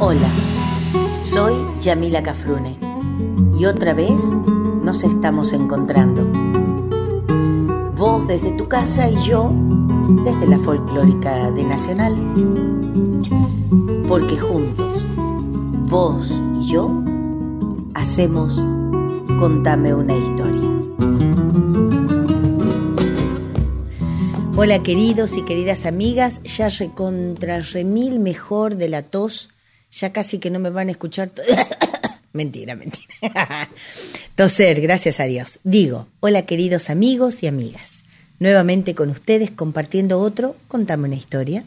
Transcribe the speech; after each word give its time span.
Hola, 0.00 0.32
soy 1.20 1.54
Yamila 1.80 2.22
Cafrune 2.22 2.78
y 3.58 3.64
otra 3.64 3.94
vez 3.94 4.22
nos 4.84 5.02
estamos 5.02 5.52
encontrando. 5.52 6.24
Vos 7.96 8.28
desde 8.28 8.52
tu 8.52 8.68
casa 8.68 9.10
y 9.10 9.16
yo 9.26 9.50
desde 10.24 10.46
la 10.46 10.58
folclórica 10.60 11.50
de 11.50 11.64
Nacional. 11.64 12.14
Porque 14.06 14.38
juntos, 14.38 15.02
vos 15.90 16.40
y 16.60 16.68
yo, 16.70 16.92
hacemos 17.94 18.64
Contame 19.40 19.94
una 19.94 20.16
historia. 20.16 20.68
Hola 24.56 24.78
queridos 24.84 25.36
y 25.36 25.42
queridas 25.42 25.86
amigas, 25.86 26.40
ya 26.44 26.68
recontra 26.68 27.60
remil 27.60 28.20
mejor 28.20 28.76
de 28.76 28.88
la 28.88 29.02
tos 29.02 29.50
ya 29.90 30.12
casi 30.12 30.38
que 30.38 30.50
no 30.50 30.58
me 30.58 30.70
van 30.70 30.88
a 30.88 30.92
escuchar. 30.92 31.30
mentira, 32.32 32.76
mentira. 32.76 33.06
Toser, 34.36 34.80
gracias 34.80 35.20
a 35.20 35.24
Dios. 35.24 35.58
Digo, 35.64 36.06
hola 36.20 36.42
queridos 36.42 36.90
amigos 36.90 37.42
y 37.42 37.46
amigas. 37.46 38.04
Nuevamente 38.38 38.94
con 38.94 39.10
ustedes 39.10 39.50
compartiendo 39.50 40.20
otro 40.20 40.54
Contame 40.68 41.08
una 41.08 41.16
historia. 41.16 41.64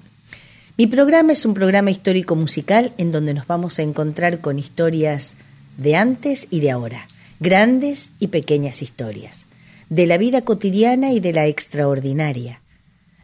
Mi 0.77 0.88
programa 0.88 1.34
es 1.34 1.45
un 1.45 1.53
programa 1.53 1.91
histórico 1.91 2.35
musical 2.35 2.94
en 2.97 3.11
donde 3.11 3.34
nos 3.34 3.45
vamos 3.47 3.77
a 3.77 3.81
encontrar 3.81 4.39
con 4.39 4.58
historias 4.58 5.35
de 5.77 5.95
antes 5.95 6.47
y 6.49 6.59
de 6.61 6.72
ahora, 6.72 7.08
grandes 7.39 8.13
y 8.19 8.27
pequeñas 8.27 8.81
historias, 8.81 9.45
de 9.89 10.08
la 10.08 10.17
vida 10.17 10.41
cotidiana 10.41 11.11
y 11.11 11.19
de 11.19 11.33
la 11.33 11.45
extraordinaria, 11.47 12.61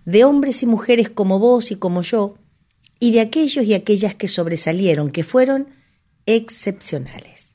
de 0.05 0.23
hombres 0.25 0.61
y 0.63 0.65
mujeres 0.65 1.09
como 1.09 1.39
vos 1.39 1.71
y 1.71 1.77
como 1.77 2.01
yo, 2.01 2.35
y 2.99 3.11
de 3.11 3.21
aquellos 3.21 3.65
y 3.65 3.73
aquellas 3.73 4.15
que 4.15 4.27
sobresalieron, 4.27 5.09
que 5.11 5.23
fueron 5.23 5.67
excepcionales. 6.25 7.53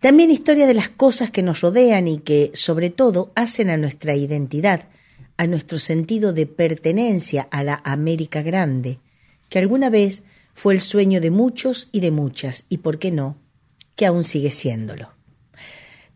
También 0.00 0.30
historia 0.30 0.66
de 0.66 0.74
las 0.74 0.88
cosas 0.88 1.30
que 1.30 1.42
nos 1.42 1.60
rodean 1.60 2.08
y 2.08 2.18
que, 2.18 2.50
sobre 2.54 2.90
todo, 2.90 3.32
hacen 3.34 3.70
a 3.70 3.76
nuestra 3.76 4.14
identidad, 4.16 4.88
a 5.36 5.46
nuestro 5.46 5.78
sentido 5.78 6.32
de 6.32 6.46
pertenencia 6.46 7.48
a 7.50 7.62
la 7.64 7.80
América 7.84 8.42
Grande, 8.42 8.98
que 9.48 9.58
alguna 9.58 9.90
vez 9.90 10.22
fue 10.54 10.74
el 10.74 10.80
sueño 10.80 11.20
de 11.20 11.30
muchos 11.30 11.88
y 11.92 12.00
de 12.00 12.10
muchas, 12.10 12.64
y 12.68 12.78
por 12.78 12.98
qué 12.98 13.10
no, 13.10 13.36
que 13.94 14.06
aún 14.06 14.24
sigue 14.24 14.50
siéndolo. 14.50 15.12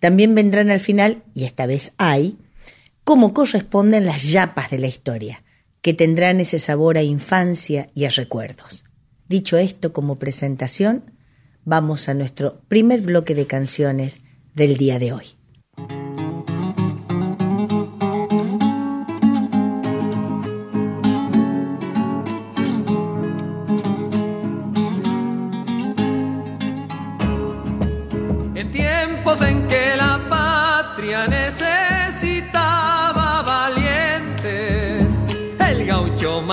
También 0.01 0.35
vendrán 0.35 0.71
al 0.71 0.81
final, 0.81 1.23
y 1.35 1.45
esta 1.45 1.67
vez 1.67 1.93
hay, 1.99 2.37
cómo 3.05 3.33
corresponden 3.35 4.07
las 4.07 4.23
yapas 4.31 4.71
de 4.71 4.79
la 4.79 4.87
historia, 4.87 5.44
que 5.85 5.93
tendrán 5.93 6.41
ese 6.41 6.59
sabor 6.59 6.97
a 6.97 7.03
infancia 7.03 7.91
y 7.95 8.07
a 8.07 8.09
recuerdos. 8.09 8.87
Dicho 9.29 9.59
esto 9.59 9.93
como 9.93 10.19
presentación, 10.19 11.13
vamos 11.67 12.09
a 12.09 12.15
nuestro 12.15 12.63
primer 12.69 13.03
bloque 13.03 13.35
de 13.35 13.47
canciones 13.47 14.23
del 14.55 14.79
día 14.79 14.99
de 14.99 15.13
hoy. 15.13 15.34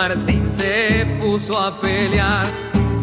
Martín 0.03 0.49
se 0.51 1.19
puso 1.21 1.55
a 1.61 1.79
pelear 1.79 2.47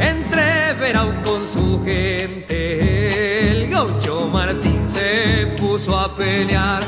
entre 0.00 0.72
Verau 0.80 1.12
con 1.22 1.46
su 1.46 1.80
gente. 1.84 3.50
El 3.52 3.70
gaucho 3.70 4.26
Martín 4.26 4.80
se 4.88 5.46
puso 5.60 5.96
a 5.96 6.16
pelear 6.16 6.82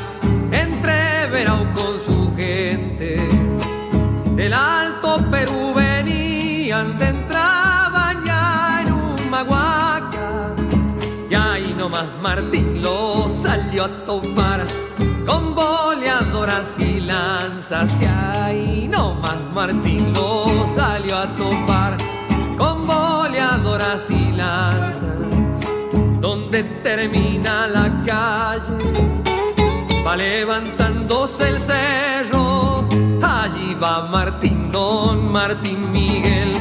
entre 0.50 1.26
Verau 1.30 1.64
con 1.74 1.96
su 2.00 2.34
gente. 2.36 3.20
Del 4.34 4.52
Alto 4.52 5.24
Perú 5.30 5.74
venían, 5.76 6.98
te 6.98 7.10
entraban 7.10 8.24
ya 8.24 8.82
en 8.84 8.92
un 8.92 9.30
maguaca. 9.30 10.54
Y 11.30 11.34
ahí 11.36 11.72
nomás 11.78 12.08
Martín 12.20 12.82
lo 12.82 13.30
salió 13.30 13.84
a 13.84 14.04
tomar 14.04 14.66
con 15.30 15.54
boleadoras 15.54 16.68
y 16.80 16.98
lanzas 16.98 17.88
y 18.02 18.04
ahí 18.04 18.88
nomás 18.90 19.36
Martín 19.54 20.12
lo 20.12 20.66
salió 20.74 21.18
a 21.18 21.28
topar 21.36 21.96
con 22.58 22.84
boleadoras 22.84 24.10
y 24.10 24.32
lanzas 24.32 25.20
donde 26.20 26.64
termina 26.82 27.68
la 27.68 27.84
calle 28.04 30.02
va 30.04 30.16
levantándose 30.16 31.50
el 31.50 31.60
cerro 31.60 32.84
allí 33.22 33.74
va 33.80 34.08
Martín 34.08 34.72
Don 34.72 35.30
Martín 35.30 35.92
Miguel 35.92 36.52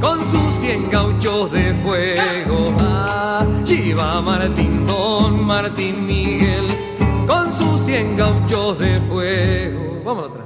con 0.00 0.18
sus 0.28 0.54
cien 0.54 0.90
gauchos 0.90 1.52
de 1.52 1.72
fuego 1.84 2.72
allí 2.80 3.92
va 3.92 4.20
Martín 4.20 4.84
Don 4.88 5.44
Martín 5.44 6.04
Miguel 6.04 6.66
cien 7.88 8.14
gauchos 8.18 8.78
de 8.78 9.00
fuego. 9.08 10.02
Vamos 10.04 10.24
otra. 10.26 10.44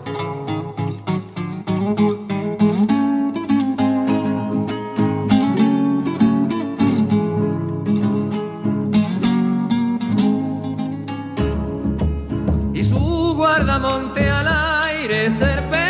Y 12.73 12.85
su 12.85 13.35
guardamonte 13.37 14.31
al 14.31 14.47
aire 14.95 15.33
serpente 15.33 15.81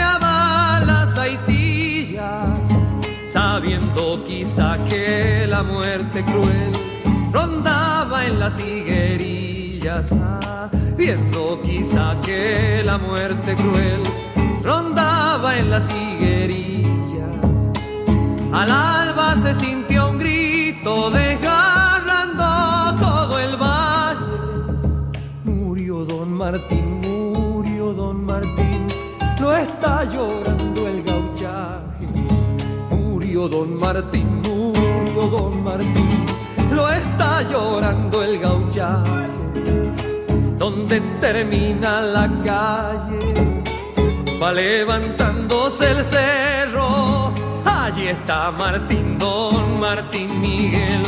las 0.00 1.18
aitillas, 1.18 2.50
sabiendo 3.32 4.22
quizá 4.24 4.78
que 4.88 5.44
la 5.48 5.62
muerte 5.64 6.22
cruel 6.22 6.70
rondaba 7.32 8.26
en 8.26 8.38
las 8.38 8.56
higuerillas 8.60 10.12
viendo 10.96 11.60
quizá 11.62 12.16
que 12.22 12.82
la 12.84 12.98
muerte 12.98 13.56
cruel 13.56 14.02
rondaba 14.62 15.58
en 15.58 15.70
las 15.70 15.88
higuerillas. 15.90 16.94
Al 18.52 18.70
alba 18.70 19.34
se 19.42 19.54
sintió 19.56 20.10
un 20.10 20.18
grito 20.18 21.10
desgarrando 21.10 23.00
todo 23.06 23.38
el 23.40 23.56
valle. 23.56 24.70
Murió 25.44 26.04
don 26.04 26.32
Martín, 26.32 27.00
murió 27.32 27.92
don 27.92 28.24
Martín, 28.24 28.86
lo 29.40 29.52
está 29.56 30.04
llorando 30.04 30.86
el 30.88 31.02
gauchaje. 31.02 32.06
Murió 32.90 33.48
don 33.48 33.78
Martín, 33.80 34.42
murió 34.42 35.26
don 35.28 35.64
Martín, 35.64 36.24
lo 36.72 36.88
está 36.88 37.42
llorando 37.50 38.22
el 38.22 38.38
gauchaje 38.38 39.24
donde 40.64 40.98
termina 41.20 42.00
la 42.00 42.26
calle, 42.42 43.20
va 44.42 44.50
levantándose 44.50 45.90
el 45.90 46.02
cerro. 46.02 47.30
Allí 47.66 48.06
está 48.08 48.50
Martín, 48.50 49.18
don 49.18 49.78
Martín 49.78 50.30
Miguel, 50.40 51.02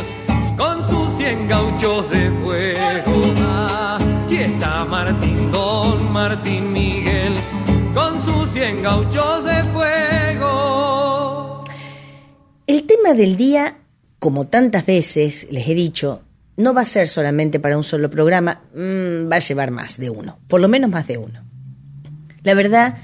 con 0.59 0.75
sus 0.87 1.09
cien 1.17 1.47
gauchos 1.47 2.07
de 2.11 2.23
fuego. 2.43 3.11
Allí 3.95 4.43
está 4.47 4.85
Martín, 4.85 5.51
don 5.51 6.13
Martín 6.13 6.71
Miguel, 6.71 7.33
con 7.95 8.23
sus 8.23 8.51
cien 8.51 8.83
gauchos 8.83 9.43
de 9.43 9.59
fuego. 9.73 11.63
El 12.67 12.83
tema 12.85 13.15
del 13.15 13.35
día, 13.37 13.77
como 14.19 14.45
tantas 14.45 14.85
veces 14.85 15.47
les 15.49 15.67
he 15.67 15.73
dicho, 15.73 16.21
no 16.57 16.73
va 16.73 16.81
a 16.81 16.85
ser 16.85 17.07
solamente 17.07 17.59
para 17.59 17.77
un 17.77 17.83
solo 17.83 18.09
programa, 18.09 18.61
mm, 18.75 19.31
va 19.31 19.37
a 19.37 19.39
llevar 19.39 19.71
más 19.71 19.97
de 19.97 20.09
uno, 20.09 20.39
por 20.47 20.59
lo 20.59 20.67
menos 20.67 20.89
más 20.89 21.07
de 21.07 21.17
uno. 21.17 21.43
La 22.43 22.53
verdad 22.55 22.97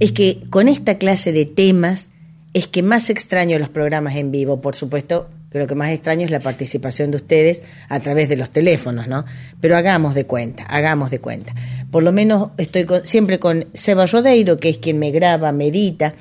es 0.00 0.12
que 0.12 0.42
con 0.50 0.68
esta 0.68 0.98
clase 0.98 1.32
de 1.32 1.46
temas 1.46 2.10
es 2.52 2.66
que 2.66 2.82
más 2.82 3.08
extraño 3.08 3.58
los 3.58 3.68
programas 3.68 4.16
en 4.16 4.30
vivo, 4.32 4.60
por 4.60 4.74
supuesto, 4.74 5.28
creo 5.50 5.66
que 5.66 5.74
más 5.74 5.90
extraño 5.90 6.24
es 6.24 6.30
la 6.30 6.40
participación 6.40 7.10
de 7.10 7.18
ustedes 7.18 7.62
a 7.88 8.00
través 8.00 8.28
de 8.28 8.36
los 8.36 8.50
teléfonos, 8.50 9.06
¿no? 9.08 9.24
Pero 9.60 9.76
hagamos 9.76 10.14
de 10.14 10.26
cuenta, 10.26 10.64
hagamos 10.64 11.10
de 11.10 11.20
cuenta. 11.20 11.54
Por 11.90 12.02
lo 12.02 12.12
menos 12.12 12.50
estoy 12.58 12.86
siempre 13.04 13.38
con 13.38 13.66
Seba 13.72 14.06
Rodeiro, 14.06 14.56
que 14.56 14.70
es 14.70 14.78
quien 14.78 14.98
me 14.98 15.12
graba, 15.12 15.52
medita, 15.52 16.14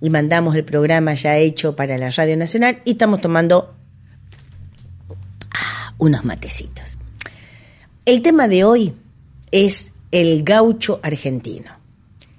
y 0.00 0.10
mandamos 0.10 0.54
el 0.54 0.64
programa 0.64 1.14
ya 1.14 1.36
hecho 1.38 1.74
para 1.74 1.98
la 1.98 2.10
Radio 2.10 2.36
Nacional 2.36 2.78
y 2.84 2.92
estamos 2.92 3.20
tomando 3.20 3.74
unos 5.98 6.24
matecitos. 6.24 6.96
El 8.06 8.22
tema 8.22 8.48
de 8.48 8.64
hoy 8.64 8.94
es 9.50 9.92
el 10.10 10.42
gaucho 10.44 11.00
argentino. 11.02 11.72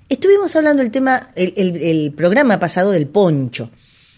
Estuvimos 0.07 0.55
hablando 0.55 0.81
el 0.81 0.89
tema, 0.89 1.29
el, 1.35 1.77
el 1.77 2.11
programa 2.13 2.57
pasado 2.59 2.91
del 2.91 3.07
poncho. 3.07 3.69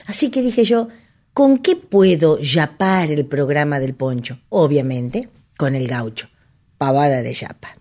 Así 0.08 0.32
que 0.32 0.42
dije 0.42 0.64
yo, 0.64 0.88
¿con 1.34 1.58
qué 1.58 1.76
puedo 1.76 2.40
yapar 2.40 3.12
el 3.12 3.26
programa 3.26 3.80
del 3.80 3.94
poncho? 3.94 4.40
Obviamente, 4.50 5.28
con 5.58 5.76
el 5.76 5.88
gaucho. 5.88 6.30
Pavada 6.78 7.22
de 7.22 7.34
yapa. 7.34 7.76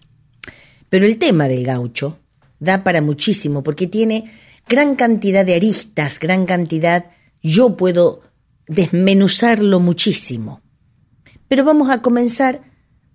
Pero 0.88 1.06
el 1.06 1.18
tema 1.18 1.46
del 1.46 1.64
gaucho 1.64 2.18
da 2.58 2.82
para 2.82 3.00
muchísimo 3.00 3.62
porque 3.62 3.86
tiene 3.86 4.32
gran 4.68 4.96
cantidad 4.96 5.46
de 5.46 5.54
aristas, 5.54 6.18
gran 6.18 6.46
cantidad, 6.46 7.10
yo 7.42 7.76
puedo 7.76 8.22
desmenuzarlo 8.66 9.78
muchísimo. 9.80 10.60
Pero 11.50 11.64
vamos 11.64 11.91
a 11.91 12.00
comenzar 12.00 12.62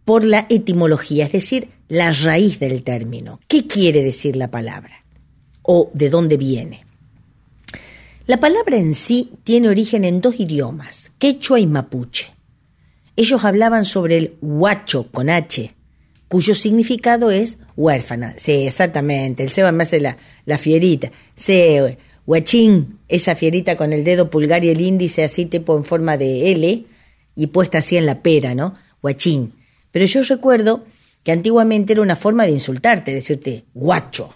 por 0.03 0.25
la 0.25 0.45
etimología, 0.49 1.23
es 1.23 1.31
decir, 1.31 1.69
la 1.87 2.11
raíz 2.11 2.59
del 2.59 2.83
término. 2.83 3.39
¿Qué 3.47 3.65
quiere 3.65 4.03
decir 4.03 4.35
la 4.35 4.51
palabra? 4.51 5.05
¿O 5.61 5.89
de 5.93 6.09
dónde 6.09 6.35
viene? 6.35 6.85
La 8.27 8.37
palabra 8.41 8.75
en 8.75 8.93
sí 8.93 9.31
tiene 9.45 9.69
origen 9.69 10.03
en 10.03 10.19
dos 10.19 10.37
idiomas, 10.37 11.13
quechua 11.17 11.61
y 11.61 11.65
mapuche. 11.65 12.33
Ellos 13.15 13.41
hablaban 13.45 13.85
sobre 13.85 14.17
el 14.17 14.33
huacho 14.41 15.09
con 15.13 15.29
H, 15.29 15.73
cuyo 16.27 16.55
significado 16.55 17.31
es 17.31 17.59
huérfana. 17.77 18.33
Sí, 18.35 18.67
exactamente. 18.67 19.43
El 19.43 19.49
Seba 19.51 19.71
me 19.71 19.83
hace 19.83 20.01
la, 20.01 20.17
la 20.43 20.57
fierita. 20.57 21.09
Sí, 21.37 21.77
huachín, 22.27 22.99
esa 23.07 23.33
fierita 23.33 23.77
con 23.77 23.93
el 23.93 24.03
dedo 24.03 24.29
pulgar 24.29 24.65
y 24.65 24.69
el 24.71 24.81
índice 24.81 25.23
así 25.23 25.45
tipo 25.45 25.77
en 25.77 25.85
forma 25.85 26.17
de 26.17 26.51
L, 26.51 26.85
y 27.35 27.47
puesta 27.47 27.79
así 27.79 27.97
en 27.97 28.05
la 28.05 28.21
pera, 28.21 28.55
¿no? 28.55 28.73
Guachín. 29.01 29.53
Pero 29.91 30.05
yo 30.05 30.23
recuerdo 30.23 30.85
que 31.23 31.31
antiguamente 31.31 31.93
era 31.93 32.01
una 32.01 32.15
forma 32.15 32.45
de 32.45 32.51
insultarte, 32.51 33.13
decirte 33.13 33.65
guacho, 33.73 34.33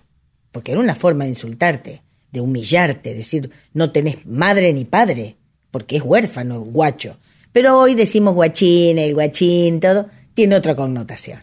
porque 0.52 0.72
era 0.72 0.80
una 0.82 0.96
forma 0.96 1.24
de 1.24 1.32
insultarte, 1.32 2.02
de 2.32 2.42
humillarte, 2.42 3.14
decir 3.14 3.50
no 3.74 3.92
tenés 3.92 4.26
madre 4.26 4.74
ni 4.74 4.86
padre, 4.86 5.38
porque 5.72 5.98
es 5.98 6.04
huérfano, 6.04 6.60
guacho. 6.62 7.18
Pero 7.52 7.80
hoy 7.80 7.96
decimos 7.96 8.36
guachín, 8.36 9.00
el 9.00 9.14
guachín, 9.14 9.80
todo, 9.80 10.08
tiene 10.34 10.56
otra 10.56 10.76
connotación. 10.76 11.40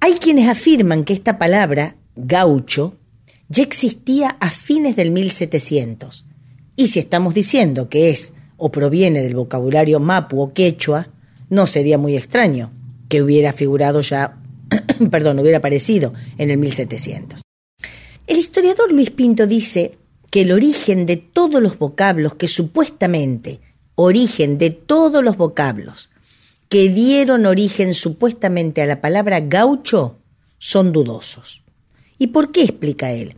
Hay 0.00 0.14
quienes 0.14 0.48
afirman 0.48 1.04
que 1.04 1.14
esta 1.14 1.38
palabra, 1.38 1.96
gaucho, 2.14 2.96
ya 3.48 3.62
existía 3.62 4.36
a 4.40 4.50
fines 4.50 4.96
del 4.96 5.10
1700. 5.10 6.24
Y 6.76 6.88
si 6.88 6.98
estamos 6.98 7.32
diciendo 7.34 7.88
que 7.88 8.10
es 8.10 8.34
o 8.56 8.70
proviene 8.70 9.22
del 9.22 9.34
vocabulario 9.34 10.00
mapu 10.00 10.40
o 10.40 10.52
quechua, 10.54 11.08
no 11.50 11.66
sería 11.66 11.98
muy 11.98 12.16
extraño 12.16 12.72
que 13.08 13.22
hubiera 13.22 13.52
figurado 13.52 14.00
ya, 14.00 14.38
perdón, 15.10 15.38
hubiera 15.38 15.58
aparecido 15.58 16.14
en 16.38 16.50
el 16.50 16.58
1700. 16.58 17.40
El 18.26 18.38
historiador 18.38 18.92
Luis 18.92 19.10
Pinto 19.10 19.46
dice 19.46 19.98
que 20.30 20.42
el 20.42 20.52
origen 20.52 21.06
de 21.06 21.16
todos 21.16 21.62
los 21.62 21.78
vocablos 21.78 22.34
que 22.34 22.48
supuestamente, 22.48 23.60
origen 23.96 24.58
de 24.58 24.70
todos 24.70 25.22
los 25.22 25.36
vocablos 25.36 26.10
que 26.68 26.88
dieron 26.88 27.46
origen 27.46 27.94
supuestamente 27.94 28.82
a 28.82 28.86
la 28.86 29.00
palabra 29.00 29.40
gaucho, 29.40 30.18
son 30.58 30.92
dudosos. 30.92 31.62
¿Y 32.18 32.28
por 32.28 32.50
qué 32.50 32.62
explica 32.62 33.12
él? 33.12 33.34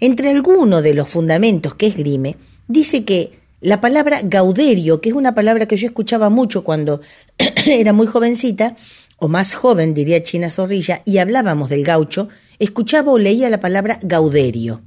Entre 0.00 0.30
algunos 0.30 0.82
de 0.82 0.92
los 0.94 1.08
fundamentos 1.08 1.74
que 1.74 1.86
esgrime, 1.86 2.36
dice 2.68 3.04
que 3.04 3.37
la 3.60 3.80
palabra 3.80 4.20
gauderio, 4.22 5.00
que 5.00 5.08
es 5.08 5.14
una 5.16 5.34
palabra 5.34 5.66
que 5.66 5.76
yo 5.76 5.86
escuchaba 5.88 6.30
mucho 6.30 6.62
cuando 6.62 7.00
era 7.66 7.92
muy 7.92 8.06
jovencita, 8.06 8.76
o 9.16 9.26
más 9.26 9.54
joven, 9.54 9.94
diría 9.94 10.22
China 10.22 10.48
Zorrilla, 10.48 11.02
y 11.04 11.18
hablábamos 11.18 11.68
del 11.68 11.82
gaucho, 11.82 12.28
escuchaba 12.60 13.10
o 13.10 13.18
leía 13.18 13.50
la 13.50 13.58
palabra 13.58 13.98
gauderio, 14.02 14.82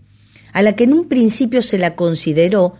a 0.53 0.61
la 0.61 0.73
que 0.77 0.85
en 0.85 0.93
un 0.93 1.09
principio 1.09 1.61
se 1.61 1.77
la 1.79 1.95
consideró 1.95 2.75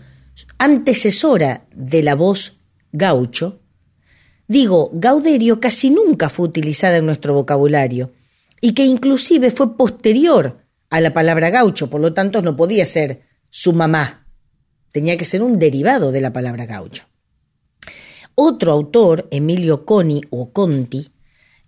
antecesora 0.56 1.66
de 1.74 2.02
la 2.02 2.14
voz 2.14 2.60
gaucho. 2.92 3.60
Digo, 4.48 4.90
gauderio 4.94 5.60
casi 5.60 5.90
nunca 5.90 6.30
fue 6.30 6.46
utilizada 6.46 6.96
en 6.96 7.04
nuestro 7.04 7.34
vocabulario, 7.34 8.12
y 8.62 8.72
que 8.72 8.84
inclusive 8.86 9.50
fue 9.50 9.76
posterior 9.76 10.56
a 10.88 11.00
la 11.02 11.12
palabra 11.12 11.50
gaucho, 11.50 11.90
por 11.90 12.00
lo 12.00 12.14
tanto 12.14 12.40
no 12.40 12.56
podía 12.56 12.86
ser 12.86 13.24
su 13.50 13.74
mamá 13.74 14.20
Tenía 14.92 15.16
que 15.16 15.24
ser 15.24 15.42
un 15.42 15.58
derivado 15.58 16.12
de 16.12 16.20
la 16.20 16.32
palabra 16.34 16.66
gaucho. 16.66 17.04
Otro 18.34 18.72
autor, 18.72 19.26
Emilio 19.30 19.84
Coni 19.86 20.20
o 20.30 20.52
Conti, 20.52 21.08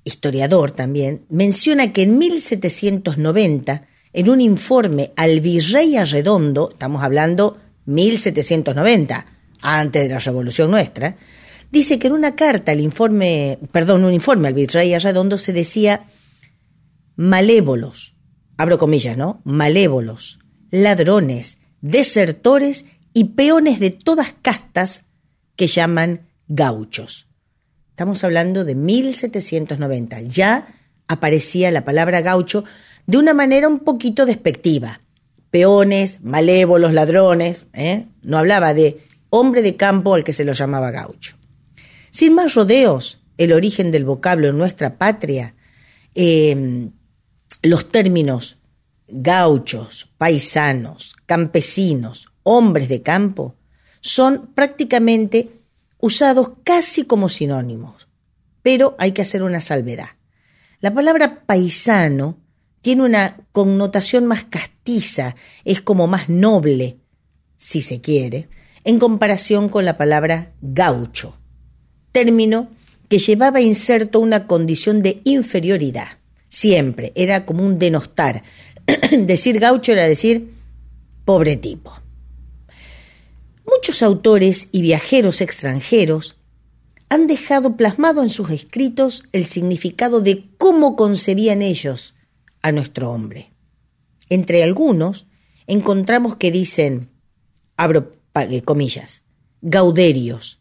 historiador 0.04 0.70
también, 0.72 1.24
menciona 1.30 1.90
que 1.92 2.02
en 2.02 2.18
1790, 2.18 3.86
en 4.12 4.28
un 4.28 4.40
informe 4.42 5.12
al 5.16 5.40
virrey 5.40 5.96
Arredondo, 5.96 6.68
estamos 6.70 7.02
hablando 7.02 7.56
1790, 7.86 9.26
antes 9.62 10.02
de 10.02 10.08
la 10.10 10.18
Revolución 10.20 10.70
Nuestra, 10.70 11.16
dice 11.72 11.98
que 11.98 12.06
en 12.08 12.12
una 12.12 12.36
carta, 12.36 12.72
el 12.72 12.80
informe, 12.80 13.58
perdón, 13.72 14.04
un 14.04 14.12
informe 14.12 14.48
al 14.48 14.54
virrey 14.54 14.92
Arredondo 14.94 15.38
se 15.38 15.52
decía 15.54 16.06
malévolos, 17.16 18.16
abro 18.58 18.76
comillas, 18.78 19.16
¿no? 19.16 19.40
Malévolos, 19.44 20.38
ladrones, 20.70 21.58
desertores 21.80 22.86
y 23.14 23.24
peones 23.24 23.78
de 23.80 23.90
todas 23.90 24.34
castas 24.42 25.04
que 25.56 25.68
llaman 25.68 26.28
gauchos. 26.48 27.28
Estamos 27.90 28.24
hablando 28.24 28.64
de 28.64 28.74
1790. 28.74 30.20
Ya 30.22 30.66
aparecía 31.06 31.70
la 31.70 31.84
palabra 31.84 32.20
gaucho 32.22 32.64
de 33.06 33.18
una 33.18 33.32
manera 33.32 33.68
un 33.68 33.78
poquito 33.78 34.26
despectiva. 34.26 35.00
Peones, 35.52 36.22
malévolos, 36.24 36.92
ladrones. 36.92 37.66
¿eh? 37.72 38.08
No 38.22 38.36
hablaba 38.38 38.74
de 38.74 39.04
hombre 39.30 39.62
de 39.62 39.76
campo 39.76 40.14
al 40.16 40.24
que 40.24 40.32
se 40.32 40.44
lo 40.44 40.52
llamaba 40.52 40.90
gaucho. 40.90 41.36
Sin 42.10 42.34
más 42.34 42.54
rodeos, 42.54 43.20
el 43.38 43.52
origen 43.52 43.92
del 43.92 44.04
vocablo 44.04 44.48
en 44.48 44.58
nuestra 44.58 44.98
patria, 44.98 45.54
em, 46.16 46.90
los 47.62 47.88
términos 47.90 48.58
gauchos, 49.06 50.10
paisanos, 50.18 51.14
campesinos, 51.26 52.33
hombres 52.44 52.88
de 52.88 53.02
campo, 53.02 53.56
son 54.00 54.46
prácticamente 54.54 55.60
usados 55.98 56.52
casi 56.62 57.04
como 57.04 57.28
sinónimos. 57.28 58.06
Pero 58.62 58.94
hay 58.98 59.12
que 59.12 59.22
hacer 59.22 59.42
una 59.42 59.60
salvedad. 59.60 60.10
La 60.80 60.94
palabra 60.94 61.44
paisano 61.46 62.38
tiene 62.82 63.02
una 63.02 63.36
connotación 63.52 64.26
más 64.26 64.44
castiza, 64.44 65.34
es 65.64 65.80
como 65.80 66.06
más 66.06 66.28
noble, 66.28 66.98
si 67.56 67.80
se 67.82 68.00
quiere, 68.02 68.48
en 68.84 68.98
comparación 68.98 69.70
con 69.70 69.86
la 69.86 69.96
palabra 69.96 70.52
gaucho, 70.60 71.38
término 72.12 72.68
que 73.08 73.18
llevaba 73.18 73.62
inserto 73.62 74.20
una 74.20 74.46
condición 74.46 75.00
de 75.02 75.22
inferioridad. 75.24 76.18
Siempre 76.50 77.10
era 77.16 77.46
como 77.46 77.64
un 77.64 77.78
denostar. 77.78 78.42
decir 79.18 79.58
gaucho 79.60 79.92
era 79.92 80.06
decir 80.06 80.54
pobre 81.24 81.56
tipo. 81.56 81.94
Muchos 83.76 84.02
autores 84.02 84.68
y 84.72 84.82
viajeros 84.82 85.40
extranjeros 85.40 86.36
han 87.08 87.26
dejado 87.26 87.76
plasmado 87.76 88.22
en 88.22 88.30
sus 88.30 88.50
escritos 88.50 89.24
el 89.32 89.46
significado 89.46 90.20
de 90.20 90.44
cómo 90.58 90.94
concebían 90.96 91.60
ellos 91.60 92.14
a 92.62 92.70
nuestro 92.72 93.10
hombre. 93.10 93.50
Entre 94.30 94.62
algunos 94.62 95.26
encontramos 95.66 96.36
que 96.36 96.50
dicen, 96.52 97.10
abro 97.76 98.16
comillas, 98.64 99.24
gauderios, 99.60 100.60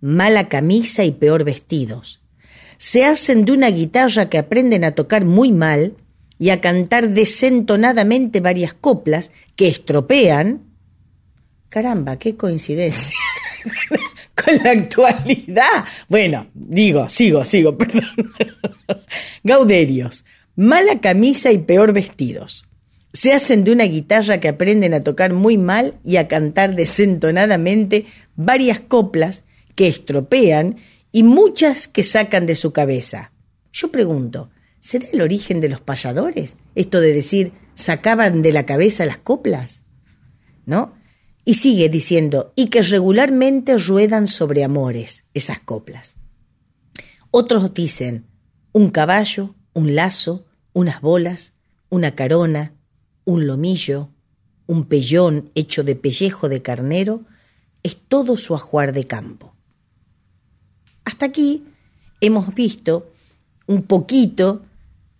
mala 0.00 0.48
camisa 0.48 1.04
y 1.04 1.10
peor 1.12 1.44
vestidos. 1.44 2.20
Se 2.78 3.04
hacen 3.04 3.44
de 3.44 3.52
una 3.52 3.70
guitarra 3.70 4.28
que 4.30 4.38
aprenden 4.38 4.84
a 4.84 4.92
tocar 4.94 5.24
muy 5.24 5.50
mal 5.52 5.96
y 6.38 6.50
a 6.50 6.60
cantar 6.60 7.10
desentonadamente 7.10 8.40
varias 8.40 8.72
coplas 8.72 9.30
que 9.56 9.68
estropean 9.68 10.71
Caramba, 11.72 12.18
qué 12.18 12.36
coincidencia 12.36 13.16
con 14.44 14.54
la 14.62 14.72
actualidad. 14.72 15.84
Bueno, 16.06 16.46
digo, 16.52 17.08
sigo, 17.08 17.46
sigo, 17.46 17.78
perdón. 17.78 18.10
Gauderios, 19.42 20.26
mala 20.54 21.00
camisa 21.00 21.50
y 21.50 21.56
peor 21.56 21.94
vestidos. 21.94 22.68
Se 23.14 23.32
hacen 23.32 23.64
de 23.64 23.72
una 23.72 23.84
guitarra 23.84 24.38
que 24.38 24.48
aprenden 24.50 24.92
a 24.92 25.00
tocar 25.00 25.32
muy 25.32 25.56
mal 25.56 25.94
y 26.04 26.16
a 26.16 26.28
cantar 26.28 26.74
desentonadamente 26.74 28.04
varias 28.36 28.80
coplas 28.80 29.44
que 29.74 29.86
estropean 29.86 30.76
y 31.10 31.22
muchas 31.22 31.88
que 31.88 32.02
sacan 32.02 32.44
de 32.44 32.54
su 32.54 32.74
cabeza. 32.74 33.32
Yo 33.72 33.90
pregunto, 33.90 34.50
¿será 34.80 35.06
el 35.10 35.22
origen 35.22 35.62
de 35.62 35.70
los 35.70 35.80
payadores? 35.80 36.58
Esto 36.74 37.00
de 37.00 37.14
decir, 37.14 37.52
sacaban 37.72 38.42
de 38.42 38.52
la 38.52 38.66
cabeza 38.66 39.06
las 39.06 39.16
coplas, 39.16 39.84
¿no? 40.66 41.00
Y 41.44 41.54
sigue 41.54 41.88
diciendo, 41.88 42.52
y 42.54 42.66
que 42.68 42.82
regularmente 42.82 43.76
ruedan 43.76 44.28
sobre 44.28 44.62
amores 44.62 45.24
esas 45.34 45.58
coplas. 45.58 46.14
Otros 47.32 47.74
dicen, 47.74 48.26
un 48.72 48.90
caballo, 48.90 49.54
un 49.72 49.94
lazo, 49.96 50.46
unas 50.72 51.00
bolas, 51.00 51.54
una 51.88 52.14
carona, 52.14 52.74
un 53.24 53.46
lomillo, 53.46 54.10
un 54.66 54.84
pellón 54.84 55.50
hecho 55.56 55.82
de 55.82 55.96
pellejo 55.96 56.48
de 56.48 56.62
carnero, 56.62 57.22
es 57.82 57.96
todo 57.96 58.36
su 58.36 58.54
ajuar 58.54 58.92
de 58.92 59.04
campo. 59.04 59.56
Hasta 61.04 61.26
aquí 61.26 61.64
hemos 62.20 62.54
visto 62.54 63.10
un 63.66 63.82
poquito 63.82 64.64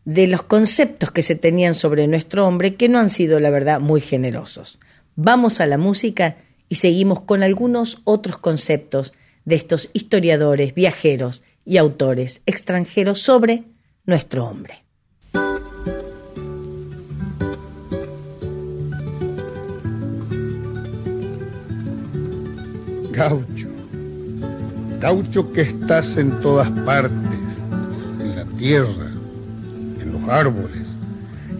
de 0.04 0.28
los 0.28 0.44
conceptos 0.44 1.10
que 1.10 1.22
se 1.24 1.34
tenían 1.34 1.74
sobre 1.74 2.06
nuestro 2.06 2.46
hombre 2.46 2.76
que 2.76 2.88
no 2.88 3.00
han 3.00 3.10
sido, 3.10 3.40
la 3.40 3.50
verdad, 3.50 3.80
muy 3.80 4.00
generosos. 4.00 4.78
Vamos 5.16 5.60
a 5.60 5.66
la 5.66 5.76
música 5.76 6.38
y 6.70 6.76
seguimos 6.76 7.20
con 7.20 7.42
algunos 7.42 8.00
otros 8.04 8.38
conceptos 8.38 9.12
de 9.44 9.56
estos 9.56 9.90
historiadores, 9.92 10.74
viajeros 10.74 11.42
y 11.66 11.76
autores 11.76 12.40
extranjeros 12.46 13.20
sobre 13.20 13.64
nuestro 14.06 14.46
hombre. 14.46 14.84
Gaucho, 23.10 23.68
gaucho 24.98 25.52
que 25.52 25.60
estás 25.60 26.16
en 26.16 26.40
todas 26.40 26.70
partes, 26.86 27.38
en 28.18 28.34
la 28.36 28.46
tierra, 28.56 29.10
en 30.00 30.10
los 30.10 30.26
árboles, 30.30 30.86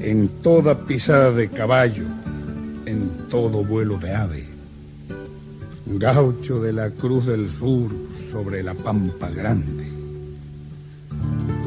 en 0.01 0.29
toda 0.43 0.87
pisada 0.87 1.31
de 1.33 1.51
caballo 1.51 2.05
en 2.93 3.29
todo 3.29 3.65
vuelo 3.65 3.99
de 3.99 4.15
ave. 4.15 4.45
Gaucho 5.87 6.61
de 6.63 6.73
la 6.73 6.91
Cruz 6.91 7.27
del 7.27 7.51
Sur 7.51 7.91
sobre 8.31 8.63
la 8.63 8.75
pampa 8.75 9.31
grande. 9.31 9.87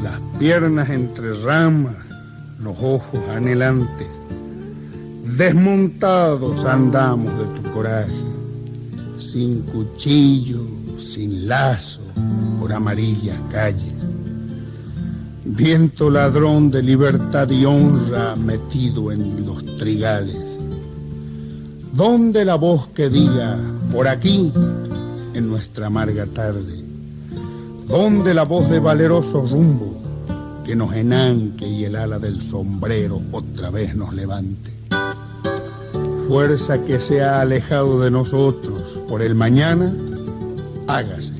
Las 0.02 0.20
piernas 0.38 0.88
entre 0.90 1.34
ramas, 1.34 1.96
los 2.62 2.76
ojos 2.80 3.20
anhelantes. 3.34 4.08
Desmontados 5.36 6.64
andamos 6.64 7.32
de 7.38 7.60
tu 7.60 7.72
coraje, 7.72 8.20
sin 9.18 9.62
cuchillo, 9.62 10.60
sin 11.00 11.48
lazo, 11.48 12.00
por 12.60 12.72
amarillas 12.72 13.38
calles. 13.50 13.94
Viento 15.44 16.08
ladrón 16.08 16.70
de 16.70 16.82
libertad 16.82 17.50
y 17.50 17.64
honra 17.64 18.36
metido 18.36 19.12
en 19.12 19.44
los 19.46 19.64
trigales 19.78 20.45
donde 21.96 22.44
la 22.44 22.56
voz 22.56 22.88
que 22.88 23.08
diga, 23.08 23.56
por 23.90 24.06
aquí, 24.06 24.52
en 25.32 25.48
nuestra 25.48 25.86
amarga 25.86 26.26
tarde, 26.26 26.84
donde 27.88 28.34
la 28.34 28.42
voz 28.44 28.68
de 28.68 28.80
valeroso 28.80 29.46
rumbo, 29.50 29.94
que 30.62 30.76
nos 30.76 30.92
enanque 30.94 31.66
y 31.66 31.86
el 31.86 31.96
ala 31.96 32.18
del 32.18 32.42
sombrero 32.42 33.22
otra 33.32 33.70
vez 33.70 33.94
nos 33.96 34.12
levante. 34.14 34.72
Fuerza 36.28 36.82
que 36.84 37.00
se 37.00 37.22
ha 37.22 37.40
alejado 37.40 38.00
de 38.00 38.10
nosotros 38.10 38.82
por 39.08 39.22
el 39.22 39.34
mañana, 39.34 39.94
hágase. 40.88 41.32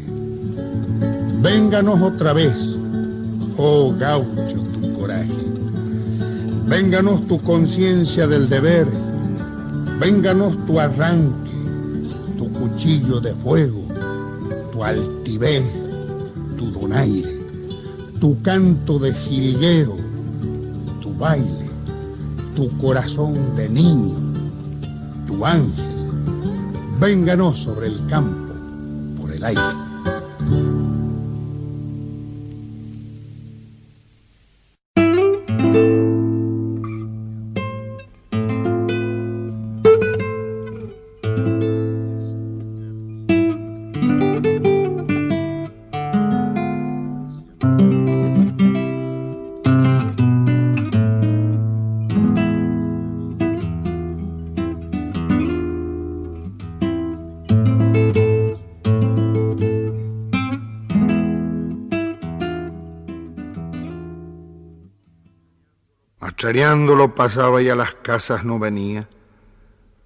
Vénganos 1.43 2.01
otra 2.01 2.33
vez, 2.33 2.57
oh 3.59 3.95
gaucho, 3.99 4.59
tu 4.81 4.93
coraje. 4.99 5.27
Vénganos 6.67 7.27
tu 7.27 7.39
conciencia 7.41 8.27
del 8.27 8.49
deber 8.49 8.87
Vénganos 10.01 10.59
tu 10.67 10.79
arranque, 10.79 11.57
tu 12.37 12.47
cuchillo 12.53 13.19
de 13.19 13.33
fuego, 13.37 13.81
tu 14.71 14.85
altivez, 14.85 15.65
tu 16.59 16.71
donaire, 16.71 17.25
tu 18.21 18.37
canto 18.43 18.99
de 18.99 19.15
jilguero, 19.15 19.97
tu 21.01 21.09
baile, 21.15 21.65
tu 22.55 22.69
corazón 22.77 23.57
de 23.57 23.71
niño, 23.71 24.19
tu 25.27 25.43
ángel. 25.47 26.11
Vénganos 27.01 27.59
sobre 27.59 27.87
el 27.87 28.07
campo, 28.07 28.53
por 29.19 29.31
el 29.33 29.43
aire. 29.45 29.86
Achareándolo 66.39 67.15
pasaba 67.15 67.63
y 67.63 67.71
a 67.71 67.75
las 67.75 67.95
casas 67.95 68.45
no 68.45 68.59
venía. 68.59 69.09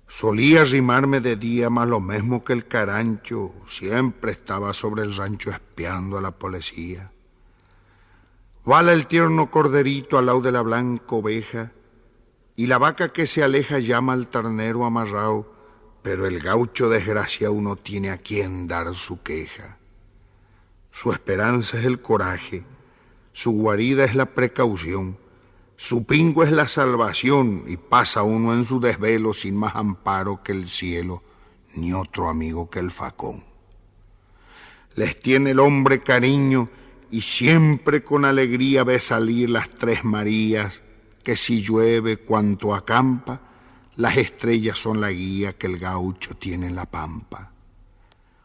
Solía 0.06 0.62
rimarme 0.62 1.18
de 1.18 1.34
día, 1.34 1.70
más 1.70 1.88
lo 1.88 1.98
mismo 2.00 2.44
que 2.44 2.52
el 2.52 2.68
carancho, 2.68 3.52
siempre 3.66 4.30
estaba 4.30 4.72
sobre 4.72 5.02
el 5.02 5.16
rancho 5.16 5.50
espiando 5.50 6.18
a 6.18 6.20
la 6.22 6.30
policía. 6.30 7.10
Vala 8.64 8.92
el 8.92 9.08
tierno 9.08 9.50
corderito 9.50 10.18
al 10.18 10.26
lado 10.26 10.40
de 10.40 10.52
la 10.52 10.62
blanca 10.62 11.04
oveja, 11.16 11.72
y 12.54 12.68
la 12.68 12.78
vaca 12.78 13.12
que 13.12 13.26
se 13.26 13.42
aleja 13.42 13.80
llama 13.80 14.12
al 14.12 14.28
ternero 14.28 14.84
amarrado, 14.84 15.52
pero 16.02 16.26
el 16.26 16.38
gaucho 16.38 16.88
desgracia 16.88 17.48
no 17.50 17.74
tiene 17.74 18.12
a 18.12 18.18
quien 18.18 18.68
dar 18.68 18.94
su 18.94 19.20
queja. 19.20 19.78
Su 20.92 21.10
esperanza 21.10 21.76
es 21.80 21.86
el 21.86 22.00
coraje, 22.00 22.62
su 23.32 23.50
guarida 23.50 24.04
es 24.04 24.14
la 24.14 24.26
precaución, 24.26 25.16
su 25.82 26.04
pingo 26.04 26.44
es 26.44 26.52
la 26.52 26.68
salvación 26.68 27.64
y 27.66 27.78
pasa 27.78 28.22
uno 28.22 28.52
en 28.52 28.66
su 28.66 28.80
desvelo 28.80 29.32
sin 29.32 29.56
más 29.56 29.76
amparo 29.76 30.42
que 30.42 30.52
el 30.52 30.68
cielo, 30.68 31.22
ni 31.74 31.94
otro 31.94 32.28
amigo 32.28 32.68
que 32.68 32.80
el 32.80 32.90
facón. 32.90 33.42
Les 34.94 35.18
tiene 35.18 35.52
el 35.52 35.58
hombre 35.58 36.02
cariño 36.02 36.68
y 37.10 37.22
siempre 37.22 38.04
con 38.04 38.26
alegría 38.26 38.84
ve 38.84 39.00
salir 39.00 39.48
las 39.48 39.70
tres 39.70 40.04
Marías, 40.04 40.82
que 41.24 41.34
si 41.34 41.62
llueve 41.62 42.18
cuanto 42.18 42.74
acampa, 42.74 43.40
las 43.96 44.18
estrellas 44.18 44.76
son 44.76 45.00
la 45.00 45.10
guía 45.10 45.54
que 45.56 45.66
el 45.66 45.78
gaucho 45.78 46.34
tiene 46.34 46.66
en 46.66 46.76
la 46.76 46.84
pampa. 46.84 47.52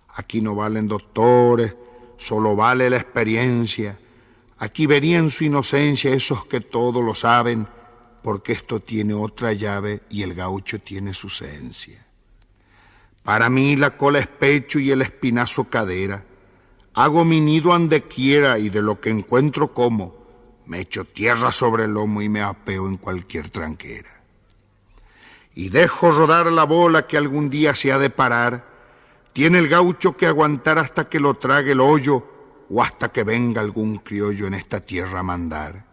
Aquí 0.08 0.40
no 0.40 0.56
valen 0.56 0.88
doctores, 0.88 1.76
solo 2.16 2.56
vale 2.56 2.90
la 2.90 2.96
experiencia 2.96 4.00
Aquí 4.58 4.88
verían 4.88 5.30
su 5.30 5.44
inocencia 5.44 6.14
esos 6.14 6.46
que 6.46 6.62
todo 6.62 7.02
lo 7.02 7.14
saben, 7.14 7.68
porque 8.24 8.54
esto 8.54 8.80
tiene 8.80 9.14
otra 9.14 9.52
llave 9.54 10.02
y 10.10 10.24
el 10.24 10.34
gaucho 10.34 10.80
tiene 10.80 11.14
su 11.14 11.28
esencia. 11.28 12.06
Para 13.24 13.50
mí 13.50 13.76
la 13.76 13.98
cola 13.98 14.20
es 14.20 14.28
pecho 14.28 14.80
y 14.80 14.92
el 14.92 15.02
espinazo 15.02 15.66
cadera. 15.66 16.24
Hago 16.94 17.26
mi 17.26 17.42
nido 17.42 17.74
ande 17.74 18.04
quiera 18.04 18.58
y 18.60 18.70
de 18.70 18.82
lo 18.82 19.02
que 19.02 19.10
encuentro 19.10 19.74
como. 19.74 20.16
Me 20.66 20.80
echo 20.80 21.04
tierra 21.06 21.52
sobre 21.52 21.84
el 21.84 21.92
lomo 21.92 22.22
y 22.22 22.30
me 22.30 22.42
apeo 22.42 22.88
en 22.88 22.96
cualquier 22.98 23.50
tranquera. 23.50 24.10
Y 25.54 25.70
dejo 25.70 26.12
rodar 26.12 26.46
la 26.52 26.64
bola 26.64 27.08
que 27.08 27.18
algún 27.18 27.50
día 27.50 27.76
se 27.76 27.92
ha 27.92 27.98
de 28.00 28.10
parar. 28.10 28.66
Tiene 29.34 29.60
el 29.60 29.68
gaucho 29.68 30.16
que 30.16 30.28
aguantar 30.28 30.80
hasta 30.80 31.10
que 31.10 31.20
lo 31.20 31.34
trague 31.36 31.74
el 31.74 31.82
hoyo 31.82 32.35
o 32.70 32.82
hasta 32.82 33.10
que 33.10 33.24
venga 33.24 33.62
algún 33.62 33.98
criollo 33.98 34.48
en 34.48 34.54
esta 34.56 34.80
tierra 34.82 35.20
a 35.20 35.24
mandar. 35.24 35.86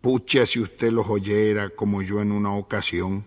Pucha 0.00 0.46
si 0.46 0.60
usted 0.60 0.90
los 0.92 1.08
oyera 1.08 1.70
como 1.70 2.02
yo 2.02 2.20
en 2.20 2.30
una 2.30 2.52
ocasión, 2.54 3.24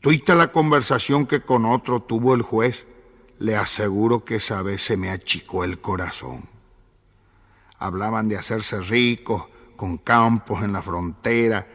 tuita 0.00 0.34
la 0.34 0.52
conversación 0.52 1.26
que 1.26 1.40
con 1.42 1.66
otro 1.66 2.00
tuvo 2.02 2.34
el 2.34 2.42
juez, 2.42 2.86
le 3.38 3.56
aseguro 3.56 4.24
que 4.24 4.36
esa 4.36 4.62
vez 4.62 4.82
se 4.84 4.96
me 4.96 5.10
achicó 5.10 5.64
el 5.64 5.80
corazón. 5.80 6.48
Hablaban 7.78 8.28
de 8.28 8.38
hacerse 8.38 8.80
ricos, 8.80 9.44
con 9.76 9.98
campos 9.98 10.62
en 10.62 10.72
la 10.72 10.80
frontera, 10.80 11.66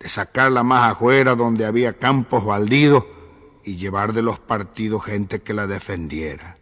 de 0.00 0.08
sacarla 0.08 0.64
más 0.64 0.90
afuera 0.90 1.36
donde 1.36 1.64
había 1.66 1.96
campos 1.96 2.44
baldidos 2.44 3.04
y 3.62 3.76
llevar 3.76 4.12
de 4.12 4.22
los 4.22 4.40
partidos 4.40 5.04
gente 5.04 5.42
que 5.42 5.54
la 5.54 5.68
defendiera. 5.68 6.53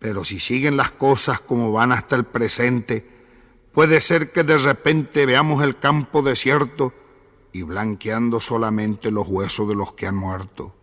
Pero 0.00 0.24
si 0.24 0.40
siguen 0.40 0.78
las 0.78 0.90
cosas 0.92 1.40
como 1.40 1.70
van 1.72 1.92
hasta 1.92 2.16
el 2.16 2.24
presente, 2.24 3.06
puede 3.72 4.00
ser 4.00 4.32
que 4.32 4.42
de 4.44 4.56
repente 4.56 5.26
veamos 5.26 5.62
el 5.62 5.78
campo 5.78 6.22
desierto 6.22 6.94
y 7.52 7.62
blanqueando 7.62 8.40
solamente 8.40 9.10
los 9.10 9.28
huesos 9.28 9.68
de 9.68 9.74
los 9.74 9.92
que 9.92 10.06
han 10.06 10.16
muerto. 10.16 10.74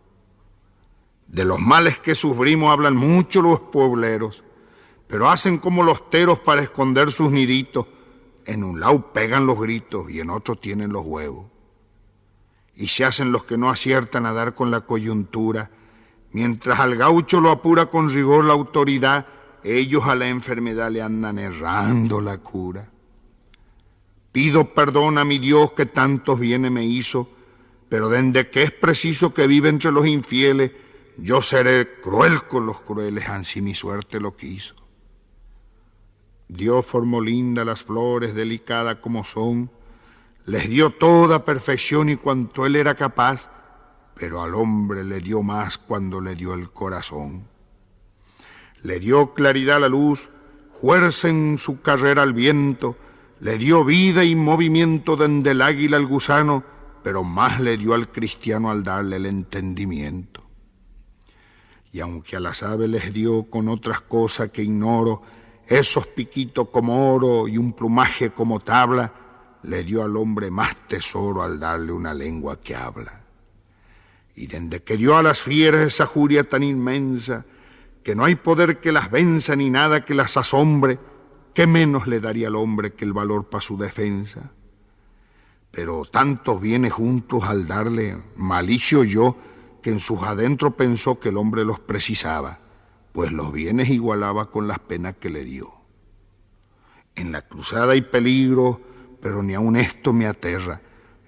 De 1.25 1.45
los 1.45 1.59
males 1.59 1.97
que 1.99 2.13
sufrimos 2.13 2.71
hablan 2.71 2.95
mucho 2.95 3.41
los 3.41 3.59
puebleros, 3.59 4.43
pero 5.07 5.29
hacen 5.29 5.57
como 5.57 5.81
los 5.81 6.11
teros 6.11 6.37
para 6.39 6.61
esconder 6.61 7.11
sus 7.11 7.31
niditos. 7.31 7.87
En 8.45 8.63
un 8.63 8.79
lado 8.79 9.11
pegan 9.13 9.47
los 9.47 9.59
gritos 9.59 10.11
y 10.11 10.19
en 10.19 10.29
otro 10.29 10.55
tienen 10.57 10.93
los 10.93 11.03
huevos. 11.03 11.47
Y 12.75 12.89
se 12.89 13.03
hacen 13.03 13.31
los 13.31 13.43
que 13.45 13.57
no 13.57 13.71
aciertan 13.71 14.27
a 14.27 14.33
dar 14.33 14.53
con 14.53 14.69
la 14.69 14.81
coyuntura 14.81 15.71
Mientras 16.37 16.79
al 16.79 16.95
gaucho 16.97 17.41
lo 17.41 17.49
apura 17.49 17.87
con 17.87 18.11
rigor 18.11 18.45
la 18.45 18.53
autoridad, 18.53 19.25
ellos 19.63 20.03
a 20.05 20.13
la 20.13 20.27
enfermedad 20.29 20.91
le 20.91 21.01
andan 21.01 21.39
errando 21.39 22.21
la 22.21 22.37
cura. 22.37 22.91
Pido 24.31 24.71
perdón 24.75 25.17
a 25.17 25.25
mi 25.25 25.39
Dios 25.39 25.71
que 25.71 25.87
tantos 25.87 26.39
bienes 26.39 26.69
me 26.69 26.85
hizo, 26.85 27.27
pero 27.89 28.07
desde 28.09 28.51
que 28.51 28.61
es 28.61 28.71
preciso 28.71 29.33
que 29.33 29.47
vive 29.47 29.69
entre 29.69 29.91
los 29.91 30.05
infieles, 30.05 30.73
yo 31.17 31.41
seré 31.41 31.99
cruel 32.01 32.43
con 32.43 32.67
los 32.67 32.81
crueles, 32.83 33.27
ansí 33.27 33.63
mi 33.63 33.73
suerte 33.73 34.19
lo 34.19 34.37
quiso. 34.37 34.75
Dios 36.49 36.85
formó 36.85 37.19
linda 37.19 37.65
las 37.65 37.81
flores, 37.81 38.35
delicadas 38.35 38.97
como 38.97 39.23
son, 39.23 39.71
les 40.45 40.69
dio 40.69 40.91
toda 40.91 41.43
perfección 41.43 42.09
y 42.09 42.15
cuanto 42.15 42.63
él 42.67 42.75
era 42.75 42.93
capaz, 42.93 43.49
pero 44.19 44.41
al 44.41 44.55
hombre 44.55 45.03
le 45.03 45.19
dio 45.19 45.43
más 45.43 45.77
cuando 45.77 46.19
le 46.21 46.35
dio 46.35 46.53
el 46.55 46.71
corazón. 46.71 47.45
Le 48.81 48.99
dio 48.99 49.33
claridad 49.33 49.77
a 49.77 49.81
la 49.81 49.87
luz, 49.89 50.29
fuerza 50.81 51.29
en 51.29 51.57
su 51.57 51.81
carrera 51.81 52.23
al 52.23 52.33
viento, 52.33 52.97
le 53.39 53.57
dio 53.57 53.83
vida 53.85 54.23
y 54.23 54.35
movimiento 54.35 55.15
desde 55.15 55.51
el 55.51 55.61
águila 55.61 55.97
al 55.97 56.05
gusano, 56.07 56.63
pero 57.03 57.23
más 57.23 57.59
le 57.59 57.77
dio 57.77 57.93
al 57.93 58.09
cristiano 58.11 58.71
al 58.71 58.83
darle 58.83 59.17
el 59.17 59.25
entendimiento. 59.27 60.43
Y 61.91 61.99
aunque 61.99 62.35
a 62.35 62.39
las 62.39 62.63
aves 62.63 62.89
les 62.89 63.13
dio 63.13 63.43
con 63.45 63.69
otras 63.69 64.01
cosas 64.01 64.49
que 64.49 64.63
ignoro, 64.63 65.21
esos 65.67 66.07
piquitos 66.07 66.69
como 66.71 67.13
oro 67.13 67.47
y 67.47 67.57
un 67.57 67.73
plumaje 67.73 68.31
como 68.31 68.59
tabla, 68.61 69.13
le 69.63 69.83
dio 69.83 70.03
al 70.03 70.15
hombre 70.17 70.49
más 70.49 70.75
tesoro 70.87 71.43
al 71.43 71.59
darle 71.59 71.91
una 71.91 72.13
lengua 72.13 72.59
que 72.59 72.75
habla 72.75 73.26
y 74.37 74.45
desde 74.45 74.83
que 74.83 74.97
dio 74.97 75.17
a 75.17 75.23
las 75.23 75.41
fieras 75.41 75.81
esa 75.81 76.05
juria 76.05 76.47
tan 76.47 76.61
inmensa, 76.61 77.43
que 78.03 78.15
no 78.15 78.23
hay 78.23 78.35
poder 78.35 78.79
que 78.79 78.91
las 78.91 79.09
venza 79.09 79.55
ni 79.55 79.71
nada 79.71 80.05
que 80.05 80.13
las 80.13 80.37
asombre, 80.37 80.99
¿qué 81.55 81.65
menos 81.65 82.05
le 82.05 82.19
daría 82.19 82.47
al 82.47 82.55
hombre 82.55 82.93
que 82.93 83.03
el 83.03 83.13
valor 83.13 83.49
para 83.49 83.61
su 83.63 83.77
defensa? 83.79 84.51
Pero 85.71 86.05
tantos 86.05 86.61
bienes 86.61 86.93
juntos 86.93 87.45
al 87.45 87.65
darle, 87.67 88.15
malicio 88.35 89.03
yo, 89.03 89.37
que 89.81 89.89
en 89.89 89.99
sus 89.99 90.21
adentro 90.21 90.77
pensó 90.77 91.19
que 91.19 91.29
el 91.29 91.37
hombre 91.37 91.65
los 91.65 91.79
precisaba, 91.79 92.59
pues 93.13 93.31
los 93.31 93.51
bienes 93.51 93.89
igualaba 93.89 94.51
con 94.51 94.67
las 94.67 94.77
penas 94.77 95.15
que 95.19 95.31
le 95.31 95.43
dio. 95.45 95.71
En 97.15 97.31
la 97.31 97.41
cruzada 97.41 97.93
hay 97.93 98.03
peligro, 98.03 98.81
pero 99.19 99.41
ni 99.41 99.55
aun 99.55 99.77
esto 99.77 100.13
me 100.13 100.27
aterra, 100.27 100.79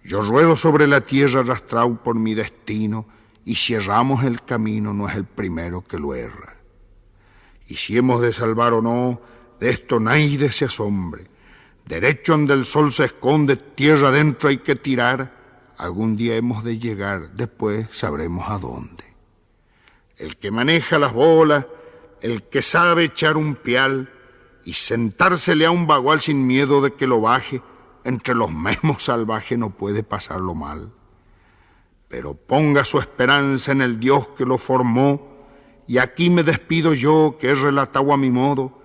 yo 0.04 0.22
ruedo 0.22 0.56
sobre 0.56 0.88
la 0.88 1.02
tierra 1.02 1.42
arrastrado 1.42 1.96
por 2.02 2.16
mi 2.16 2.34
destino, 2.34 3.06
y 3.46 3.56
si 3.56 3.74
erramos 3.74 4.24
el 4.24 4.42
camino 4.44 4.94
no 4.94 5.10
es 5.10 5.16
el 5.16 5.26
primero 5.26 5.82
que 5.86 6.00
lo 6.00 6.14
erra. 6.14 6.54
Y 7.68 7.76
si 7.76 7.98
hemos 7.98 8.22
de 8.22 8.34
salvar 8.34 8.74
o 8.74 8.82
no, 8.82 9.22
de 9.60 9.70
esto 9.70 10.00
nadie 10.00 10.52
se 10.52 10.66
asombre. 10.66 11.26
Derecho 11.86 12.34
donde 12.34 12.54
el 12.54 12.66
sol 12.66 12.92
se 12.92 13.06
esconde, 13.06 13.58
tierra 13.58 14.10
adentro 14.10 14.50
hay 14.50 14.58
que 14.60 14.76
tirar. 14.76 15.38
Algún 15.78 16.16
día 16.16 16.36
hemos 16.36 16.64
de 16.64 16.78
llegar, 16.78 17.32
después 17.34 17.88
sabremos 17.94 18.50
a 18.50 18.58
dónde. 18.58 19.04
El 20.18 20.38
que 20.38 20.52
maneja 20.52 21.00
las 21.00 21.14
bolas, 21.14 21.66
el 22.22 22.44
que 22.50 22.62
sabe 22.62 23.06
echar 23.06 23.38
un 23.38 23.56
pial 23.56 24.12
y 24.66 24.74
sentársele 24.74 25.66
a 25.66 25.72
un 25.72 25.88
bagual 25.88 26.20
sin 26.22 26.46
miedo 26.46 26.82
de 26.82 26.94
que 26.94 27.08
lo 27.08 27.22
baje, 27.22 27.62
entre 28.04 28.36
los 28.36 28.52
mismos 28.52 29.04
salvajes 29.04 29.58
no 29.58 29.76
puede 29.76 30.04
pasarlo 30.04 30.56
mal, 30.56 30.92
pero 32.08 32.36
ponga 32.36 32.86
su 32.86 33.00
esperanza 33.00 33.72
en 33.72 33.82
el 33.82 34.00
Dios 34.00 34.30
que 34.30 34.46
lo 34.46 34.58
formó, 34.58 35.28
y 35.88 35.98
aquí 35.98 36.30
me 36.30 36.44
despido 36.44 36.94
yo 36.94 37.38
que 37.40 37.50
he 37.50 37.56
relatado 37.56 38.14
a 38.14 38.18
mi 38.18 38.30
modo 38.30 38.78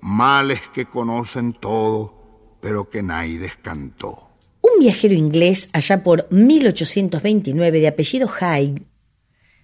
males 0.00 0.60
que 0.74 0.84
conocen 0.86 1.52
todo, 1.54 2.58
pero 2.60 2.88
que 2.90 3.02
nadie 3.02 3.38
descantó. 3.38 4.28
Un 4.60 4.78
viajero 4.80 5.14
inglés 5.14 5.68
allá 5.72 6.02
por 6.04 6.26
1829 6.32 7.80
de 7.80 7.88
apellido 7.88 8.28
Hyde 8.28 8.82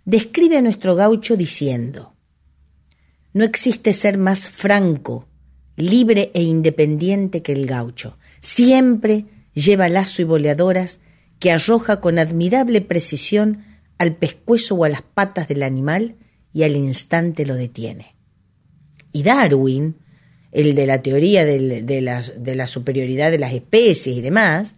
describe 0.06 0.56
a 0.58 0.62
nuestro 0.62 0.94
gaucho 0.94 1.36
diciendo, 1.36 2.14
No 3.34 3.44
existe 3.44 3.92
ser 3.94 4.16
más 4.18 4.48
franco, 4.50 5.26
libre 5.76 6.30
e 6.34 6.42
independiente 6.42 7.40
que 7.42 7.52
el 7.52 7.66
gaucho 7.66 8.16
Siempre 8.40 9.26
lleva 9.52 9.88
lazo 9.88 10.22
y 10.22 10.24
boleadoras 10.24 11.00
que 11.38 11.52
arroja 11.52 12.00
con 12.00 12.18
admirable 12.18 12.80
precisión 12.80 13.64
al 13.98 14.16
pescuezo 14.16 14.74
o 14.74 14.84
a 14.84 14.88
las 14.88 15.02
patas 15.02 15.46
del 15.48 15.62
animal 15.62 16.16
y 16.52 16.62
al 16.64 16.74
instante 16.76 17.44
lo 17.44 17.54
detiene. 17.54 18.16
Y 19.12 19.22
Darwin, 19.22 19.96
el 20.52 20.74
de 20.74 20.86
la 20.86 21.02
teoría 21.02 21.44
de, 21.44 22.00
la, 22.00 22.66
superioridad 22.66 23.30
de 23.30 23.38
las 23.38 23.52
especies 23.52 24.16
y 24.16 24.20
demás, 24.20 24.76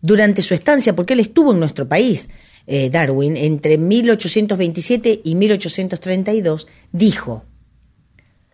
durante 0.00 0.42
su 0.42 0.54
estancia, 0.54 0.94
porque 0.94 1.14
él 1.14 1.20
estuvo 1.20 1.52
en 1.52 1.58
nuestro 1.58 1.88
país, 1.88 2.30
eh, 2.68 2.90
Darwin, 2.90 3.36
entre 3.36 3.76
1827 3.78 5.20
y 5.24 5.34
1832, 5.34 6.68
dijo, 6.92 7.44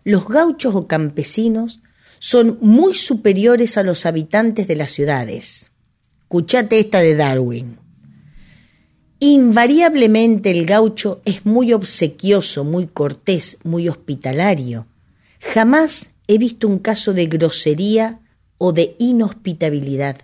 los 0.03 0.27
gauchos 0.27 0.73
o 0.75 0.87
campesinos 0.87 1.79
son 2.19 2.57
muy 2.61 2.93
superiores 2.93 3.77
a 3.77 3.83
los 3.83 4.05
habitantes 4.05 4.67
de 4.67 4.75
las 4.75 4.91
ciudades. 4.91 5.71
Escuchate 6.21 6.79
esta 6.79 6.99
de 7.01 7.15
Darwin. 7.15 7.77
Invariablemente 9.19 10.51
el 10.51 10.65
gaucho 10.65 11.21
es 11.25 11.45
muy 11.45 11.71
obsequioso, 11.73 12.63
muy 12.63 12.87
cortés, 12.87 13.57
muy 13.63 13.87
hospitalario. 13.87 14.87
Jamás 15.39 16.11
he 16.27 16.37
visto 16.37 16.67
un 16.67 16.79
caso 16.79 17.13
de 17.13 17.27
grosería 17.27 18.19
o 18.57 18.73
de 18.73 18.95
inhospitabilidad. 18.99 20.21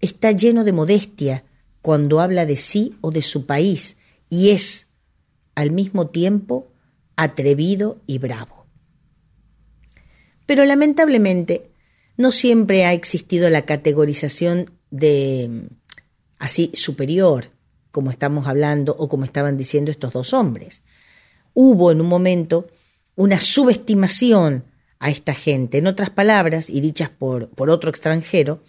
Está 0.00 0.32
lleno 0.32 0.64
de 0.64 0.72
modestia 0.72 1.44
cuando 1.82 2.20
habla 2.20 2.46
de 2.46 2.56
sí 2.56 2.96
o 3.02 3.10
de 3.10 3.20
su 3.22 3.44
país 3.46 3.96
y 4.30 4.50
es, 4.50 4.88
al 5.54 5.70
mismo 5.70 6.06
tiempo, 6.08 6.68
atrevido 7.16 8.00
y 8.06 8.18
bravo. 8.18 8.63
Pero 10.46 10.64
lamentablemente 10.64 11.70
no 12.16 12.30
siempre 12.32 12.84
ha 12.84 12.92
existido 12.92 13.48
la 13.50 13.62
categorización 13.62 14.70
de 14.90 15.48
mm, 15.50 15.66
así 16.38 16.70
superior, 16.74 17.50
como 17.90 18.10
estamos 18.10 18.46
hablando 18.46 18.94
o 18.98 19.08
como 19.08 19.24
estaban 19.24 19.56
diciendo 19.56 19.90
estos 19.90 20.12
dos 20.12 20.34
hombres. 20.34 20.82
Hubo 21.54 21.90
en 21.92 22.00
un 22.00 22.08
momento 22.08 22.68
una 23.16 23.40
subestimación 23.40 24.64
a 24.98 25.10
esta 25.10 25.34
gente. 25.34 25.78
En 25.78 25.86
otras 25.86 26.10
palabras, 26.10 26.68
y 26.68 26.80
dichas 26.80 27.08
por, 27.10 27.48
por 27.50 27.70
otro 27.70 27.90
extranjero, 27.90 28.62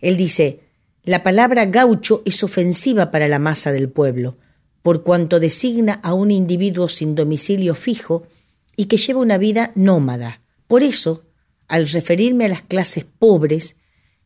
él 0.00 0.16
dice, 0.16 0.60
la 1.04 1.22
palabra 1.22 1.64
gaucho 1.66 2.22
es 2.26 2.42
ofensiva 2.44 3.10
para 3.10 3.28
la 3.28 3.38
masa 3.38 3.72
del 3.72 3.88
pueblo, 3.88 4.36
por 4.82 5.02
cuanto 5.02 5.40
designa 5.40 5.94
a 6.02 6.14
un 6.14 6.30
individuo 6.30 6.88
sin 6.88 7.14
domicilio 7.14 7.74
fijo 7.74 8.26
y 8.76 8.86
que 8.86 8.96
lleva 8.98 9.20
una 9.20 9.38
vida 9.38 9.72
nómada, 9.74 10.40
por 10.68 10.82
eso, 10.82 11.24
al 11.66 11.88
referirme 11.88 12.44
a 12.44 12.48
las 12.50 12.62
clases 12.62 13.04
pobres, 13.06 13.76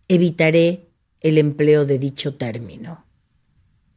evitaré 0.08 0.90
el 1.20 1.38
empleo 1.38 1.86
de 1.86 1.98
dicho 2.00 2.34
término. 2.34 3.06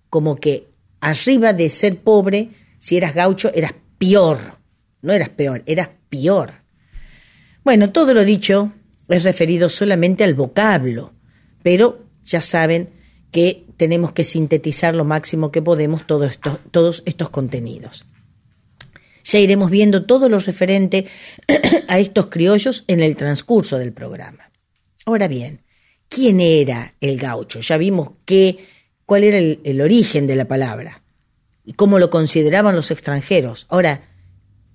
Como 0.10 0.36
que 0.36 0.68
arriba 1.02 1.52
de 1.54 1.70
ser 1.72 1.98
pobre, 1.98 2.52
si 2.78 2.96
eras 2.98 3.16
gaucho, 3.16 3.52
eras 3.56 3.74
peor. 3.98 4.60
No 5.02 5.12
eras 5.12 5.30
peor, 5.30 5.64
eras 5.66 5.90
peor. 6.10 6.54
Bueno, 7.64 7.92
todo 7.92 8.14
lo 8.14 8.24
dicho 8.24 8.72
es 9.10 9.24
referido 9.24 9.70
solamente 9.70 10.24
al 10.24 10.36
vocablo, 10.36 11.16
pero 11.64 12.06
ya 12.24 12.42
saben 12.42 12.92
que 13.32 13.66
tenemos 13.76 14.12
que 14.12 14.24
sintetizar 14.24 14.94
lo 14.94 15.04
máximo 15.04 15.52
que 15.52 15.64
podemos 15.64 16.06
todos 16.06 16.30
estos, 16.32 16.60
todos 16.72 17.02
estos 17.08 17.32
contenidos. 17.32 18.06
Ya 19.26 19.40
iremos 19.40 19.72
viendo 19.72 20.06
todo 20.06 20.30
lo 20.30 20.40
referente 20.40 21.08
a 21.88 21.98
estos 22.00 22.28
criollos 22.28 22.84
en 22.88 23.02
el 23.02 23.16
transcurso 23.16 23.78
del 23.80 23.92
programa. 23.92 24.52
Ahora 25.06 25.28
bien, 25.28 25.62
¿quién 26.10 26.40
era 26.40 26.94
el 27.02 27.18
gaucho? 27.18 27.60
Ya 27.62 27.78
vimos 27.78 28.12
qué, 28.26 28.68
cuál 29.08 29.24
era 29.24 29.38
el 29.40 29.82
origen 29.82 30.28
de 30.28 30.36
la 30.36 30.46
palabra 30.48 31.02
y 31.64 31.74
cómo 31.74 31.98
lo 31.98 32.12
consideraban 32.12 32.76
los 32.76 32.92
extranjeros. 32.92 33.66
Ahora, 33.70 34.02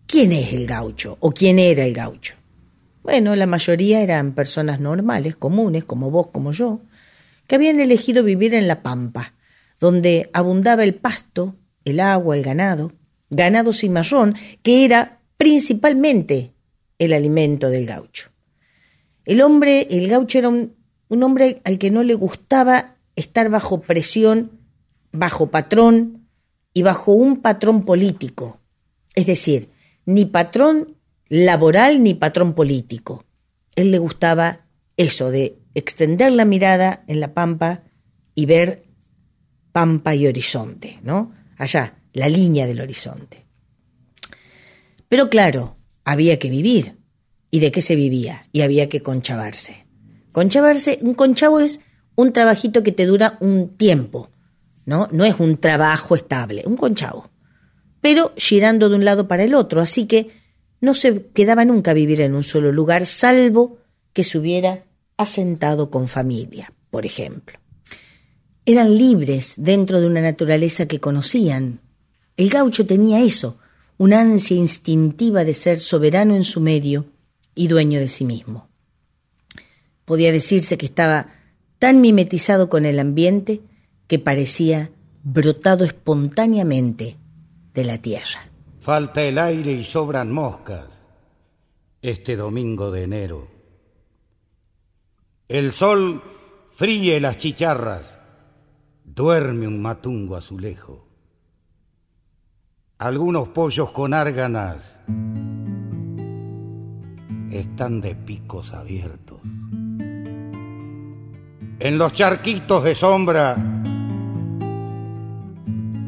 ¿quién 0.08 0.32
es 0.32 0.52
el 0.52 0.66
gaucho 0.66 1.16
o 1.20 1.30
quién 1.32 1.60
era 1.60 1.84
el 1.84 1.94
gaucho? 1.94 2.34
Bueno, 3.04 3.36
la 3.36 3.46
mayoría 3.46 4.02
eran 4.02 4.34
personas 4.34 4.80
normales, 4.80 5.36
comunes, 5.36 5.84
como 5.84 6.10
vos, 6.10 6.28
como 6.32 6.50
yo, 6.52 6.80
que 7.46 7.54
habían 7.54 7.80
elegido 7.80 8.24
vivir 8.24 8.54
en 8.54 8.66
la 8.66 8.82
pampa, 8.82 9.32
donde 9.78 10.28
abundaba 10.32 10.82
el 10.82 10.94
pasto, 10.94 11.54
el 11.84 12.00
agua, 12.00 12.36
el 12.36 12.42
ganado, 12.42 12.92
ganado 13.30 13.70
marrón, 13.90 14.34
que 14.62 14.84
era 14.84 15.20
principalmente 15.38 16.52
el 16.98 17.12
alimento 17.14 17.70
del 17.70 17.86
gaucho. 17.86 18.30
El 19.24 19.40
hombre, 19.40 19.86
el 19.90 20.08
gaucho 20.08 20.38
era 20.38 20.48
un, 20.48 20.74
un 21.08 21.22
hombre 21.22 21.62
al 21.64 21.78
que 21.78 21.90
no 21.90 22.02
le 22.02 22.14
gustaba 22.14 22.96
estar 23.16 23.48
bajo 23.48 23.80
presión, 23.80 24.60
bajo 25.12 25.50
patrón 25.50 26.28
y 26.74 26.82
bajo 26.82 27.12
un 27.12 27.40
patrón 27.40 27.84
político. 27.84 28.60
Es 29.14 29.26
decir, 29.26 29.70
ni 30.04 30.24
patrón 30.24 30.96
laboral 31.28 32.02
ni 32.02 32.14
patrón 32.14 32.54
político. 32.54 33.24
Él 33.76 33.92
le 33.92 33.98
gustaba 33.98 34.66
eso 34.96 35.30
de 35.30 35.58
extender 35.74 36.32
la 36.32 36.44
mirada 36.44 37.04
en 37.06 37.20
la 37.20 37.34
pampa 37.34 37.84
y 38.34 38.46
ver 38.46 38.84
pampa 39.72 40.14
y 40.14 40.26
horizonte, 40.26 40.98
¿no? 41.02 41.32
Allá, 41.56 41.99
la 42.12 42.28
línea 42.28 42.66
del 42.66 42.80
horizonte. 42.80 43.44
Pero 45.08 45.28
claro, 45.30 45.76
había 46.04 46.38
que 46.38 46.50
vivir. 46.50 46.96
¿Y 47.52 47.58
de 47.58 47.72
qué 47.72 47.82
se 47.82 47.96
vivía? 47.96 48.46
Y 48.52 48.60
había 48.62 48.88
que 48.88 49.02
conchavarse. 49.02 49.86
Conchavarse, 50.30 51.00
un 51.02 51.14
conchavo 51.14 51.58
es 51.58 51.80
un 52.14 52.32
trabajito 52.32 52.82
que 52.84 52.92
te 52.92 53.06
dura 53.06 53.36
un 53.40 53.76
tiempo, 53.76 54.30
¿no? 54.86 55.08
No 55.10 55.24
es 55.24 55.36
un 55.40 55.56
trabajo 55.56 56.14
estable, 56.14 56.62
un 56.66 56.76
conchavo. 56.76 57.30
Pero 58.00 58.32
girando 58.36 58.88
de 58.88 58.94
un 58.96 59.04
lado 59.04 59.26
para 59.26 59.42
el 59.42 59.54
otro, 59.54 59.80
así 59.80 60.06
que 60.06 60.30
no 60.80 60.94
se 60.94 61.26
quedaba 61.26 61.64
nunca 61.64 61.90
a 61.90 61.94
vivir 61.94 62.20
en 62.20 62.34
un 62.36 62.44
solo 62.44 62.70
lugar, 62.70 63.04
salvo 63.04 63.78
que 64.12 64.22
se 64.22 64.38
hubiera 64.38 64.84
asentado 65.16 65.90
con 65.90 66.06
familia, 66.06 66.72
por 66.90 67.04
ejemplo. 67.04 67.58
Eran 68.64 68.96
libres 68.96 69.54
dentro 69.56 70.00
de 70.00 70.06
una 70.06 70.20
naturaleza 70.20 70.86
que 70.86 71.00
conocían, 71.00 71.80
el 72.40 72.48
gaucho 72.48 72.86
tenía 72.86 73.20
eso, 73.20 73.58
una 73.98 74.22
ansia 74.22 74.56
instintiva 74.56 75.44
de 75.44 75.52
ser 75.52 75.78
soberano 75.78 76.34
en 76.34 76.44
su 76.44 76.62
medio 76.62 77.04
y 77.54 77.68
dueño 77.68 78.00
de 78.00 78.08
sí 78.08 78.24
mismo. 78.24 78.66
Podía 80.06 80.32
decirse 80.32 80.78
que 80.78 80.86
estaba 80.86 81.26
tan 81.78 82.00
mimetizado 82.00 82.70
con 82.70 82.86
el 82.86 82.98
ambiente 82.98 83.60
que 84.06 84.18
parecía 84.18 84.90
brotado 85.22 85.84
espontáneamente 85.84 87.18
de 87.74 87.84
la 87.84 88.00
tierra. 88.00 88.48
Falta 88.80 89.20
el 89.22 89.36
aire 89.36 89.72
y 89.72 89.84
sobran 89.84 90.32
moscas 90.32 90.86
este 92.00 92.36
domingo 92.36 92.90
de 92.90 93.02
enero. 93.02 93.48
El 95.46 95.72
sol 95.72 96.22
fríe 96.70 97.20
las 97.20 97.36
chicharras, 97.36 98.18
duerme 99.04 99.68
un 99.68 99.82
matungo 99.82 100.36
azulejo. 100.36 101.09
Algunos 103.00 103.48
pollos 103.48 103.92
con 103.92 104.12
árganas 104.12 104.94
están 107.50 107.98
de 108.02 108.14
picos 108.14 108.74
abiertos. 108.74 109.38
En 111.78 111.96
los 111.96 112.12
charquitos 112.12 112.84
de 112.84 112.94
sombra 112.94 113.56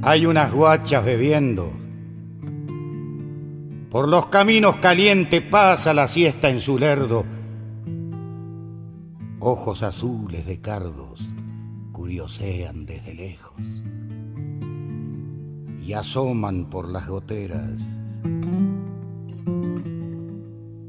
hay 0.02 0.26
unas 0.26 0.52
guachas 0.52 1.02
bebiendo. 1.02 1.72
Por 3.90 4.06
los 4.06 4.26
caminos 4.26 4.76
caliente 4.76 5.40
pasa 5.40 5.94
la 5.94 6.06
siesta 6.08 6.50
en 6.50 6.60
su 6.60 6.76
lerdo. 6.78 7.24
Ojos 9.40 9.82
azules 9.82 10.44
de 10.44 10.60
cardos 10.60 11.32
curiosean 11.90 12.84
desde 12.84 13.14
lejos 13.14 13.54
y 15.82 15.94
asoman 15.94 16.66
por 16.66 16.88
las 16.88 17.08
goteras 17.08 17.68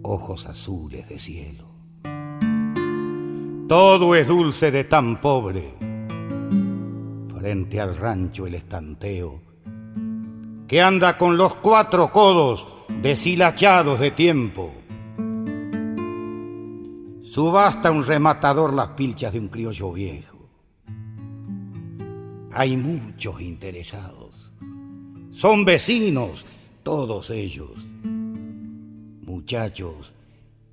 ojos 0.05 0.45
azules 0.45 1.09
de 1.09 1.17
cielo. 1.17 1.65
Todo 3.67 4.13
es 4.13 4.27
dulce 4.27 4.69
de 4.69 4.83
tan 4.83 5.19
pobre. 5.19 5.73
Frente 7.35 7.81
al 7.81 7.97
rancho 7.97 8.45
el 8.45 8.53
estanteo, 8.53 9.41
que 10.67 10.81
anda 10.83 11.17
con 11.17 11.35
los 11.37 11.55
cuatro 11.55 12.11
codos 12.11 12.67
deshilachados 13.01 13.99
de 13.99 14.11
tiempo. 14.11 14.71
Subasta 17.23 17.89
un 17.89 18.05
rematador 18.05 18.71
las 18.73 18.89
pilchas 18.89 19.33
de 19.33 19.39
un 19.39 19.47
criollo 19.47 19.91
viejo. 19.93 20.49
Hay 22.51 22.77
muchos 22.77 23.41
interesados 23.41 24.22
son 25.33 25.65
vecinos 25.65 26.45
todos 26.83 27.31
ellos, 27.31 27.71
muchachos 29.25 29.95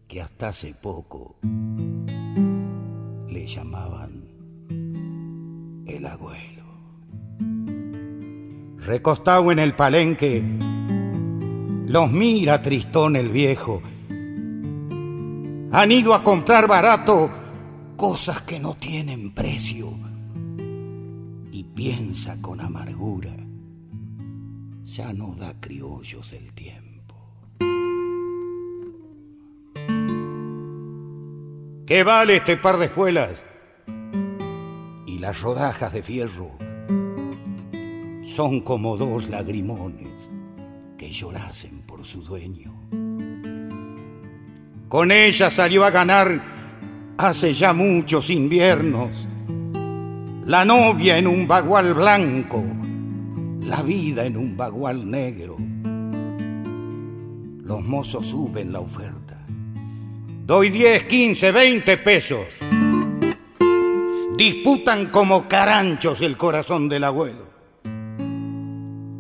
que 0.06 0.20
hasta 0.20 0.48
hace 0.48 0.74
poco 0.74 1.34
le 3.28 3.46
llamaban 3.46 4.12
el 5.88 6.04
abuelo. 6.06 6.60
Recostado 8.84 9.50
en 9.50 9.60
el 9.60 9.74
palenque, 9.74 10.42
los 11.86 12.10
mira 12.12 12.60
tristón 12.60 13.16
el 13.16 13.30
viejo. 13.30 13.80
Han 15.72 15.88
ido 15.90 16.14
a 16.14 16.22
comprar 16.22 16.68
barato 16.68 17.30
cosas 17.96 18.42
que 18.42 18.58
no 18.60 18.74
tienen 18.74 19.32
precio 19.32 19.90
y 21.50 21.64
piensa 21.64 22.38
con 22.42 22.60
amargura 22.60 23.34
ya 24.96 25.12
no 25.12 25.34
da 25.38 25.54
criollos 25.60 26.32
el 26.32 26.52
tiempo. 26.52 27.14
¿Qué 31.86 32.02
vale 32.04 32.36
este 32.36 32.56
par 32.56 32.76
de 32.78 32.86
espuelas? 32.86 33.32
Y 35.06 35.18
las 35.20 35.40
rodajas 35.42 35.92
de 35.92 36.02
fierro 36.02 36.50
son 38.24 38.60
como 38.62 38.96
dos 38.96 39.28
lagrimones 39.28 40.08
que 40.98 41.10
llorasen 41.12 41.82
por 41.82 42.04
su 42.04 42.22
dueño. 42.22 42.74
Con 44.88 45.12
ella 45.12 45.50
salió 45.50 45.84
a 45.84 45.90
ganar 45.90 46.40
hace 47.16 47.54
ya 47.54 47.72
muchos 47.72 48.28
inviernos 48.30 49.28
la 50.46 50.64
novia 50.64 51.16
en 51.18 51.26
un 51.28 51.46
bagual 51.46 51.94
blanco 51.94 52.64
la 53.66 53.82
vida 53.82 54.24
en 54.24 54.36
un 54.36 54.56
bagual 54.56 55.08
negro. 55.10 55.56
Los 57.62 57.84
mozos 57.84 58.26
suben 58.26 58.72
la 58.72 58.80
oferta. 58.80 59.38
Doy 60.46 60.70
10, 60.70 61.04
15, 61.04 61.52
20 61.52 61.96
pesos. 61.98 62.46
Disputan 64.36 65.06
como 65.10 65.46
caranchos 65.46 66.20
el 66.22 66.36
corazón 66.36 66.88
del 66.88 67.04
abuelo. 67.04 67.48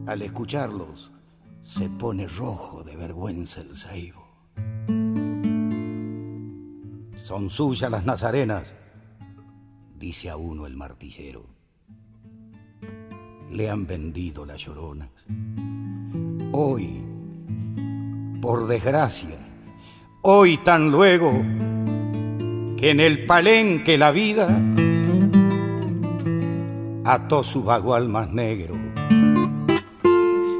Al 0.06 0.22
escucharlos, 0.22 1.12
se 1.60 1.88
pone 1.90 2.26
rojo 2.26 2.82
de 2.82 2.96
vergüenza 2.96 3.60
el 3.60 3.76
saibo. 3.76 4.26
Son 7.16 7.48
suyas 7.50 7.90
las 7.90 8.04
nazarenas, 8.06 8.74
dice 9.96 10.30
a 10.30 10.36
uno 10.36 10.66
el 10.66 10.74
martillero 10.76 11.59
le 13.50 13.68
han 13.68 13.86
vendido 13.86 14.44
las 14.46 14.58
lloronas. 14.58 15.08
Hoy, 16.52 17.02
por 18.40 18.66
desgracia, 18.66 19.36
hoy 20.22 20.56
tan 20.58 20.90
luego 20.90 21.32
que 22.76 22.90
en 22.90 23.00
el 23.00 23.26
palenque 23.26 23.98
la 23.98 24.10
vida 24.10 24.48
ató 27.04 27.42
su 27.42 27.62
bagual 27.64 28.08
más 28.08 28.30
negro 28.32 28.74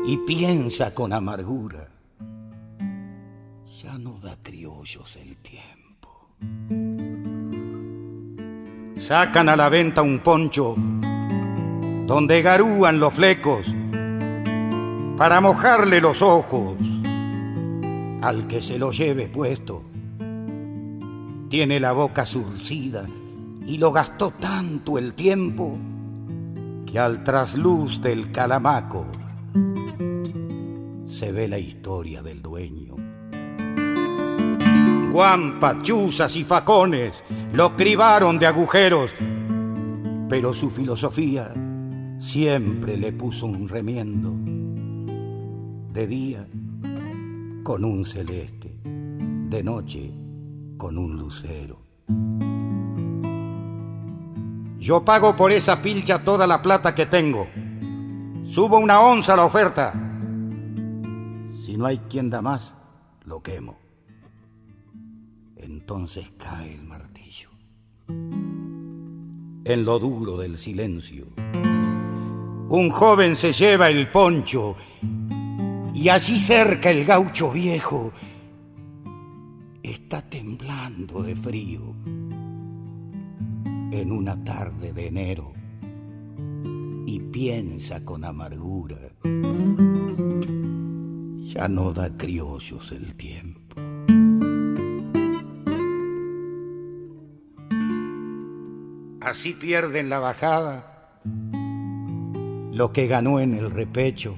y 0.07 0.17
piensa 0.27 0.93
con 0.93 1.13
amargura, 1.13 1.89
ya 3.83 3.99
no 3.99 4.19
da 4.19 4.37
criollos 4.43 5.17
el 5.17 5.37
tiempo. 5.37 5.69
Sacan 9.01 9.49
a 9.49 9.57
la 9.57 9.69
venta 9.69 10.03
un 10.03 10.19
poncho 10.19 10.75
donde 12.11 12.43
garúan 12.43 12.99
los 12.99 13.15
flecos 13.15 13.73
para 15.17 15.41
mojarle 15.41 16.01
los 16.01 16.23
ojos 16.23 16.75
al 18.21 18.49
que 18.49 18.61
se 18.63 18.79
lo 18.81 18.91
lleve 18.91 19.29
puesto. 19.29 19.85
Tiene 21.49 21.79
la 21.79 21.93
boca 21.93 22.27
surcida 22.27 23.07
y 23.65 23.79
lo 23.79 23.93
gastó 23.93 24.33
tanto 24.33 24.99
el 24.99 25.15
tiempo 25.15 25.79
que 26.85 26.99
al 26.99 27.23
trasluz 27.23 28.01
del 28.03 28.33
calamaco 28.33 29.07
se 31.05 31.31
ve 31.31 31.47
la 31.47 31.61
historia 31.61 32.23
del 32.23 32.43
dueño. 32.43 32.97
Guampas, 35.13 35.83
chuzas 35.83 36.35
y 36.35 36.43
facones 36.43 37.23
lo 37.53 37.77
cribaron 37.77 38.41
de 38.41 38.49
agujeros, 38.49 39.13
pero 40.29 40.53
su 40.53 40.71
filosofía 40.71 41.55
siempre 42.21 42.97
le 42.99 43.13
puso 43.13 43.47
un 43.47 43.67
remiendo, 43.69 44.33
de 45.93 46.07
día 46.07 46.47
con 47.65 47.85
un 47.85 48.05
celeste, 48.05 48.79
de 48.85 49.63
noche 49.63 50.13
con 50.77 50.97
un 50.99 51.17
lucero. 51.19 51.81
Yo 54.79 55.05
pago 55.05 55.35
por 55.35 55.51
esa 55.51 55.81
pilcha 55.81 56.23
toda 56.25 56.47
la 56.47 56.63
plata 56.63 56.95
que 56.95 57.07
tengo. 57.07 57.49
Subo 58.43 58.79
una 58.79 59.01
onza 59.01 59.35
a 59.35 59.37
la 59.37 59.45
oferta. 59.45 59.93
Si 61.65 61.77
no 61.77 61.87
hay 61.87 61.99
quien 62.09 62.31
da 62.31 62.41
más, 62.41 62.75
lo 63.25 63.43
quemo. 63.43 63.79
Entonces 65.57 66.33
cae 66.39 66.75
el 66.75 66.83
martillo. 66.83 67.51
En 68.09 69.85
lo 69.85 69.99
duro 69.99 70.39
del 70.39 70.57
silencio 70.57 71.27
un 72.71 72.89
joven 72.89 73.35
se 73.35 73.53
lleva 73.53 73.91
el 73.91 74.07
poncho 74.09 74.77
y 75.93 76.09
así 76.09 76.39
cerca 76.39 76.89
el 76.91 77.05
gaucho 77.05 77.51
viejo 77.51 78.13
está 79.83 80.23
temblando 80.23 81.21
de 81.25 81.35
frío 81.35 81.81
en 83.91 84.13
una 84.13 84.43
tarde 84.45 84.93
de 84.93 85.09
enero 85.09 85.53
y 87.07 87.19
piensa 87.33 88.05
con 88.05 88.25
amargura, 88.25 88.99
ya 91.53 91.67
no 91.67 91.93
da 91.93 92.15
criollos 92.15 92.93
el 92.93 93.17
tiempo. 93.17 93.75
Así 99.21 99.55
pierden 99.55 100.09
la 100.09 100.21
bajada 100.21 101.21
lo 102.73 102.93
que 102.93 103.07
ganó 103.07 103.41
en 103.41 103.55
el 103.55 103.71
repecho. 103.71 104.35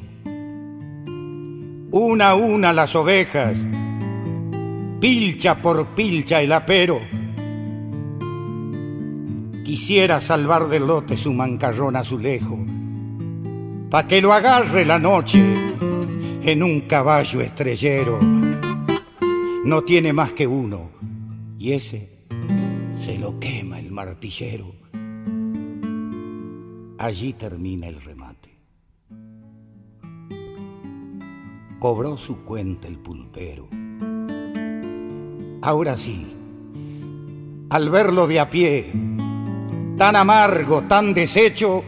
Una 1.93 2.31
a 2.31 2.35
una 2.35 2.73
las 2.73 2.97
ovejas, 2.97 3.57
pilcha 5.01 5.61
por 5.61 5.87
pilcha 5.89 6.41
el 6.41 6.53
apero. 6.53 6.99
Quisiera 9.65 10.21
salvar 10.21 10.69
del 10.69 10.87
lote 10.87 11.17
su 11.17 11.33
mancarrón 11.33 11.95
azulejo, 11.97 12.59
pa' 13.91 14.07
que 14.07 14.23
lo 14.23 14.33
agarre 14.33 14.85
la 14.87 14.99
noche 14.99 15.41
en 16.43 16.63
un 16.63 16.81
caballo 16.83 17.41
estrellero. 17.43 18.19
No 19.65 19.83
tiene 19.83 20.13
más 20.13 20.33
que 20.33 20.47
uno, 20.47 20.91
y 21.59 21.73
ese 21.73 22.19
se 22.99 23.19
lo 23.19 23.39
quema 23.39 23.79
el 23.79 23.93
martillero. 23.93 24.73
Allí 26.99 27.33
termina 27.35 27.89
el 27.89 28.01
remate. 28.01 28.22
cobró 31.83 32.17
su 32.17 32.43
cuenta 32.45 32.87
el 32.87 32.97
pulpero. 32.97 33.67
Ahora 35.63 35.99
sí, 35.99 36.33
al 37.71 37.91
verlo 37.91 38.29
de 38.29 38.39
a 38.39 38.49
pie, 38.49 38.93
tan 39.97 40.15
amargo, 40.15 40.83
tan 40.83 41.13
deshecho, 41.13 41.83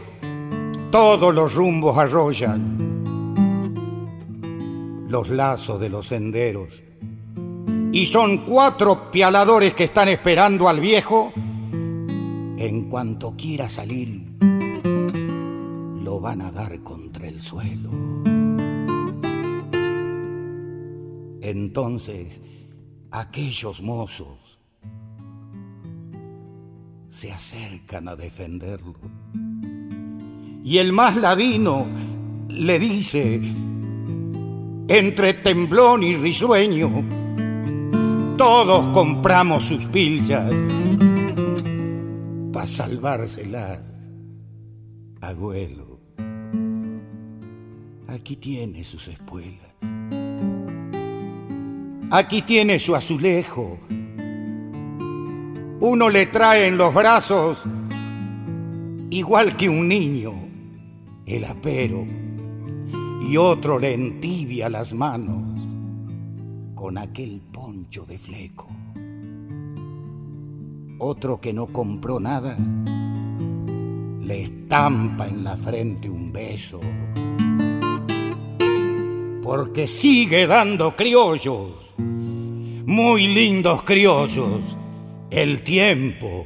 todos 0.91 1.33
los 1.33 1.55
rumbos 1.55 1.97
arrollan 1.97 3.05
los 5.07 5.29
lazos 5.29 5.79
de 5.79 5.87
los 5.87 6.07
senderos. 6.07 6.67
Y 7.93 8.05
son 8.07 8.39
cuatro 8.39 9.09
pialadores 9.11 9.73
que 9.75 9.85
están 9.85 10.09
esperando 10.09 10.67
al 10.67 10.81
viejo 10.81 11.31
en 11.37 12.87
cuanto 12.89 13.37
quiera 13.37 13.69
salir, 13.69 14.29
lo 16.03 16.19
van 16.19 16.41
a 16.41 16.51
dar 16.51 16.81
contra 16.83 17.29
el 17.29 17.41
suelo. 17.41 17.91
Entonces, 21.47 22.41
aquellos 23.11 23.79
mozos 23.79 24.59
se 27.11 27.31
acercan 27.31 28.07
a 28.07 28.15
defenderlo. 28.15 28.95
Y 30.63 30.79
el 30.79 30.91
más 30.91 31.15
ladino 31.17 31.85
le 32.49 32.79
dice, 32.79 33.35
entre 34.87 35.35
temblón 35.35 36.01
y 36.01 36.15
risueño, 36.15 37.03
todos 38.39 38.87
compramos 38.87 39.65
sus 39.65 39.85
pilchas 39.85 40.51
para 42.51 42.67
salvárselas, 42.67 43.81
abuelo. 45.21 45.99
Aquí 48.07 48.35
tiene 48.37 48.83
sus 48.83 49.09
espuelas. 49.09 49.75
Aquí 52.17 52.41
tiene 52.43 52.79
su 52.79 52.95
azulejo. 52.95 53.77
Uno 55.81 56.09
le 56.09 56.27
trae 56.27 56.65
en 56.67 56.77
los 56.77 56.93
brazos, 56.93 57.61
igual 59.09 59.57
que 59.57 59.67
un 59.67 59.85
niño, 59.89 60.31
el 61.25 61.43
apero. 61.43 62.05
Y 63.21 63.35
otro 63.35 63.77
le 63.79 63.93
entibia 63.93 64.69
las 64.69 64.93
manos 64.93 65.43
con 66.75 66.97
aquel 66.97 67.41
poncho 67.51 68.05
de 68.05 68.17
fleco. 68.17 68.67
Otro 70.99 71.41
que 71.41 71.51
no 71.51 71.67
compró 71.67 72.21
nada 72.21 72.55
le 74.21 74.41
estampa 74.41 75.27
en 75.27 75.43
la 75.43 75.57
frente 75.57 76.09
un 76.09 76.31
beso, 76.31 76.79
porque 79.43 79.85
sigue 79.85 80.47
dando 80.47 80.95
criollos 80.95 81.83
muy 82.85 83.25
lindos 83.33 83.83
criollos, 83.83 84.61
el 85.31 85.61
tiempo. 85.61 86.45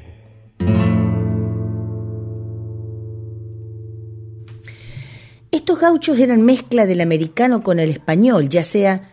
Estos 5.52 5.80
gauchos 5.82 6.17
eran 6.19 6.41
mezcla 6.43 6.86
del 6.86 7.02
americano 7.02 7.62
con 7.62 7.80
el 7.80 7.89
español, 7.89 8.47
ya 8.47 8.63
sea 8.63 9.12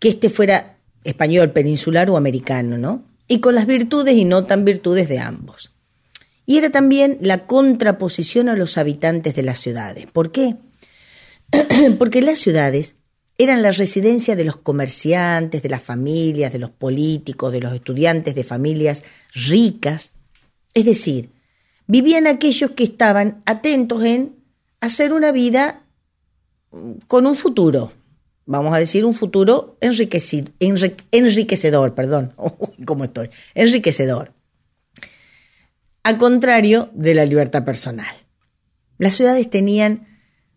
que 0.00 0.08
este 0.08 0.28
fuera 0.30 0.78
español, 1.04 1.50
peninsular 1.52 2.10
o 2.10 2.16
americano, 2.16 2.76
¿no? 2.76 3.04
Y 3.28 3.38
con 3.38 3.54
las 3.54 3.66
virtudes 3.66 4.16
y 4.16 4.24
no 4.24 4.42
tan 4.44 4.64
virtudes 4.64 5.08
de 5.08 5.20
ambos. 5.20 5.70
Y 6.46 6.58
era 6.58 6.70
también 6.70 7.18
la 7.20 7.46
contraposición 7.46 8.48
a 8.48 8.56
los 8.56 8.76
habitantes 8.78 9.36
de 9.36 9.42
las 9.42 9.60
ciudades. 9.60 10.06
¿Por 10.12 10.32
qué? 10.32 10.56
Porque 12.00 12.20
las 12.20 12.38
ciudades 12.40 12.96
eran 13.38 13.62
la 13.62 13.72
residencia 13.72 14.36
de 14.36 14.44
los 14.44 14.56
comerciantes, 14.58 15.60
de 15.62 15.68
las 15.68 15.82
familias, 15.82 16.52
de 16.52 16.60
los 16.60 16.70
políticos, 16.70 17.52
de 17.52 17.60
los 17.60 17.72
estudiantes 17.74 18.34
de 18.34 18.44
familias 18.44 19.04
ricas. 19.34 20.14
Es 20.74 20.84
decir, 20.86 21.30
vivían 21.86 22.26
aquellos 22.26 22.70
que 22.72 22.84
estaban 22.84 23.42
atentos 23.44 24.02
en 24.04 24.36
hacer 24.80 25.12
una 25.12 25.32
vida 25.32 25.84
mm, 26.70 26.92
con 27.08 27.26
un 27.26 27.34
futuro, 27.34 27.92
vamos 28.46 28.74
a 28.74 28.78
decir 28.78 29.04
un 29.06 29.14
futuro 29.14 29.76
enriquecedor, 29.80 31.94
perdón, 31.94 32.32
¿cómo 32.84 33.04
estoy? 33.04 33.30
Enriquecedor. 33.54 34.32
Al 36.04 36.18
contrario 36.18 36.90
de 36.92 37.14
la 37.14 37.24
libertad 37.24 37.64
personal. 37.64 38.14
Las 38.98 39.14
ciudades 39.14 39.48
tenían 39.48 40.06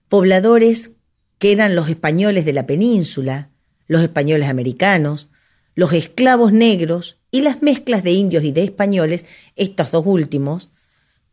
pobladores 0.09 0.91
que 1.39 1.51
eran 1.51 1.75
los 1.75 1.89
españoles 1.89 2.45
de 2.45 2.53
la 2.53 2.65
península, 2.65 3.49
los 3.87 4.01
españoles 4.01 4.49
americanos, 4.49 5.29
los 5.75 5.93
esclavos 5.93 6.51
negros 6.51 7.17
y 7.31 7.41
las 7.41 7.61
mezclas 7.61 8.03
de 8.03 8.11
indios 8.11 8.43
y 8.43 8.51
de 8.51 8.63
españoles, 8.63 9.25
estos 9.55 9.91
dos 9.91 10.03
últimos, 10.05 10.69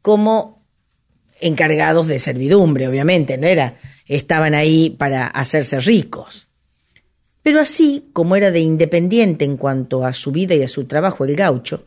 como 0.03 0.63
encargados 1.41 2.07
de 2.07 2.19
servidumbre, 2.19 2.87
obviamente, 2.89 3.39
no 3.39 3.47
era, 3.47 3.77
estaban 4.07 4.55
ahí 4.55 4.91
para 4.91 5.27
hacerse 5.27 5.81
ricos. 5.81 6.49
Pero 7.43 7.61
así 7.61 8.09
como 8.13 8.37
era 8.37 8.51
de 8.51 8.61
independiente 8.61 9.45
en 9.45 9.57
cuanto 9.57 10.05
a 10.05 10.13
su 10.13 10.33
vida 10.33 10.55
y 10.55 10.63
a 10.63 10.69
su 10.69 10.85
trabajo 10.85 11.25
el 11.25 11.37
gaucho, 11.37 11.87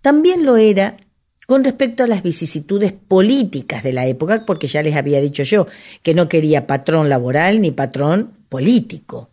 también 0.00 0.44
lo 0.44 0.56
era 0.56 0.96
con 1.46 1.62
respecto 1.62 2.02
a 2.04 2.06
las 2.06 2.22
vicisitudes 2.22 2.92
políticas 2.94 3.82
de 3.82 3.92
la 3.92 4.06
época, 4.06 4.46
porque 4.46 4.66
ya 4.66 4.82
les 4.82 4.96
había 4.96 5.20
dicho 5.20 5.42
yo 5.42 5.66
que 6.02 6.14
no 6.14 6.26
quería 6.28 6.66
patrón 6.66 7.10
laboral 7.10 7.60
ni 7.60 7.70
patrón 7.70 8.32
político. 8.48 9.28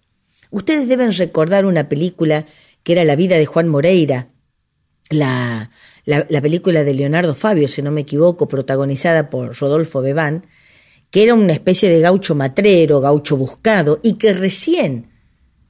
Ustedes 0.49 0.89
deben 0.89 1.13
recordar 1.13 1.65
una 1.65 1.87
película 1.87 2.45
que 2.83 2.93
era 2.93 3.05
La 3.05 3.15
vida 3.15 3.37
de 3.37 3.45
Juan 3.45 3.69
Moreira, 3.69 4.27
la, 5.09 5.71
película 6.41 6.83
de 6.83 6.93
Leonardo 6.93 7.33
Fabio, 7.33 7.67
si 7.69 7.81
no 7.81 7.91
me 7.91 8.01
equivoco, 8.01 8.47
protagonizada 8.47 9.29
por 9.29 9.57
Rodolfo 9.57 10.01
Bebán, 10.01 10.45
que 11.11 11.23
era 11.23 11.33
una 11.33 11.53
especie 11.53 11.89
de 11.89 11.99
gaucho 12.01 12.35
matrero, 12.35 12.99
gaucho 12.99 13.37
buscado, 13.37 13.99
y 14.03 14.13
que 14.13 14.33
recién 14.33 15.09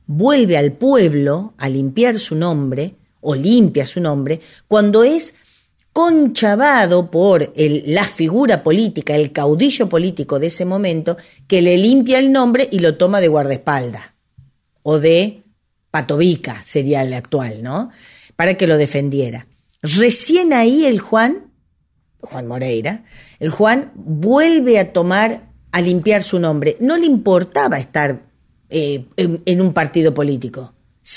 vuelve 0.07 0.57
al 0.57 0.71
pueblo 0.73 1.53
a 1.57 1.69
limpiar 1.69 2.17
su 2.17 2.33
nombre, 2.35 2.95
o 3.19 3.35
limpia 3.35 3.85
su 3.85 3.99
nombre, 4.01 4.39
cuando 4.67 5.03
es 5.03 5.35
conchavado 5.93 7.11
por 7.11 7.51
la 7.55 8.05
figura 8.05 8.63
política, 8.63 9.15
el 9.15 9.31
caudillo 9.31 9.89
político 9.89 10.39
de 10.39 10.47
ese 10.47 10.65
momento, 10.65 11.17
que 11.47 11.61
le 11.61 11.77
limpia 11.77 12.19
el 12.19 12.31
nombre 12.31 12.67
y 12.71 12.79
lo 12.79 12.95
toma 12.95 13.19
de 13.19 13.27
guardaespaldas 13.27 14.03
o 14.83 14.99
de 14.99 15.43
patovica, 15.91 16.63
sería 16.63 17.01
el 17.01 17.13
actual, 17.13 17.61
¿no? 17.61 17.89
Para 18.37 18.55
que 18.55 18.67
lo 18.67 18.77
defendiera. 18.77 19.47
Recién 19.81 20.53
ahí 20.53 20.85
el 20.85 20.99
Juan, 20.99 21.51
Juan 22.21 22.47
Moreira, 22.47 23.03
el 23.39 23.49
Juan 23.49 23.91
vuelve 23.95 24.79
a 24.79 24.93
tomar, 24.93 25.49
a 25.71 25.81
limpiar 25.81 26.23
su 26.23 26.39
nombre. 26.39 26.77
No 26.79 26.95
le 26.97 27.05
importaba 27.05 27.79
estar 27.79 28.23
eh, 28.69 29.05
en, 29.17 29.61
un 29.61 29.73
partido 29.73 30.13
político. 30.13 30.73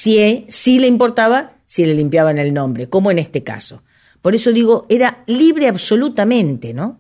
Eh, 0.06 0.46
sí 0.48 0.78
le 0.80 0.86
importaba 0.88 1.52
si 1.66 1.84
le 1.86 1.94
limpiaban 1.94 2.38
el 2.38 2.52
nombre, 2.52 2.88
como 2.88 3.10
en 3.12 3.18
este 3.20 3.42
caso. 3.44 3.82
Por 4.24 4.34
eso 4.34 4.54
digo, 4.54 4.86
era 4.88 5.22
libre 5.26 5.68
absolutamente, 5.68 6.72
¿no? 6.72 6.98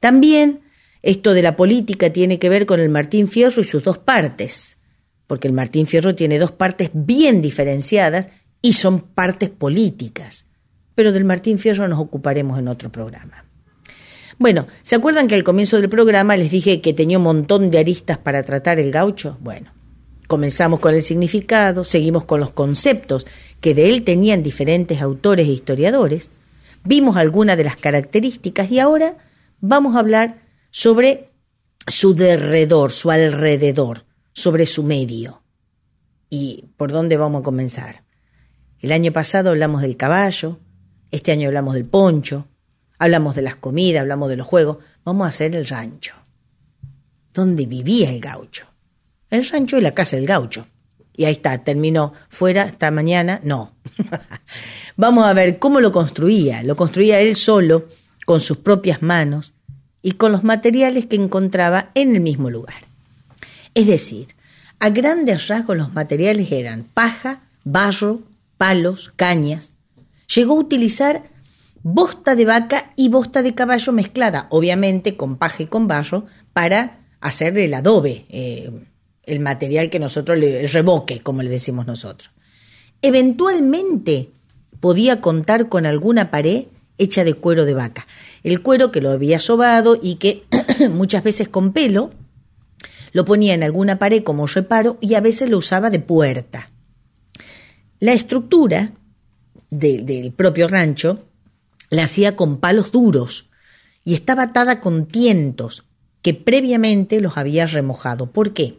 También 0.00 0.60
esto 1.00 1.32
de 1.32 1.40
la 1.40 1.56
política 1.56 2.10
tiene 2.12 2.38
que 2.38 2.50
ver 2.50 2.66
con 2.66 2.78
el 2.78 2.90
Martín 2.90 3.26
Fierro 3.26 3.62
y 3.62 3.64
sus 3.64 3.82
dos 3.82 3.96
partes, 3.96 4.76
porque 5.26 5.46
el 5.48 5.54
Martín 5.54 5.86
Fierro 5.86 6.14
tiene 6.14 6.38
dos 6.38 6.52
partes 6.52 6.90
bien 6.92 7.40
diferenciadas 7.40 8.28
y 8.60 8.74
son 8.74 9.00
partes 9.00 9.48
políticas. 9.48 10.44
Pero 10.94 11.12
del 11.12 11.24
Martín 11.24 11.58
Fierro 11.58 11.88
nos 11.88 11.98
ocuparemos 11.98 12.58
en 12.58 12.68
otro 12.68 12.92
programa. 12.92 13.46
Bueno, 14.38 14.66
¿se 14.82 14.94
acuerdan 14.94 15.28
que 15.28 15.34
al 15.36 15.44
comienzo 15.44 15.80
del 15.80 15.88
programa 15.88 16.36
les 16.36 16.50
dije 16.50 16.82
que 16.82 16.92
tenía 16.92 17.16
un 17.16 17.24
montón 17.24 17.70
de 17.70 17.78
aristas 17.78 18.18
para 18.18 18.42
tratar 18.42 18.78
el 18.78 18.92
gaucho? 18.92 19.38
Bueno, 19.40 19.72
comenzamos 20.28 20.80
con 20.80 20.92
el 20.94 21.02
significado, 21.02 21.82
seguimos 21.82 22.24
con 22.24 22.40
los 22.40 22.50
conceptos 22.50 23.26
que 23.62 23.72
de 23.74 23.88
él 23.88 24.02
tenían 24.04 24.42
diferentes 24.42 25.00
autores 25.00 25.48
e 25.48 25.52
historiadores, 25.52 26.30
Vimos 26.84 27.16
algunas 27.16 27.56
de 27.56 27.64
las 27.64 27.76
características 27.76 28.70
y 28.70 28.80
ahora 28.80 29.16
vamos 29.60 29.94
a 29.94 30.00
hablar 30.00 30.38
sobre 30.70 31.30
su 31.86 32.14
derredor, 32.14 32.90
su 32.90 33.10
alrededor, 33.10 34.04
sobre 34.32 34.66
su 34.66 34.82
medio. 34.82 35.42
¿Y 36.28 36.66
por 36.76 36.90
dónde 36.90 37.16
vamos 37.16 37.40
a 37.40 37.44
comenzar? 37.44 38.02
El 38.80 38.90
año 38.90 39.12
pasado 39.12 39.50
hablamos 39.50 39.82
del 39.82 39.96
caballo, 39.96 40.58
este 41.12 41.30
año 41.30 41.48
hablamos 41.48 41.74
del 41.74 41.84
poncho, 41.84 42.48
hablamos 42.98 43.36
de 43.36 43.42
las 43.42 43.56
comidas, 43.56 44.00
hablamos 44.00 44.28
de 44.28 44.36
los 44.36 44.46
juegos, 44.46 44.78
vamos 45.04 45.26
a 45.26 45.28
hacer 45.28 45.54
el 45.54 45.66
rancho. 45.68 46.14
¿Dónde 47.32 47.66
vivía 47.66 48.10
el 48.10 48.20
gaucho? 48.20 48.66
El 49.30 49.46
rancho 49.48 49.76
es 49.76 49.82
la 49.84 49.92
casa 49.92 50.16
del 50.16 50.26
gaucho. 50.26 50.66
Y 51.16 51.24
ahí 51.26 51.32
está, 51.32 51.58
terminó 51.58 52.12
fuera 52.28 52.62
hasta 52.62 52.90
mañana. 52.90 53.40
No. 53.44 53.72
Vamos 54.96 55.26
a 55.26 55.32
ver 55.34 55.58
cómo 55.58 55.80
lo 55.80 55.92
construía. 55.92 56.62
Lo 56.62 56.76
construía 56.76 57.20
él 57.20 57.36
solo, 57.36 57.88
con 58.24 58.40
sus 58.40 58.58
propias 58.58 59.02
manos 59.02 59.54
y 60.00 60.12
con 60.12 60.32
los 60.32 60.44
materiales 60.44 61.06
que 61.06 61.16
encontraba 61.16 61.90
en 61.94 62.14
el 62.14 62.20
mismo 62.22 62.50
lugar. 62.50 62.76
Es 63.74 63.86
decir, 63.86 64.28
a 64.78 64.90
grandes 64.90 65.48
rasgos 65.48 65.76
los 65.76 65.92
materiales 65.92 66.50
eran 66.52 66.84
paja, 66.84 67.42
barro, 67.64 68.20
palos, 68.56 69.12
cañas. 69.16 69.74
Llegó 70.34 70.54
a 70.54 70.60
utilizar 70.60 71.24
bosta 71.82 72.36
de 72.36 72.44
vaca 72.44 72.92
y 72.96 73.08
bosta 73.08 73.42
de 73.42 73.54
caballo 73.54 73.92
mezclada, 73.92 74.46
obviamente 74.50 75.16
con 75.16 75.36
paja 75.36 75.64
y 75.64 75.66
con 75.66 75.88
barro, 75.88 76.26
para 76.52 77.00
hacer 77.20 77.56
el 77.58 77.74
adobe. 77.74 78.26
Eh, 78.28 78.70
el 79.24 79.40
material 79.40 79.88
que 79.90 79.98
nosotros 80.00 80.38
le 80.38 80.66
revoque, 80.66 81.20
como 81.20 81.42
le 81.42 81.50
decimos 81.50 81.86
nosotros. 81.86 82.30
Eventualmente 83.02 84.30
podía 84.80 85.20
contar 85.20 85.68
con 85.68 85.86
alguna 85.86 86.30
pared 86.30 86.66
hecha 86.98 87.24
de 87.24 87.34
cuero 87.34 87.64
de 87.64 87.74
vaca. 87.74 88.06
El 88.42 88.62
cuero 88.62 88.90
que 88.92 89.00
lo 89.00 89.10
había 89.10 89.38
sobado 89.38 89.98
y 90.00 90.16
que 90.16 90.44
muchas 90.90 91.22
veces 91.22 91.48
con 91.48 91.72
pelo 91.72 92.10
lo 93.12 93.24
ponía 93.24 93.54
en 93.54 93.62
alguna 93.62 93.98
pared 93.98 94.22
como 94.22 94.46
reparo 94.46 94.98
y 95.00 95.14
a 95.14 95.20
veces 95.20 95.48
lo 95.50 95.58
usaba 95.58 95.90
de 95.90 96.00
puerta. 96.00 96.70
La 98.00 98.12
estructura 98.12 98.92
del 99.70 100.32
propio 100.36 100.66
rancho 100.68 101.24
la 101.90 102.04
hacía 102.04 102.36
con 102.36 102.58
palos 102.58 102.90
duros 102.92 103.48
y 104.04 104.14
estaba 104.14 104.44
atada 104.44 104.80
con 104.80 105.06
tientos 105.06 105.84
que 106.22 106.34
previamente 106.34 107.20
los 107.20 107.36
había 107.36 107.66
remojado. 107.66 108.26
¿Por 108.30 108.52
qué? 108.52 108.78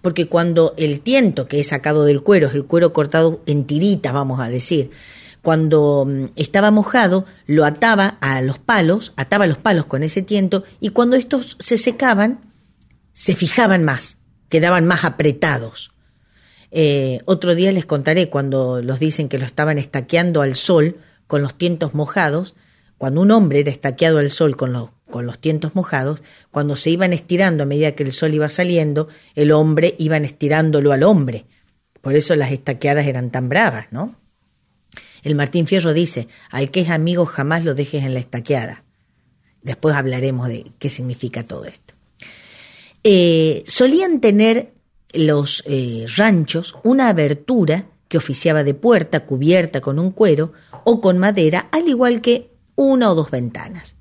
porque 0.00 0.26
cuando 0.28 0.74
el 0.76 1.00
tiento 1.00 1.46
que 1.48 1.60
he 1.60 1.64
sacado 1.64 2.04
del 2.04 2.22
cuero, 2.22 2.48
es 2.48 2.54
el 2.54 2.64
cuero 2.66 2.92
cortado 2.92 3.40
en 3.46 3.64
tiritas, 3.64 4.12
vamos 4.12 4.40
a 4.40 4.48
decir, 4.48 4.90
cuando 5.42 6.04
mm, 6.06 6.24
estaba 6.36 6.70
mojado, 6.70 7.24
lo 7.46 7.64
ataba 7.64 8.18
a 8.20 8.40
los 8.42 8.58
palos, 8.58 9.12
ataba 9.16 9.46
los 9.46 9.58
palos 9.58 9.86
con 9.86 10.02
ese 10.02 10.22
tiento, 10.22 10.64
y 10.80 10.90
cuando 10.90 11.16
estos 11.16 11.56
se 11.58 11.78
secaban, 11.78 12.40
se 13.12 13.34
fijaban 13.34 13.84
más, 13.84 14.18
quedaban 14.48 14.84
más 14.86 15.04
apretados. 15.04 15.92
Eh, 16.70 17.20
otro 17.24 17.54
día 17.54 17.72
les 17.72 17.86
contaré 17.86 18.28
cuando 18.28 18.82
los 18.82 18.98
dicen 18.98 19.28
que 19.28 19.38
lo 19.38 19.46
estaban 19.46 19.78
estaqueando 19.78 20.42
al 20.42 20.54
sol 20.54 20.96
con 21.26 21.40
los 21.40 21.56
tientos 21.56 21.94
mojados, 21.94 22.54
cuando 22.98 23.20
un 23.22 23.30
hombre 23.30 23.60
era 23.60 23.70
estaqueado 23.70 24.18
al 24.18 24.30
sol 24.30 24.56
con 24.56 24.72
los 24.72 24.90
con 25.10 25.26
los 25.26 25.38
tientos 25.38 25.74
mojados, 25.74 26.22
cuando 26.50 26.76
se 26.76 26.90
iban 26.90 27.12
estirando 27.12 27.62
a 27.62 27.66
medida 27.66 27.92
que 27.94 28.04
el 28.04 28.12
sol 28.12 28.34
iba 28.34 28.48
saliendo, 28.48 29.08
el 29.34 29.52
hombre 29.52 29.94
iban 29.98 30.24
estirándolo 30.24 30.92
al 30.92 31.02
hombre. 31.02 31.46
Por 32.00 32.14
eso 32.14 32.36
las 32.36 32.52
estaqueadas 32.52 33.06
eran 33.06 33.30
tan 33.30 33.48
bravas, 33.48 33.86
¿no? 33.90 34.14
El 35.24 35.34
Martín 35.34 35.66
Fierro 35.66 35.92
dice, 35.92 36.28
al 36.50 36.70
que 36.70 36.82
es 36.82 36.90
amigo 36.90 37.26
jamás 37.26 37.64
lo 37.64 37.74
dejes 37.74 38.04
en 38.04 38.14
la 38.14 38.20
estaqueada. 38.20 38.84
Después 39.62 39.96
hablaremos 39.96 40.46
de 40.48 40.70
qué 40.78 40.88
significa 40.90 41.42
todo 41.42 41.64
esto. 41.64 41.94
Eh, 43.02 43.64
solían 43.66 44.20
tener 44.20 44.72
los 45.12 45.64
eh, 45.66 46.06
ranchos 46.16 46.76
una 46.84 47.08
abertura 47.08 47.86
que 48.08 48.18
oficiaba 48.18 48.62
de 48.62 48.74
puerta 48.74 49.24
cubierta 49.26 49.80
con 49.80 49.98
un 49.98 50.12
cuero 50.12 50.52
o 50.84 51.00
con 51.00 51.18
madera, 51.18 51.68
al 51.72 51.88
igual 51.88 52.20
que 52.20 52.50
una 52.76 53.10
o 53.10 53.14
dos 53.14 53.30
ventanas. 53.30 53.97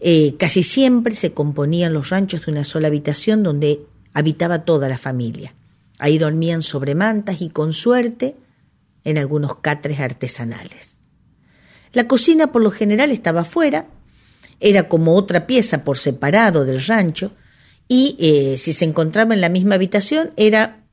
Eh, 0.00 0.36
casi 0.38 0.62
siempre 0.62 1.16
se 1.16 1.32
componían 1.32 1.92
los 1.92 2.10
ranchos 2.10 2.46
de 2.46 2.52
una 2.52 2.64
sola 2.64 2.88
habitación 2.88 3.42
donde 3.42 3.80
habitaba 4.12 4.64
toda 4.64 4.88
la 4.88 4.98
familia. 4.98 5.54
Ahí 5.98 6.18
dormían 6.18 6.62
sobre 6.62 6.94
mantas 6.94 7.40
y 7.40 7.48
con 7.50 7.72
suerte 7.72 8.36
en 9.04 9.18
algunos 9.18 9.56
catres 9.56 9.98
artesanales. 10.00 10.96
La 11.92 12.06
cocina 12.06 12.52
por 12.52 12.62
lo 12.62 12.70
general 12.70 13.10
estaba 13.10 13.40
afuera, 13.40 13.88
era 14.60 14.88
como 14.88 15.16
otra 15.16 15.46
pieza 15.46 15.84
por 15.84 15.98
separado 15.98 16.64
del 16.64 16.82
rancho, 16.84 17.32
y 17.88 18.16
eh, 18.20 18.58
si 18.58 18.72
se 18.74 18.84
encontraba 18.84 19.34
en 19.34 19.40
la 19.40 19.48
misma 19.48 19.76
habitación 19.76 20.32
era, 20.36 20.84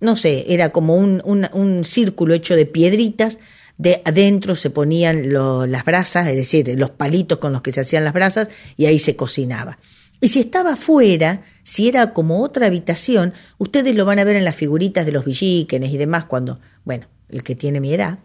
no 0.00 0.16
sé, 0.16 0.46
era 0.52 0.70
como 0.70 0.96
un 0.96 1.80
círculo 1.84 2.34
hecho 2.34 2.56
de 2.56 2.66
piedritas 2.66 3.38
de 3.78 4.02
adentro 4.04 4.56
se 4.56 4.70
ponían 4.70 5.32
las 5.32 5.84
brasas, 5.84 6.28
es 6.28 6.36
decir, 6.36 6.72
los 6.78 6.90
palitos 6.90 7.38
con 7.38 7.52
los 7.52 7.62
que 7.62 7.72
se 7.72 7.80
hacían 7.80 8.04
las 8.04 8.12
brasas, 8.12 8.48
y 8.76 8.86
ahí 8.86 8.98
se 8.98 9.16
cocinaba. 9.16 9.78
Y 10.20 10.28
si 10.28 10.40
estaba 10.40 10.74
afuera, 10.74 11.42
si 11.62 11.88
era 11.88 12.12
como 12.12 12.42
otra 12.42 12.66
habitación, 12.68 13.34
ustedes 13.58 13.94
lo 13.94 14.04
van 14.06 14.18
a 14.20 14.24
ver 14.24 14.36
en 14.36 14.44
las 14.44 14.54
figuritas 14.56 15.04
de 15.04 15.12
los 15.12 15.24
villíquenes 15.24 15.92
y 15.92 15.96
demás 15.98 16.24
cuando, 16.24 16.60
bueno, 16.84 17.08
el 17.28 17.42
que 17.42 17.56
tiene 17.56 17.80
mi 17.80 17.92
edad, 17.92 18.20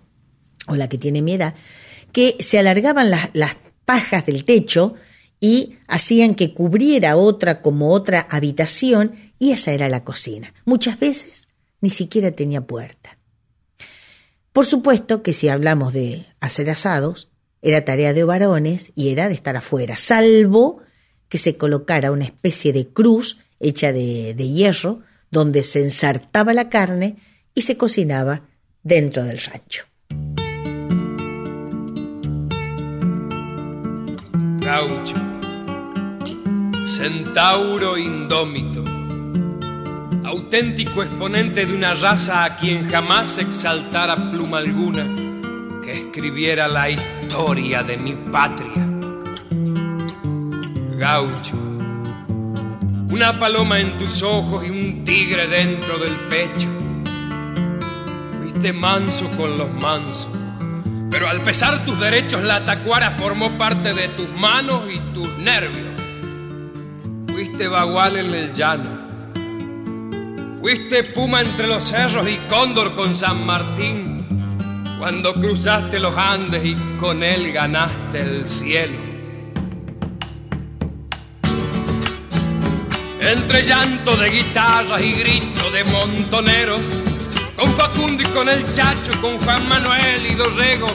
o 0.67 0.75
la 0.75 0.87
que 0.87 0.97
tiene 0.97 1.21
mi 1.21 1.33
edad, 1.33 1.55
que 2.11 2.35
se 2.39 2.59
alargaban 2.59 3.09
las 3.09 3.57
pajas 3.85 4.25
del 4.27 4.45
techo 4.45 4.93
y 5.41 5.77
hacían 5.87 6.35
que 6.35 6.53
cubriera 6.53 7.15
otra 7.17 7.61
como 7.61 7.91
otra 7.91 8.27
habitación 8.29 9.13
y 9.39 9.51
esa 9.51 9.71
era 9.71 9.89
la 9.89 10.03
cocina. 10.03 10.53
Muchas 10.65 10.99
veces 10.99 11.47
ni 11.81 11.89
siquiera 11.89 12.31
tenía 12.31 12.61
puerta. 12.67 13.18
Por 14.53 14.65
supuesto 14.65 15.21
que 15.21 15.33
si 15.33 15.47
hablamos 15.47 15.93
de 15.93 16.25
hacer 16.39 16.69
asados, 16.69 17.29
era 17.61 17.85
tarea 17.85 18.13
de 18.13 18.23
varones 18.23 18.91
y 18.95 19.09
era 19.09 19.27
de 19.27 19.33
estar 19.33 19.55
afuera, 19.55 19.97
salvo 19.97 20.79
que 21.27 21.37
se 21.37 21.57
colocara 21.57 22.11
una 22.11 22.25
especie 22.25 22.73
de 22.73 22.87
cruz 22.87 23.39
hecha 23.59 23.91
de, 23.93 24.33
hierro 24.35 25.01
donde 25.29 25.61
se 25.63 25.81
ensartaba 25.83 26.53
la 26.53 26.69
carne 26.69 27.17
y 27.53 27.63
se 27.63 27.77
cocinaba 27.77 28.41
dentro 28.81 29.23
del 29.23 29.39
rancho. 29.39 29.85
Gaucho, 34.61 35.15
centauro 36.85 37.97
indómito, 37.97 38.83
auténtico 40.29 41.01
exponente 41.01 41.65
de 41.65 41.73
una 41.73 41.95
raza 41.95 42.43
a 42.43 42.55
quien 42.57 42.87
jamás 42.89 43.39
exaltara 43.39 44.29
pluma 44.31 44.59
alguna 44.59 45.03
que 45.83 46.01
escribiera 46.01 46.67
la 46.67 46.91
historia 46.91 47.81
de 47.81 47.97
mi 47.97 48.13
patria. 48.31 48.71
Gaucho, 50.99 51.55
una 53.09 53.39
paloma 53.39 53.79
en 53.79 53.97
tus 53.97 54.21
ojos 54.21 54.63
y 54.67 54.69
un 54.69 55.03
tigre 55.03 55.47
dentro 55.47 55.97
del 55.97 56.15
pecho. 56.29 56.67
Fuiste 58.39 58.71
manso 58.71 59.27
con 59.35 59.57
los 59.57 59.71
mansos, 59.81 60.27
pero 61.09 61.27
al 61.27 61.41
pesar 61.41 61.83
tus 61.85 61.99
derechos 61.99 62.43
la 62.43 62.63
tacuara 62.65 63.11
formó 63.17 63.57
parte 63.57 63.93
de 63.93 64.09
tus 64.09 64.29
manos 64.39 64.83
y 64.93 64.99
tus 65.11 65.27
nervios. 65.39 65.89
Fuiste 67.31 67.67
bagual 67.67 68.17
en 68.17 68.29
el 68.35 68.53
llano 68.53 68.98
Fuiste 70.59 71.03
puma 71.05 71.39
entre 71.39 71.67
los 71.67 71.85
cerros 71.85 72.27
y 72.27 72.35
cóndor 72.49 72.93
con 72.93 73.15
San 73.15 73.45
Martín, 73.45 74.25
cuando 74.99 75.33
cruzaste 75.33 75.99
los 75.99 76.17
Andes 76.17 76.61
y 76.65 76.75
con 76.99 77.23
él 77.23 77.53
ganaste 77.53 78.19
el 78.19 78.45
cielo. 78.45 78.93
Entre 83.21 83.63
llanto 83.63 84.17
de 84.17 84.29
guitarras 84.29 85.01
y 85.01 85.13
grito 85.13 85.71
de 85.71 85.85
montonero, 85.85 86.75
con 87.55 87.73
Facundo 87.75 88.21
y 88.21 88.25
con 88.27 88.49
el 88.49 88.69
Chacho, 88.73 89.13
con 89.21 89.37
Juan 89.37 89.67
Manuel 89.69 90.25
y 90.29 90.35
Dorrego, 90.35 90.89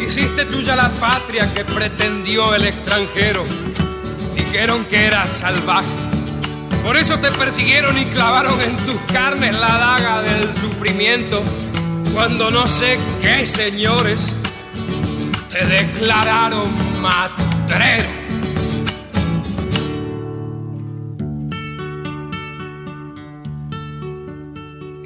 hiciste 0.00 0.46
tuya 0.46 0.74
la 0.76 0.88
patria 0.92 1.52
que 1.52 1.62
pretendió 1.62 2.54
el 2.54 2.64
extranjero. 2.68 3.44
Dijeron 4.34 4.86
que 4.86 5.04
era 5.04 5.26
salvaje 5.26 5.88
por 6.84 6.98
eso 6.98 7.18
te 7.18 7.30
persiguieron 7.30 7.96
y 7.96 8.04
clavaron 8.04 8.60
en 8.60 8.76
tus 8.76 9.00
carnes 9.10 9.54
la 9.58 9.78
daga 9.78 10.20
del 10.20 10.44
sufrimiento. 10.54 11.40
Cuando 12.12 12.50
no 12.50 12.66
sé 12.66 12.98
qué 13.22 13.46
señores 13.46 14.36
te 15.50 15.64
declararon 15.64 16.68
matrero. 17.00 18.06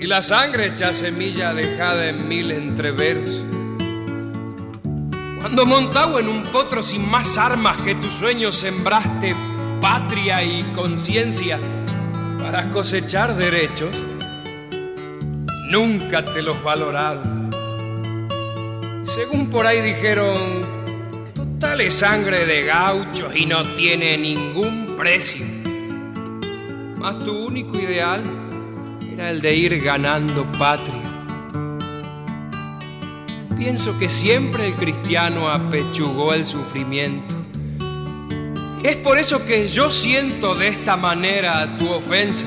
Y 0.00 0.06
la 0.08 0.20
sangre 0.22 0.66
hecha 0.66 0.92
semilla 0.92 1.54
dejada 1.54 2.08
en 2.08 2.26
mil 2.26 2.50
entreveros. 2.50 3.30
Cuando 5.40 5.64
montado 5.64 6.18
en 6.18 6.28
un 6.28 6.42
potro 6.42 6.82
sin 6.82 7.08
más 7.08 7.38
armas 7.38 7.76
que 7.82 7.94
tus 7.94 8.10
sueños 8.14 8.56
sembraste 8.56 9.32
patria 9.80 10.42
y 10.42 10.62
conciencia 10.74 11.58
para 12.40 12.68
cosechar 12.70 13.36
derechos, 13.36 13.94
nunca 15.70 16.24
te 16.24 16.42
los 16.42 16.62
valoraron. 16.62 17.48
Según 19.04 19.48
por 19.50 19.66
ahí 19.66 19.80
dijeron, 19.80 20.36
total 21.34 21.80
es 21.80 21.94
sangre 21.94 22.44
de 22.46 22.62
gauchos 22.64 23.34
y 23.36 23.46
no 23.46 23.62
tiene 23.76 24.16
ningún 24.18 24.86
precio. 24.96 25.44
Mas 26.96 27.18
tu 27.20 27.46
único 27.46 27.78
ideal 27.78 28.22
era 29.12 29.30
el 29.30 29.40
de 29.40 29.54
ir 29.54 29.78
ganando 29.80 30.44
patria. 30.58 31.02
Pienso 33.56 33.96
que 33.98 34.08
siempre 34.08 34.66
el 34.68 34.74
cristiano 34.74 35.48
apechugó 35.48 36.32
el 36.34 36.46
sufrimiento 36.46 37.37
es 38.88 38.96
por 38.96 39.18
eso 39.18 39.44
que 39.44 39.66
yo 39.66 39.90
siento 39.90 40.54
de 40.54 40.68
esta 40.68 40.96
manera 40.96 41.76
tu 41.76 41.90
ofensa. 41.92 42.46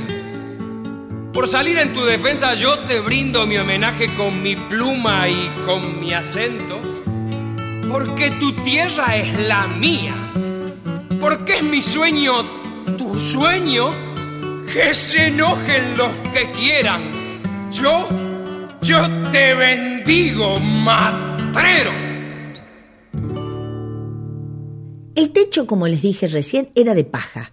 Por 1.31 1.47
salir 1.47 1.77
en 1.77 1.93
tu 1.93 2.03
defensa 2.03 2.55
yo 2.55 2.79
te 2.79 2.99
brindo 2.99 3.45
mi 3.45 3.59
homenaje 3.59 4.07
con 4.17 4.41
mi 4.41 4.55
pluma 4.55 5.29
y 5.29 5.51
con 5.67 5.99
mi 5.99 6.13
acento. 6.13 6.79
Porque 7.91 8.31
tu 8.39 8.53
tierra 8.63 9.17
es 9.17 9.31
la 9.41 9.67
mía. 9.67 10.15
Porque 11.19 11.57
es 11.57 11.63
mi 11.63 11.79
sueño, 11.83 12.41
tu 12.97 13.19
sueño. 13.19 13.91
Que 14.65 14.95
se 14.95 15.27
enojen 15.27 15.95
los 15.95 16.09
que 16.33 16.49
quieran. 16.53 17.11
Yo, 17.71 18.09
yo 18.81 19.05
te 19.31 19.53
bendigo, 19.53 20.59
matrero. 20.59 22.09
El 25.13 25.31
techo, 25.31 25.67
como 25.67 25.87
les 25.87 26.01
dije 26.01 26.27
recién, 26.27 26.69
era 26.75 26.93
de 26.95 27.03
paja 27.03 27.51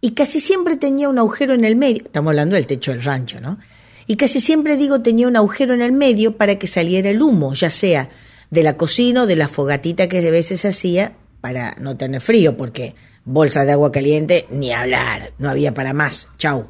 y 0.00 0.12
casi 0.12 0.38
siempre 0.38 0.76
tenía 0.76 1.08
un 1.08 1.18
agujero 1.18 1.54
en 1.54 1.64
el 1.64 1.74
medio, 1.74 2.04
estamos 2.04 2.30
hablando 2.30 2.54
del 2.54 2.66
techo 2.68 2.92
del 2.92 3.02
rancho, 3.02 3.40
¿no? 3.40 3.58
Y 4.06 4.14
casi 4.16 4.40
siempre 4.40 4.76
digo 4.76 5.02
tenía 5.02 5.26
un 5.26 5.34
agujero 5.36 5.74
en 5.74 5.80
el 5.82 5.90
medio 5.90 6.36
para 6.36 6.56
que 6.60 6.68
saliera 6.68 7.10
el 7.10 7.22
humo, 7.22 7.54
ya 7.54 7.70
sea 7.70 8.10
de 8.50 8.62
la 8.62 8.76
cocina 8.76 9.24
o 9.24 9.26
de 9.26 9.34
la 9.34 9.48
fogatita 9.48 10.08
que 10.08 10.20
de 10.20 10.30
veces 10.30 10.64
hacía 10.64 11.16
para 11.40 11.74
no 11.80 11.96
tener 11.96 12.20
frío, 12.20 12.56
porque 12.56 12.94
bolsa 13.24 13.64
de 13.64 13.72
agua 13.72 13.90
caliente, 13.90 14.46
ni 14.50 14.72
hablar, 14.72 15.32
no 15.38 15.48
había 15.50 15.74
para 15.74 15.92
más, 15.92 16.28
chau, 16.38 16.68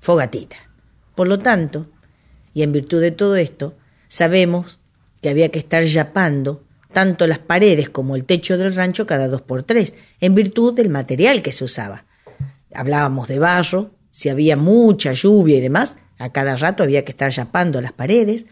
fogatita. 0.00 0.56
Por 1.16 1.26
lo 1.26 1.40
tanto, 1.40 1.88
y 2.54 2.62
en 2.62 2.70
virtud 2.70 3.00
de 3.00 3.10
todo 3.10 3.34
esto, 3.34 3.74
sabemos 4.06 4.78
que 5.20 5.28
había 5.28 5.50
que 5.50 5.58
estar 5.58 5.82
yapando 5.82 6.62
tanto 6.96 7.26
las 7.26 7.40
paredes 7.40 7.90
como 7.90 8.16
el 8.16 8.24
techo 8.24 8.56
del 8.56 8.74
rancho 8.74 9.06
cada 9.06 9.28
dos 9.28 9.42
por 9.42 9.64
tres, 9.64 9.92
en 10.18 10.34
virtud 10.34 10.72
del 10.72 10.88
material 10.88 11.42
que 11.42 11.52
se 11.52 11.62
usaba. 11.62 12.06
Hablábamos 12.74 13.28
de 13.28 13.38
barro, 13.38 13.90
si 14.08 14.30
había 14.30 14.56
mucha 14.56 15.12
lluvia 15.12 15.58
y 15.58 15.60
demás, 15.60 15.96
a 16.18 16.32
cada 16.32 16.56
rato 16.56 16.82
había 16.82 17.04
que 17.04 17.10
estar 17.12 17.30
yapando 17.30 17.82
las 17.82 17.92
paredes, 17.92 18.46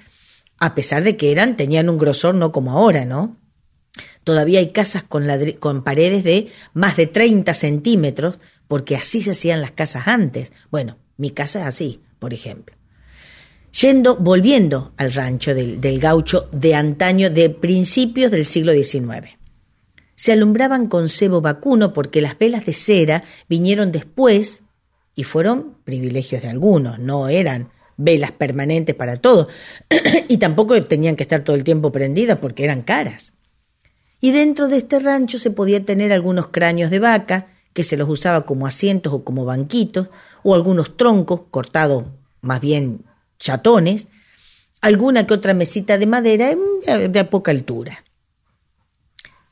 a 0.58 0.74
pesar 0.74 1.02
de 1.04 1.16
que 1.16 1.32
eran, 1.32 1.56
tenían 1.56 1.88
un 1.88 1.96
grosor 1.96 2.34
no 2.34 2.52
como 2.52 2.72
ahora, 2.72 3.06
¿no? 3.06 3.38
Todavía 4.24 4.58
hay 4.58 4.72
casas 4.72 5.04
con, 5.04 5.26
con 5.58 5.82
paredes 5.82 6.22
de 6.22 6.52
más 6.74 6.98
de 6.98 7.06
30 7.06 7.54
centímetros, 7.54 8.40
porque 8.68 8.94
así 8.96 9.22
se 9.22 9.30
hacían 9.30 9.62
las 9.62 9.70
casas 9.70 10.06
antes. 10.06 10.52
Bueno, 10.70 10.98
mi 11.16 11.30
casa 11.30 11.62
es 11.62 11.66
así, 11.68 12.02
por 12.18 12.34
ejemplo 12.34 12.76
yendo, 13.80 14.16
volviendo 14.16 14.92
al 14.96 15.12
rancho 15.12 15.52
del, 15.54 15.80
gaucho 16.00 16.48
de 16.52 16.74
antaño 16.76 17.28
de 17.30 17.50
principios 17.50 18.30
del 18.30 18.46
siglo 18.46 18.72
XIX. 18.72 19.36
Se 20.14 20.32
alumbraban 20.32 20.86
con 20.86 21.08
cebo 21.08 21.40
vacuno 21.40 21.92
porque 21.92 22.20
las 22.20 22.38
velas 22.38 22.64
de 22.64 22.72
cera 22.72 23.24
vinieron 23.48 23.90
después 23.90 24.62
y 25.16 25.24
fueron 25.24 25.74
privilegios 25.84 26.42
de 26.42 26.48
algunos, 26.48 26.98
no 27.00 27.28
eran 27.28 27.70
velas 27.96 28.32
permanentes 28.32 28.94
para 28.94 29.16
todos 29.18 29.48
y 30.28 30.38
tampoco 30.38 30.80
tenían 30.84 31.14
que 31.16 31.22
estar 31.24 31.42
todo 31.42 31.54
el 31.56 31.62
tiempo 31.64 31.90
prendidas 31.92 32.38
porque 32.38 32.62
eran 32.64 32.82
caras. 32.82 33.32
Y 34.20 34.30
dentro 34.30 34.68
de 34.68 34.78
este 34.78 35.00
rancho 35.00 35.38
se 35.38 35.50
podía 35.50 35.84
tener 35.84 36.12
algunos 36.12 36.48
cráneos 36.48 36.90
de 36.90 37.00
vaca, 37.00 37.48
que 37.72 37.82
se 37.82 37.96
los 37.96 38.08
usaba 38.08 38.46
como 38.46 38.68
asientos 38.68 39.12
o 39.12 39.24
como 39.24 39.44
banquitos, 39.44 40.08
o 40.44 40.54
algunos 40.54 40.96
troncos 40.96 41.42
cortados 41.50 42.04
más 42.40 42.60
bien 42.60 43.04
chatones, 43.38 44.08
alguna 44.80 45.26
que 45.26 45.34
otra 45.34 45.54
mesita 45.54 45.98
de 45.98 46.06
madera 46.06 46.54
de, 47.08 47.24
poca 47.24 47.50
altura. 47.50 48.04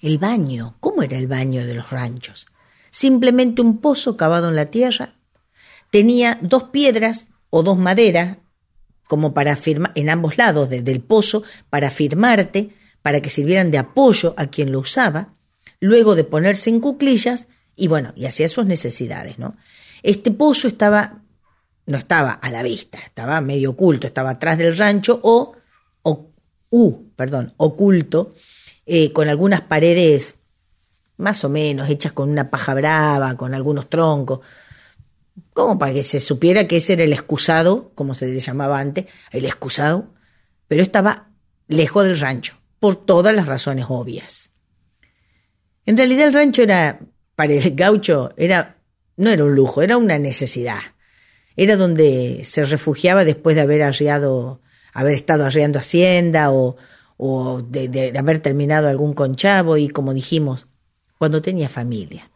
El 0.00 0.18
baño, 0.18 0.76
¿cómo 0.80 1.02
era 1.02 1.16
el 1.18 1.26
baño 1.28 1.64
de 1.66 1.74
los 1.74 1.90
ranchos? 1.90 2.46
Simplemente 2.90 3.62
un 3.62 3.78
pozo 3.78 4.16
cavado 4.16 4.48
en 4.48 4.56
la 4.56 4.66
tierra. 4.66 5.14
Tenía 5.90 6.38
dos 6.42 6.64
piedras 6.64 7.26
o 7.50 7.62
dos 7.62 7.78
maderas 7.78 8.38
como 9.06 9.34
para 9.34 9.56
firmar 9.56 9.92
en 9.94 10.10
ambos 10.10 10.38
lados 10.38 10.68
desde 10.68 10.90
el 10.90 11.00
pozo 11.00 11.42
para 11.70 11.90
firmarte, 11.90 12.74
para 13.02 13.20
que 13.20 13.30
sirvieran 13.30 13.70
de 13.70 13.78
apoyo 13.78 14.34
a 14.38 14.46
quien 14.46 14.72
lo 14.72 14.78
usaba, 14.80 15.34
luego 15.80 16.14
de 16.14 16.24
ponerse 16.24 16.70
en 16.70 16.80
cuclillas 16.80 17.46
y 17.76 17.88
bueno, 17.88 18.12
y 18.16 18.26
hacía 18.26 18.48
sus 18.48 18.64
necesidades, 18.66 19.38
¿no? 19.38 19.56
Este 20.02 20.30
pozo 20.30 20.66
estaba 20.66 21.21
no 21.86 21.98
estaba 21.98 22.32
a 22.32 22.50
la 22.50 22.62
vista, 22.62 22.98
estaba 22.98 23.40
medio 23.40 23.70
oculto, 23.70 24.06
estaba 24.06 24.30
atrás 24.30 24.58
del 24.58 24.76
rancho 24.76 25.18
o, 25.22 25.54
o 26.02 27.00
perdón, 27.16 27.52
oculto, 27.58 28.34
eh, 28.86 29.12
con 29.12 29.28
algunas 29.28 29.60
paredes 29.62 30.36
más 31.18 31.44
o 31.44 31.48
menos 31.48 31.90
hechas 31.90 32.12
con 32.12 32.30
una 32.30 32.50
paja 32.50 32.72
brava, 32.74 33.36
con 33.36 33.54
algunos 33.54 33.88
troncos, 33.90 34.40
como 35.52 35.78
para 35.78 35.92
que 35.92 36.02
se 36.04 36.18
supiera 36.20 36.66
que 36.66 36.78
ese 36.78 36.94
era 36.94 37.04
el 37.04 37.12
excusado, 37.12 37.92
como 37.94 38.14
se 38.14 38.28
le 38.28 38.38
llamaba 38.38 38.80
antes, 38.80 39.06
el 39.30 39.44
excusado, 39.44 40.14
pero 40.66 40.82
estaba 40.82 41.28
lejos 41.68 42.04
del 42.04 42.18
rancho, 42.18 42.54
por 42.80 42.96
todas 42.96 43.34
las 43.34 43.46
razones 43.46 43.84
obvias. 43.88 44.50
En 45.84 45.96
realidad 45.96 46.28
el 46.28 46.34
rancho 46.34 46.62
era, 46.62 47.00
para 47.36 47.52
el 47.52 47.74
gaucho, 47.74 48.32
era, 48.36 48.78
no 49.18 49.28
era 49.30 49.44
un 49.44 49.54
lujo, 49.54 49.82
era 49.82 49.98
una 49.98 50.18
necesidad 50.18 50.78
era 51.56 51.76
donde 51.76 52.42
se 52.44 52.64
refugiaba 52.64 53.24
después 53.24 53.54
de 53.56 53.62
haber 53.62 53.82
arriado, 53.82 54.60
haber 54.94 55.14
estado 55.14 55.44
arriando 55.44 55.78
Hacienda 55.78 56.50
o, 56.50 56.78
de, 57.68 57.88
de 57.88 58.18
haber 58.18 58.40
terminado 58.40 58.88
algún 58.88 59.12
conchavo 59.12 59.76
y 59.76 59.88
como 59.88 60.14
dijimos, 60.14 60.66
cuando 61.18 61.42
tenía 61.42 61.68
familia. 61.68 62.30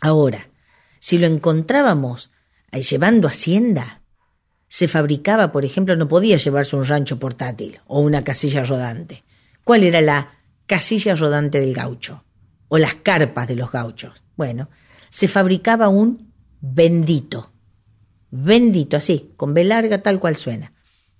Ahora, 0.00 0.48
si 1.00 1.18
lo 1.18 1.26
encontrábamos 1.26 2.30
llevando 2.72 3.26
Hacienda, 3.28 4.02
se 4.68 4.86
fabricaba, 4.88 5.50
por 5.50 5.64
ejemplo, 5.64 5.96
no 5.96 6.08
podía 6.08 6.36
llevarse 6.36 6.76
un 6.76 6.84
rancho 6.84 7.18
portátil 7.18 7.80
o 7.86 8.00
una 8.00 8.22
casilla 8.22 8.64
rodante. 8.64 9.24
¿Cuál 9.64 9.82
era 9.84 10.00
la 10.02 10.36
casilla 10.66 11.14
rodante 11.14 11.58
del 11.58 11.72
gaucho? 11.72 12.24
O 12.68 12.76
las 12.78 12.94
carpas 12.96 13.48
de 13.48 13.54
los 13.56 13.70
gauchos. 13.72 14.22
Bueno, 14.36 14.68
se 15.08 15.28
fabricaba 15.28 15.88
un 15.88 16.32
bendito. 16.60 17.50
Bendito, 18.38 18.96
así, 18.98 19.32
con 19.36 19.54
B 19.54 19.64
larga 19.64 20.02
tal 20.02 20.20
cual 20.20 20.36
suena. 20.36 20.72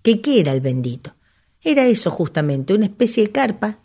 ¿Qué, 0.02 0.20
¿Qué 0.20 0.38
era 0.40 0.52
el 0.52 0.60
bendito? 0.60 1.14
Era 1.62 1.86
eso 1.86 2.10
justamente, 2.10 2.74
una 2.74 2.84
especie 2.84 3.24
de 3.24 3.32
carpa 3.32 3.78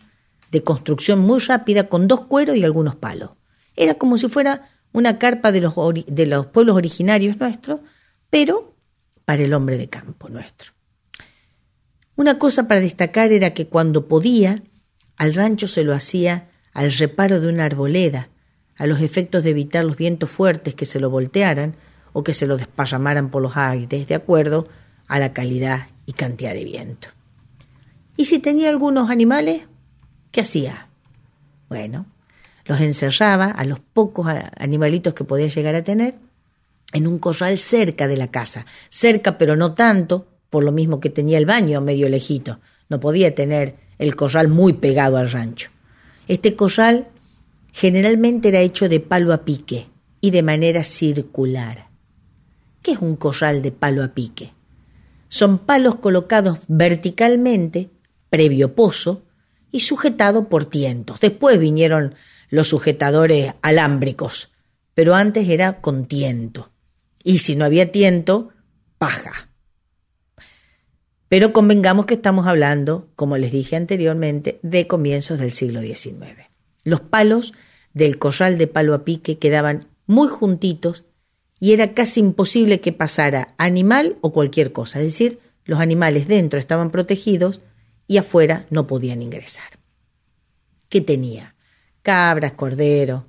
de 0.52 0.64
construcción 0.66 1.20
muy 1.20 1.40
rápida 1.40 1.88
con 1.88 2.10
dos 2.10 2.22
cueros 2.26 2.58
y 2.58 2.64
algunos 2.66 2.96
palos. 2.96 3.32
Era 3.78 3.94
como 3.96 4.18
si 4.18 4.28
fuera 4.28 4.70
una 4.92 5.18
carpa 5.18 5.54
de 5.54 5.62
los, 5.62 5.74
de 6.08 6.26
los 6.26 6.48
pueblos 6.48 6.76
originarios 6.76 7.40
nuestros, 7.40 7.80
pero 8.30 8.76
para 9.24 9.44
el 9.44 9.54
hombre 9.54 9.78
de 9.78 9.88
campo 9.88 10.28
nuestro. 10.28 10.74
Una 12.18 12.38
cosa 12.38 12.68
para 12.68 12.82
destacar 12.82 13.32
era 13.32 13.54
que 13.54 13.68
cuando 13.70 14.10
podía, 14.10 14.62
al 15.16 15.34
rancho 15.34 15.70
se 15.70 15.86
lo 15.86 15.94
hacía 15.94 16.50
al 16.74 16.92
reparo 16.92 17.40
de 17.40 17.48
una 17.48 17.64
arboleda, 17.64 18.30
a 18.78 18.88
los 18.88 19.00
efectos 19.00 19.44
de 19.46 19.52
evitar 19.52 19.86
los 19.86 19.96
vientos 19.96 20.32
fuertes 20.32 20.76
que 20.76 20.86
se 20.86 21.00
lo 21.00 21.10
voltearan, 21.10 21.78
o 22.14 22.24
que 22.24 22.34
se 22.34 22.48
lo 22.48 22.58
desparramaran 22.58 23.30
por 23.30 23.42
los 23.42 23.58
aires 23.58 24.08
de 24.08 24.16
acuerdo 24.16 24.68
a 25.08 25.20
la 25.20 25.34
calidad 25.34 25.88
y 26.06 26.14
cantidad 26.14 26.54
de 26.54 26.64
viento. 26.64 27.10
¿Y 28.18 28.26
si 28.26 28.40
tenía 28.40 28.70
algunos 28.70 29.10
animales? 29.10 29.68
¿Qué 30.32 30.42
hacía? 30.42 30.88
Bueno, 31.70 32.06
los 32.66 32.82
encerraba 32.82 33.46
a 33.46 33.66
los 33.66 33.80
pocos 33.80 34.28
animalitos 34.60 35.14
que 35.14 35.24
podía 35.24 35.48
llegar 35.48 35.76
a 35.76 35.84
tener 35.84 36.16
en 36.94 37.08
un 37.08 37.20
corral 37.20 37.58
cerca 37.58 38.08
de 38.08 38.18
la 38.18 38.30
casa, 38.30 38.66
cerca 38.90 39.38
pero 39.38 39.56
no 39.56 39.74
tanto, 39.74 40.28
por 40.50 40.64
lo 40.66 40.74
mismo 40.74 41.00
que 41.00 41.10
tenía 41.10 41.38
el 41.38 41.46
baño 41.46 41.80
medio 41.80 42.10
lejito, 42.10 42.60
no 42.90 43.00
podía 43.00 43.34
tener 43.34 43.76
el 43.98 44.16
corral 44.18 44.50
muy 44.50 44.74
pegado 44.74 45.16
al 45.16 45.32
rancho. 45.32 45.70
Este 46.28 46.56
corral 46.58 47.08
generalmente 47.72 48.50
era 48.50 48.60
hecho 48.60 48.90
de 48.90 49.00
palo 49.00 49.32
a 49.34 49.46
pique 49.46 49.88
y 50.20 50.32
de 50.32 50.44
manera 50.44 50.84
circular. 50.84 51.91
¿Qué 52.82 52.92
es 52.92 53.00
un 53.00 53.16
corral 53.16 53.62
de 53.62 53.72
palo 53.72 54.04
a 54.04 54.10
pique? 54.10 54.54
Son 55.28 55.60
palos 55.60 55.96
colocados 55.96 56.60
verticalmente, 56.68 57.92
previo 58.30 58.76
pozo, 58.76 59.24
y 59.72 59.82
sujetado 59.82 60.50
por 60.50 60.66
tientos. 60.66 61.20
Después 61.20 61.58
vinieron 61.60 62.16
los 62.50 62.68
sujetadores 62.70 63.54
alámbricos, 63.62 64.50
pero 64.94 65.16
antes 65.16 65.48
era 65.48 65.80
con 65.80 66.06
tiento. 66.08 66.72
Y 67.24 67.38
si 67.38 67.56
no 67.56 67.64
había 67.66 67.92
tiento, 67.92 68.50
paja. 68.98 69.48
Pero 71.30 71.54
convengamos 71.54 72.06
que 72.08 72.16
estamos 72.16 72.48
hablando, 72.48 73.08
como 73.16 73.38
les 73.38 73.54
dije 73.54 73.78
anteriormente, 73.78 74.60
de 74.64 74.88
comienzos 74.88 75.40
del 75.40 75.52
siglo 75.52 75.80
XIX. 75.82 76.16
Los 76.84 77.00
palos 77.00 77.54
del 77.94 78.18
corral 78.20 78.58
de 78.58 78.68
palo 78.68 78.94
a 78.96 79.06
pique 79.06 79.38
quedaban 79.38 79.86
muy 80.08 80.28
juntitos 80.28 81.06
y 81.62 81.74
era 81.74 81.94
casi 81.94 82.20
imposible 82.20 82.82
que 82.82 82.92
pasara 82.92 83.54
animal 83.60 84.18
o 84.22 84.34
cualquier 84.34 84.72
cosa. 84.74 84.98
Es 85.00 85.06
decir, 85.06 85.40
los 85.64 85.80
animales 85.80 86.28
dentro 86.28 86.60
estaban 86.60 86.90
protegidos 86.90 87.62
y 88.08 88.18
afuera 88.18 88.66
no 88.72 88.88
podían 88.88 89.22
ingresar. 89.22 89.70
¿Qué 90.90 91.02
tenía? 91.02 91.54
Cabras, 92.02 92.54
cordero. 92.54 93.28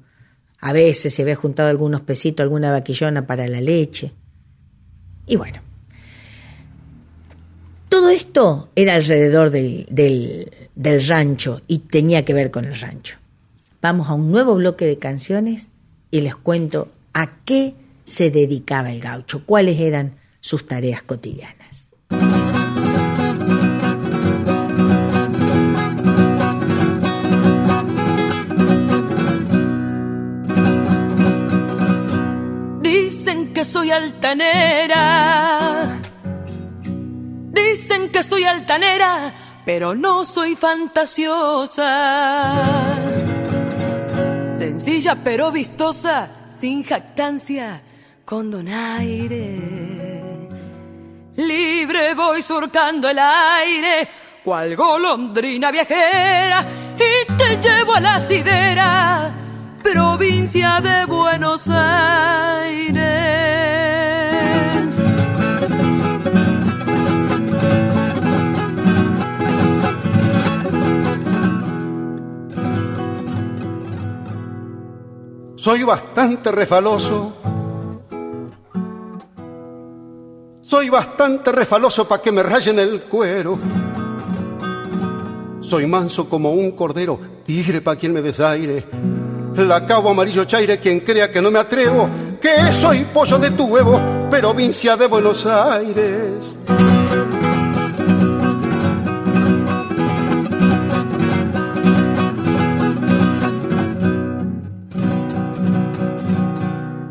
a 0.61 0.73
veces 0.73 1.13
se 1.15 1.23
había 1.23 1.37
juntado 1.37 1.69
algunos 1.69 2.01
pesitos, 2.01 2.43
alguna 2.43 2.73
vaquillona 2.73 3.27
para 3.27 3.47
la 3.49 3.61
leche. 3.61 4.13
Y 5.27 5.37
bueno, 5.37 5.61
todo 7.91 8.09
esto 8.09 8.71
era 8.75 8.95
alrededor 8.95 9.51
del, 9.51 9.87
del 10.75 11.07
rancho 11.07 11.61
y 11.69 11.81
tenía 11.81 12.25
que 12.25 12.33
ver 12.33 12.51
con 12.51 12.65
el 12.65 12.81
rancho. 12.81 13.19
Vamos 13.83 14.09
a 14.09 14.15
un 14.15 14.31
nuevo 14.33 14.55
bloque 14.55 14.87
de 14.87 14.99
canciones 14.99 15.69
y 16.11 16.23
les 16.23 16.35
cuento 16.35 16.91
a 17.13 17.37
qué 17.45 17.75
se 18.05 18.31
dedicaba 18.31 18.91
el 18.91 19.01
gaucho, 19.01 19.45
cuáles 19.45 19.79
eran 19.81 20.19
sus 20.41 20.67
tareas 20.67 21.03
cotidianas. 21.05 21.89
Dicen 32.81 33.53
que 33.55 33.63
soy 33.65 33.91
altanera, 33.93 36.01
dicen 37.53 38.11
que 38.11 38.23
soy 38.25 38.45
altanera, 38.45 39.33
pero 39.65 39.95
no 39.95 40.25
soy 40.27 40.57
fantasiosa. 40.57 42.99
Sencilla 44.59 45.15
pero 45.25 45.51
vistosa, 45.53 46.31
sin 46.57 46.83
jactancia 46.85 47.83
con 48.25 48.51
donaire. 48.51 49.59
Libre 51.37 52.15
voy 52.15 52.41
surcando 52.43 53.09
el 53.09 53.19
aire, 53.19 54.09
cual 54.45 54.77
golondrina 54.77 55.71
viajera, 55.71 56.65
y 56.97 57.33
te 57.37 57.57
llevo 57.57 57.95
a 57.95 58.01
la 58.01 58.21
sidera, 58.21 59.35
provincia 59.83 60.81
de 60.81 61.05
Buenos 61.07 61.69
Aires. 61.71 63.61
Soy 75.57 75.85
bastante 75.85 76.51
refaloso 76.51 77.37
Soy 80.73 80.89
bastante 80.89 81.53
refaloso 81.53 82.09
para 82.09 82.23
que 82.23 82.33
me 82.33 82.43
rayen 82.43 82.79
el 82.79 83.03
cuero. 83.03 83.59
Soy 85.61 85.85
manso 85.87 86.27
como 86.31 86.53
un 86.53 86.71
cordero, 86.71 87.21
tigre 87.45 87.83
pa' 87.83 87.95
quien 87.95 88.15
me 88.15 88.23
desaire. 88.23 88.83
La 89.57 89.85
cabo 89.85 90.09
amarillo 90.09 90.47
chaire, 90.47 90.79
quien 90.81 91.01
crea 91.01 91.31
que 91.31 91.43
no 91.43 91.51
me 91.51 91.59
atrevo, 91.59 92.09
que 92.41 92.73
soy 92.73 93.05
pollo 93.13 93.39
de 93.39 93.51
tu 93.51 93.65
huevo, 93.67 94.01
provincia 94.31 94.97
de 94.97 95.07
Buenos 95.09 95.45
Aires. 95.45 96.57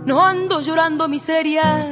No 0.03 0.19
ando 0.25 0.61
llorando 0.61 1.07
miseria 1.07 1.90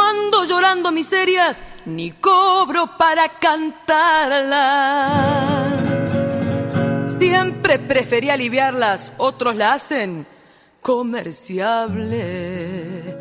ando 0.00 0.44
llorando 0.44 0.92
miserias, 0.92 1.62
ni 1.84 2.10
cobro 2.12 2.96
para 2.98 3.38
cantarlas. 3.38 6.16
Siempre 7.18 7.78
preferí 7.78 8.30
aliviarlas, 8.30 9.12
otros 9.18 9.56
la 9.56 9.74
hacen 9.74 10.26
comerciable. 10.80 13.18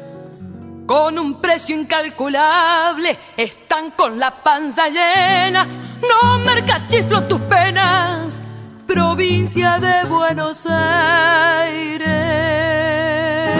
Con 0.85 1.19
un 1.19 1.39
precio 1.41 1.75
incalculable, 1.79 3.17
están 3.37 3.91
con 3.91 4.17
la 4.19 4.41
panza 4.43 4.89
llena. 4.89 5.65
No 5.65 6.39
mercachiflo 6.39 7.23
tus 7.27 7.39
penas, 7.41 8.41
provincia 8.87 9.79
de 9.79 10.03
Buenos 10.09 10.65
Aires. 10.67 13.50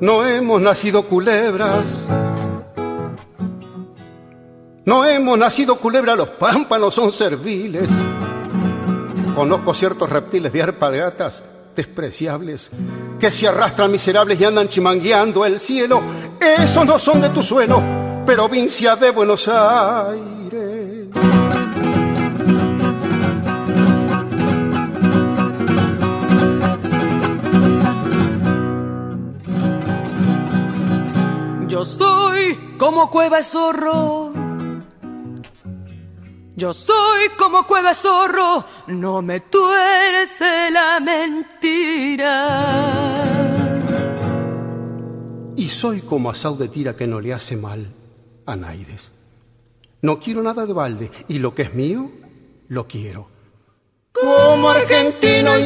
no 0.00 0.24
hemos 0.24 0.60
nacido 0.60 1.02
culebras. 1.04 2.02
No 4.84 5.04
hemos 5.04 5.36
nacido 5.38 5.76
culebras, 5.78 6.16
los 6.16 6.28
pámpanos 6.28 6.94
son 6.94 7.10
serviles. 7.10 7.88
Conozco 9.34 9.74
ciertos 9.74 10.08
reptiles 10.10 10.52
de 10.52 10.62
arpagatas 10.62 11.42
despreciables 11.74 12.70
que 13.20 13.30
se 13.30 13.46
arrastran 13.48 13.90
miserables 13.90 14.40
y 14.40 14.44
andan 14.44 14.68
chimangueando 14.68 15.44
el 15.44 15.58
cielo. 15.60 16.02
Esos 16.40 16.86
no 16.86 16.98
son 16.98 17.20
de 17.20 17.28
tu 17.30 17.42
suelo, 17.42 17.82
provincia 18.24 18.96
de 18.96 19.10
Buenos 19.10 19.46
Aires. 19.48 21.08
Yo 31.86 31.92
soy 31.92 32.74
como 32.78 33.08
cueva 33.10 33.42
zorro. 33.44 34.32
Yo 36.56 36.72
soy 36.72 37.28
como 37.38 37.64
cueva 37.66 37.92
zorro, 37.94 38.64
no 38.88 39.22
me 39.22 39.38
tuerce 39.40 40.70
la 40.72 40.98
mentira. 40.98 42.32
Y 45.54 45.68
soy 45.68 46.00
como 46.00 46.28
asau 46.30 46.56
de 46.56 46.68
tira 46.68 46.96
que 46.96 47.06
no 47.06 47.20
le 47.20 47.34
hace 47.34 47.56
mal 47.56 47.86
a 48.46 48.56
Naides. 48.56 49.12
No 50.02 50.18
quiero 50.18 50.42
nada 50.42 50.66
de 50.66 50.72
balde, 50.72 51.10
y 51.28 51.38
lo 51.38 51.54
que 51.54 51.62
es 51.62 51.74
mío, 51.74 52.10
lo 52.68 52.88
quiero. 52.88 53.28
Como 54.12 54.70
argentino 54.70 55.52
y 55.56 55.64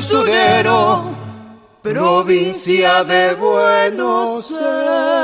provincia 1.83 3.05
de 3.05 3.35
Buenos 3.37 4.51
Aires. 4.53 5.20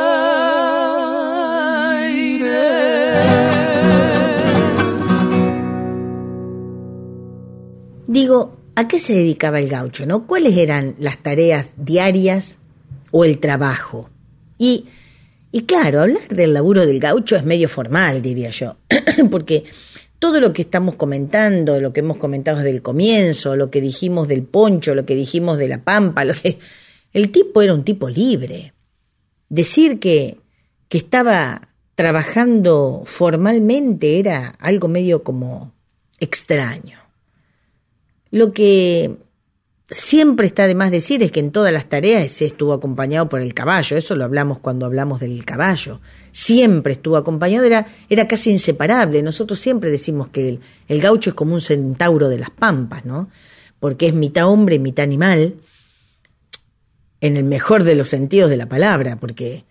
digo, 8.18 8.56
¿a 8.76 8.88
qué 8.88 8.98
se 8.98 9.12
dedicaba 9.12 9.58
el 9.58 9.68
gaucho? 9.68 10.06
¿no? 10.06 10.26
¿Cuáles 10.26 10.56
eran 10.56 10.94
las 10.98 11.22
tareas 11.22 11.66
diarias 11.76 12.56
o 13.10 13.26
el 13.26 13.36
trabajo? 13.38 14.08
Y, 14.56 14.86
y 15.52 15.64
claro, 15.64 16.00
hablar 16.00 16.26
del 16.30 16.54
laburo 16.54 16.86
del 16.86 16.98
gaucho 16.98 17.36
es 17.36 17.44
medio 17.44 17.68
formal, 17.68 18.22
diría 18.22 18.48
yo, 18.48 18.76
porque 19.30 19.64
todo 20.18 20.40
lo 20.40 20.54
que 20.54 20.62
estamos 20.62 20.94
comentando, 20.94 21.78
lo 21.78 21.92
que 21.92 22.00
hemos 22.00 22.16
comentado 22.16 22.56
desde 22.56 22.70
el 22.70 22.80
comienzo, 22.80 23.54
lo 23.54 23.70
que 23.70 23.82
dijimos 23.82 24.28
del 24.28 24.44
poncho, 24.44 24.94
lo 24.94 25.04
que 25.04 25.14
dijimos 25.14 25.58
de 25.58 25.68
la 25.68 25.84
pampa, 25.84 26.24
lo 26.24 26.32
que... 26.32 26.58
El 27.12 27.30
tipo 27.32 27.60
era 27.60 27.74
un 27.74 27.84
tipo 27.84 28.08
libre. 28.08 28.72
Decir 29.50 30.00
que, 30.00 30.38
que 30.88 30.96
estaba 30.96 31.68
trabajando 31.94 33.02
formalmente 33.04 34.18
era 34.18 34.48
algo 34.58 34.88
medio 34.88 35.22
como 35.22 35.74
extraño. 36.18 37.00
Lo 38.36 38.52
que 38.52 39.16
siempre 39.88 40.46
está 40.46 40.66
de 40.66 40.74
más 40.74 40.90
decir 40.90 41.22
es 41.22 41.32
que 41.32 41.40
en 41.40 41.52
todas 41.52 41.72
las 41.72 41.86
tareas 41.88 42.42
estuvo 42.42 42.74
acompañado 42.74 43.30
por 43.30 43.40
el 43.40 43.54
caballo, 43.54 43.96
eso 43.96 44.14
lo 44.14 44.24
hablamos 44.24 44.58
cuando 44.58 44.84
hablamos 44.84 45.20
del 45.20 45.42
caballo, 45.46 46.02
siempre 46.32 46.92
estuvo 46.92 47.16
acompañado, 47.16 47.64
era, 47.64 47.86
era 48.10 48.28
casi 48.28 48.50
inseparable, 48.50 49.22
nosotros 49.22 49.58
siempre 49.58 49.90
decimos 49.90 50.28
que 50.28 50.58
el, 50.88 51.00
gaucho 51.00 51.30
es 51.30 51.34
como 51.34 51.54
un 51.54 51.62
centauro 51.62 52.28
de 52.28 52.36
las 52.36 52.50
pampas, 52.50 53.06
¿no? 53.06 53.30
Porque 53.80 54.08
es 54.08 54.12
mitad 54.12 54.48
hombre, 54.48 54.78
mitad 54.78 55.04
animal, 55.04 55.54
en 57.22 57.38
el 57.38 57.44
mejor 57.44 57.84
de 57.84 57.94
los 57.94 58.08
sentidos 58.10 58.50
de 58.50 58.58
la 58.58 58.68
palabra, 58.68 59.16
porque 59.18 59.64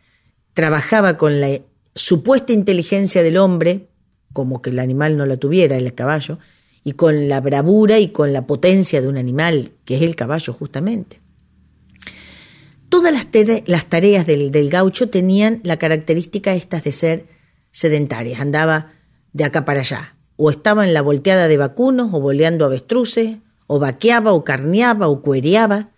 trabajaba 0.56 1.18
con 1.18 1.40
la 1.40 1.60
supuesta 1.94 2.52
inteligencia 2.52 3.22
del 3.22 3.38
hombre, 3.38 3.90
como 4.34 4.64
que 4.64 4.72
el 4.72 4.80
animal 4.80 5.18
no 5.18 5.28
la 5.28 5.38
tuviera, 5.38 5.78
el 5.78 5.94
caballo, 5.94 6.40
y 6.88 6.92
con 6.94 7.28
la 7.28 7.42
bravura 7.42 8.00
y 8.00 8.10
con 8.10 8.32
la 8.32 8.46
potencia 8.46 9.02
de 9.02 9.08
un 9.08 9.18
animal, 9.18 9.72
que 9.86 9.96
es 9.96 10.04
el 10.04 10.16
caballo 10.16 10.54
justamente. 10.54 11.20
Todas 12.90 13.12
las, 13.12 13.90
tareas 13.90 14.26
del, 14.28 14.70
gaucho 14.70 15.10
tenían 15.10 15.62
la 15.64 15.78
característica 15.78 16.54
estas 16.54 16.84
de 16.84 16.92
ser 16.92 17.28
sedentarias, 17.72 18.40
andaba 18.40 18.94
de 19.34 19.44
acá 19.46 19.66
para 19.66 19.80
allá, 19.80 20.16
o 20.36 20.52
estaba 20.52 20.88
en 20.88 20.94
la 20.94 21.02
volteada 21.02 21.48
de 21.48 21.58
vacunos, 21.58 22.10
o 22.14 22.22
boleando 22.22 22.66
avestruces, 22.66 23.38
o 23.66 23.80
vaqueaba, 23.80 24.32
o 24.34 24.44
carneaba, 24.44 25.08
o 25.08 25.24
cuereaba, 25.24 25.90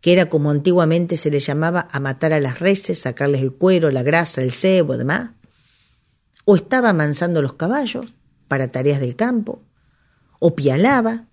que 0.00 0.14
era 0.14 0.30
como 0.30 0.50
antiguamente 0.50 1.18
se 1.18 1.30
le 1.30 1.40
llamaba 1.40 1.88
a 1.92 2.00
matar 2.00 2.32
a 2.32 2.40
las 2.40 2.58
reses, 2.58 2.98
sacarles 3.00 3.42
el 3.42 3.52
cuero, 3.52 3.90
la 3.90 4.02
grasa, 4.02 4.40
el 4.40 4.50
sebo, 4.50 4.96
demás, 4.96 5.32
o 6.46 6.56
estaba 6.56 6.88
amansando 6.88 7.42
los 7.42 7.52
caballos 7.52 8.06
para 8.48 8.68
tareas 8.68 8.98
del 8.98 9.14
campo, 9.14 9.60
o 10.44 10.56
pialaba, 10.56 11.26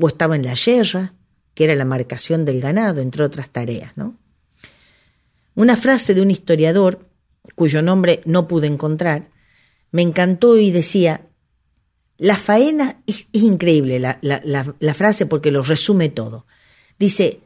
o 0.00 0.08
estaba 0.08 0.34
en 0.34 0.42
la 0.44 0.54
yerra, 0.54 1.12
que 1.54 1.62
era 1.62 1.76
la 1.76 1.84
marcación 1.84 2.44
del 2.44 2.60
ganado, 2.60 3.00
entre 3.00 3.22
otras 3.24 3.48
tareas. 3.50 3.96
¿no? 3.96 4.16
Una 5.54 5.76
frase 5.76 6.12
de 6.12 6.22
un 6.22 6.30
historiador, 6.32 7.06
cuyo 7.54 7.82
nombre 7.82 8.20
no 8.24 8.48
pude 8.48 8.66
encontrar, 8.66 9.28
me 9.92 10.02
encantó 10.02 10.56
y 10.58 10.72
decía, 10.72 11.28
la 12.18 12.36
faena 12.36 13.00
es, 13.06 13.26
increíble 13.30 14.00
la 14.00 14.94
frase 14.94 15.24
porque 15.26 15.52
lo 15.52 15.62
resume 15.62 16.08
todo. 16.08 16.44
Dice, 16.98 17.40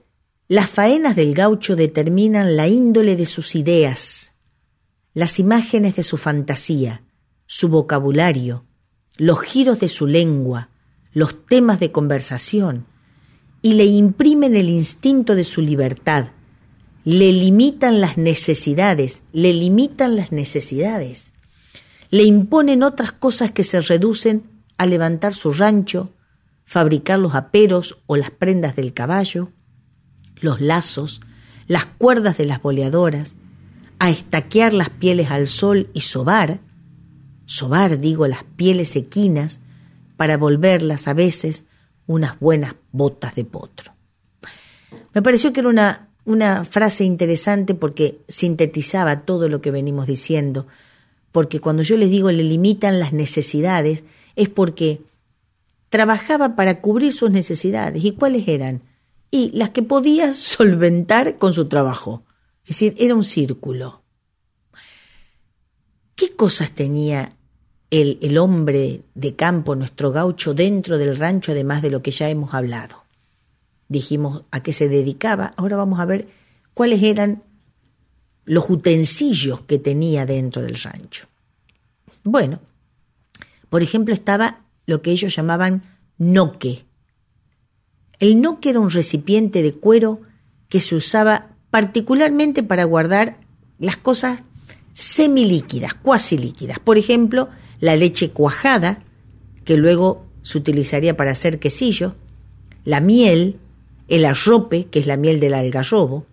las 0.49 0.71
faenas 0.71 1.15
del 1.15 1.35
gaucho 1.35 1.77
determinan 1.77 2.57
la 2.57 2.69
índole 2.69 3.17
de 3.17 3.27
sus 3.27 3.55
ideas, 3.55 4.33
las 5.13 5.39
imágenes 5.41 5.95
de 5.95 6.03
su 6.03 6.17
fantasía, 6.17 7.03
su 7.45 7.69
vocabulario, 7.69 8.65
los 9.19 9.41
giros 9.43 9.79
de 9.79 9.89
su 9.89 10.07
lengua, 10.07 10.71
los 11.17 11.47
temas 11.47 11.81
de 11.81 11.93
conversación 11.93 12.85
y 13.63 13.73
le 13.73 13.87
imprimen 13.87 14.55
el 14.55 14.69
instinto 14.69 15.35
de 15.35 15.45
su 15.45 15.63
libertad, 15.63 16.29
le 17.05 17.33
limitan 17.33 18.03
las 18.03 18.19
necesidades, 18.19 19.23
le 19.33 19.55
limitan 19.55 20.15
las 20.15 20.31
necesidades, 20.31 21.33
le 22.11 22.25
imponen 22.25 22.83
otras 22.83 23.13
cosas 23.13 23.51
que 23.51 23.65
se 23.65 23.81
reducen 23.81 24.45
a 24.77 24.85
levantar 24.85 25.33
su 25.33 25.55
rancho, 25.55 26.13
fabricar 26.67 27.19
los 27.19 27.35
aperos 27.35 27.97
o 28.05 28.19
las 28.19 28.31
prendas 28.31 28.77
del 28.77 28.93
caballo, 28.93 29.53
los 30.43 30.61
lazos, 30.61 31.23
las 31.67 31.87
cuerdas 31.87 32.37
de 32.37 32.45
las 32.45 32.61
boleadoras, 32.61 33.37
a 33.99 34.11
estaquear 34.11 34.75
las 34.75 34.91
pieles 34.91 35.31
al 35.31 35.49
sol 35.49 35.89
y 35.95 36.03
sobar, 36.03 36.61
sobar 37.47 38.01
digo 38.01 38.27
las 38.27 38.45
pieles 38.59 38.95
equinas, 38.97 39.61
para 40.17 40.37
volverlas 40.37 41.09
a 41.09 41.15
veces 41.15 41.67
unas 42.07 42.41
buenas 42.41 42.75
botas 42.91 43.35
de 43.35 43.45
potro. 43.45 43.93
Me 45.13 45.23
pareció 45.23 45.53
que 45.53 45.61
era 45.61 45.69
una, 45.69 46.09
una 46.25 46.65
frase 46.65 47.05
interesante 47.05 47.75
porque 47.75 48.21
sintetizaba 48.29 49.23
todo 49.23 49.49
lo 49.49 49.61
que 49.61 49.71
venimos 49.71 50.07
diciendo, 50.07 50.67
porque 51.33 51.61
cuando 51.61 51.83
yo 51.83 51.97
les 51.97 52.11
digo 52.11 52.31
le 52.31 52.43
limitan 52.43 52.99
las 52.99 53.13
necesidades, 53.13 54.05
es 54.37 54.49
porque 54.49 55.03
trabajaba 55.89 56.57
para 56.57 56.81
cubrir 56.81 57.13
sus 57.13 57.31
necesidades. 57.31 58.03
¿Y 58.05 58.13
cuáles 58.13 58.49
eran? 58.49 58.83
Y 59.31 59.51
las 59.53 59.71
que 59.71 59.83
podía 59.83 60.35
solventar 60.35 61.37
con 61.37 61.53
su 61.53 61.67
trabajo. 61.67 62.25
Es 62.65 62.71
decir, 62.81 62.95
era 62.99 63.15
un 63.15 63.25
círculo. 63.25 64.03
¿Qué 66.15 66.31
cosas 66.31 66.71
tenía 66.71 67.36
el, 67.91 68.39
hombre 68.39 69.03
de 69.15 69.37
campo, 69.37 69.75
nuestro 69.77 70.11
gaucho 70.13 70.55
dentro 70.55 70.99
del 70.99 71.17
rancho, 71.17 71.53
además 71.53 71.83
de 71.83 71.91
lo 71.91 72.03
que 72.03 72.11
ya 72.11 72.29
hemos 72.29 72.55
hablado. 72.55 73.05
Dijimos 73.89 74.43
a 74.51 74.63
qué 74.63 74.73
se 74.73 74.89
dedicaba, 74.89 75.55
ahora 75.57 75.77
vamos 75.77 76.01
a 76.01 76.05
ver 76.05 76.29
cuáles 76.75 77.03
eran 77.03 77.45
los 78.45 78.69
utensilios 78.69 79.61
que 79.63 79.79
tenía 79.79 80.27
dentro 80.27 80.63
del 80.63 80.75
rancho. 80.77 81.27
Bueno, 82.25 82.61
por 83.71 83.83
ejemplo 83.83 84.13
estaba 84.15 84.65
lo 84.87 85.03
que 85.03 85.13
ellos 85.13 85.35
llamaban 85.35 85.83
noque. 86.19 86.85
El 88.19 88.41
noque 88.41 88.71
era 88.71 88.81
un 88.81 88.91
recipiente 88.91 89.63
de 89.63 89.75
cuero 89.75 90.23
que 90.69 90.81
se 90.81 90.97
usaba 90.97 91.51
particularmente 91.71 92.63
para 92.65 92.85
guardar 92.85 93.39
las 93.79 93.97
cosas 93.97 94.41
semilíquidas, 94.93 95.95
cuasi 95.95 96.39
líquidas. 96.39 96.79
Por 96.81 96.99
ejemplo, 96.99 97.51
la 97.81 97.97
leche 97.97 98.31
cuajada, 98.31 99.03
que 99.65 99.77
luego 99.77 100.25
se 100.43 100.59
utilizaría 100.59 101.17
para 101.17 101.33
hacer 101.33 101.59
quesillo, 101.59 102.15
la 102.85 103.01
miel, 103.01 103.59
el 104.09 104.25
arrope, 104.25 104.87
que 104.91 105.01
es 105.01 105.07
la 105.07 105.17
miel 105.17 105.41
del 105.41 105.55
algarrobo. 105.55 106.27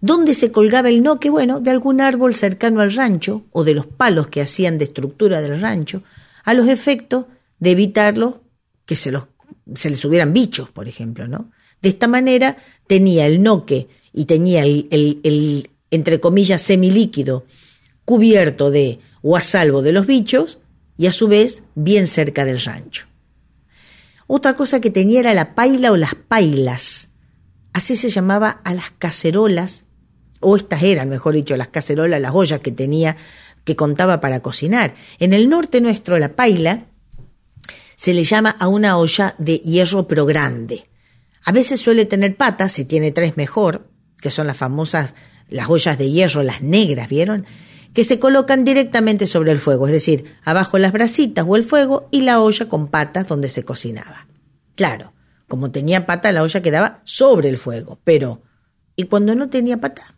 donde 0.00 0.34
se 0.34 0.52
colgaba 0.52 0.90
el 0.90 1.02
noque? 1.02 1.28
Bueno, 1.28 1.58
de 1.58 1.72
algún 1.72 2.00
árbol 2.00 2.32
cercano 2.32 2.80
al 2.80 2.92
rancho 2.94 3.42
o 3.50 3.64
de 3.64 3.74
los 3.74 3.86
palos 3.86 4.28
que 4.28 4.40
hacían 4.40 4.78
de 4.78 4.84
estructura 4.84 5.40
del 5.40 5.60
rancho, 5.60 6.04
a 6.44 6.54
los 6.54 6.68
efectos 6.68 7.26
de 7.58 7.72
evitarlo 7.72 8.44
que 8.86 8.94
se, 8.94 9.10
les 9.10 10.04
hubieran 10.04 10.32
bichos, 10.32 10.70
por 10.70 10.86
ejemplo, 10.86 11.26
¿no? 11.26 11.50
De 11.82 11.88
esta 11.88 12.06
manera 12.06 12.58
tenía 12.86 13.26
el 13.26 13.42
noque 13.42 13.88
y 14.12 14.26
tenía 14.26 14.62
el, 14.62 14.86
el 14.92 15.68
entre 15.90 16.20
comillas, 16.20 16.62
semilíquido 16.62 17.46
cubierto 18.04 18.70
de 18.70 19.00
o 19.30 19.36
a 19.36 19.42
salvo 19.42 19.82
de 19.82 19.92
los 19.92 20.06
bichos 20.06 20.58
y 20.96 21.06
a 21.06 21.12
su 21.12 21.28
vez 21.28 21.62
bien 21.74 22.06
cerca 22.06 22.46
del 22.46 22.58
rancho. 22.62 23.06
Otra 24.26 24.54
cosa 24.54 24.80
que 24.80 24.88
tenía 24.90 25.20
era 25.20 25.34
la 25.34 25.54
paila 25.54 25.92
o 25.92 25.98
las 25.98 26.14
pailas. 26.14 27.10
Así 27.74 27.94
se 27.94 28.08
llamaba 28.08 28.62
a 28.64 28.72
las 28.72 28.90
cacerolas, 28.92 29.84
o 30.40 30.56
estas 30.56 30.82
eran, 30.82 31.10
mejor 31.10 31.34
dicho, 31.34 31.58
las 31.58 31.68
cacerolas, 31.68 32.22
las 32.22 32.32
ollas 32.34 32.60
que 32.60 32.72
tenía, 32.72 33.18
que 33.64 33.76
contaba 33.76 34.18
para 34.22 34.40
cocinar. 34.40 34.94
En 35.18 35.34
el 35.34 35.50
norte 35.50 35.82
nuestro, 35.82 36.18
la 36.18 36.34
paila 36.34 36.86
se 37.96 38.14
le 38.14 38.24
llama 38.24 38.56
a 38.58 38.66
una 38.68 38.96
olla 38.96 39.34
de 39.36 39.58
hierro 39.58 40.08
pero 40.08 40.24
grande. 40.24 40.88
A 41.44 41.52
veces 41.52 41.80
suele 41.82 42.06
tener 42.06 42.34
patas, 42.34 42.72
si 42.72 42.86
tiene 42.86 43.12
tres 43.12 43.36
mejor, 43.36 43.90
que 44.22 44.30
son 44.30 44.46
las 44.46 44.56
famosas, 44.56 45.14
las 45.50 45.68
ollas 45.68 45.98
de 45.98 46.10
hierro, 46.10 46.42
las 46.42 46.62
negras, 46.62 47.10
¿vieron? 47.10 47.44
que 47.98 48.04
se 48.04 48.20
colocan 48.20 48.62
directamente 48.62 49.26
sobre 49.26 49.50
el 49.50 49.58
fuego, 49.58 49.88
es 49.88 49.92
decir, 49.92 50.36
abajo 50.44 50.78
las 50.78 50.92
brasitas 50.92 51.44
o 51.48 51.56
el 51.56 51.64
fuego 51.64 52.06
y 52.12 52.20
la 52.20 52.40
olla 52.40 52.68
con 52.68 52.86
patas 52.86 53.26
donde 53.26 53.48
se 53.48 53.64
cocinaba. 53.64 54.28
Claro, 54.76 55.14
como 55.48 55.72
tenía 55.72 56.06
pata, 56.06 56.30
la 56.30 56.44
olla 56.44 56.62
quedaba 56.62 57.00
sobre 57.02 57.48
el 57.48 57.58
fuego, 57.58 57.98
pero 58.04 58.40
¿y 58.94 59.06
cuando 59.06 59.34
no 59.34 59.50
tenía 59.50 59.80
pata? 59.80 60.14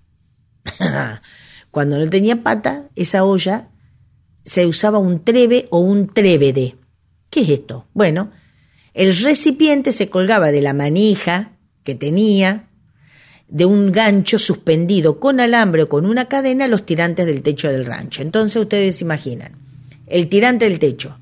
cuando 1.70 1.98
no 1.98 2.06
tenía 2.10 2.42
pata, 2.42 2.90
esa 2.96 3.24
olla 3.24 3.70
se 4.44 4.66
usaba 4.66 4.98
un 4.98 5.24
treve 5.24 5.66
o 5.70 5.78
un 5.80 6.06
trévede. 6.06 6.76
¿Qué 7.30 7.40
es 7.40 7.48
esto? 7.48 7.86
Bueno, 7.94 8.30
el 8.92 9.16
recipiente 9.20 9.92
se 9.92 10.10
colgaba 10.10 10.52
de 10.52 10.60
la 10.60 10.74
manija 10.74 11.52
que 11.82 11.94
tenía 11.94 12.68
de 13.50 13.64
un 13.64 13.90
gancho 13.90 14.38
suspendido 14.38 15.18
con 15.18 15.40
alambre 15.40 15.82
o 15.82 15.88
con 15.88 16.06
una 16.06 16.26
cadena 16.26 16.68
los 16.68 16.86
tirantes 16.86 17.26
del 17.26 17.42
techo 17.42 17.68
del 17.70 17.84
rancho. 17.84 18.22
Entonces 18.22 18.62
ustedes 18.62 19.00
imaginan, 19.02 19.58
el 20.06 20.28
tirante 20.28 20.68
del 20.68 20.78
techo. 20.78 21.18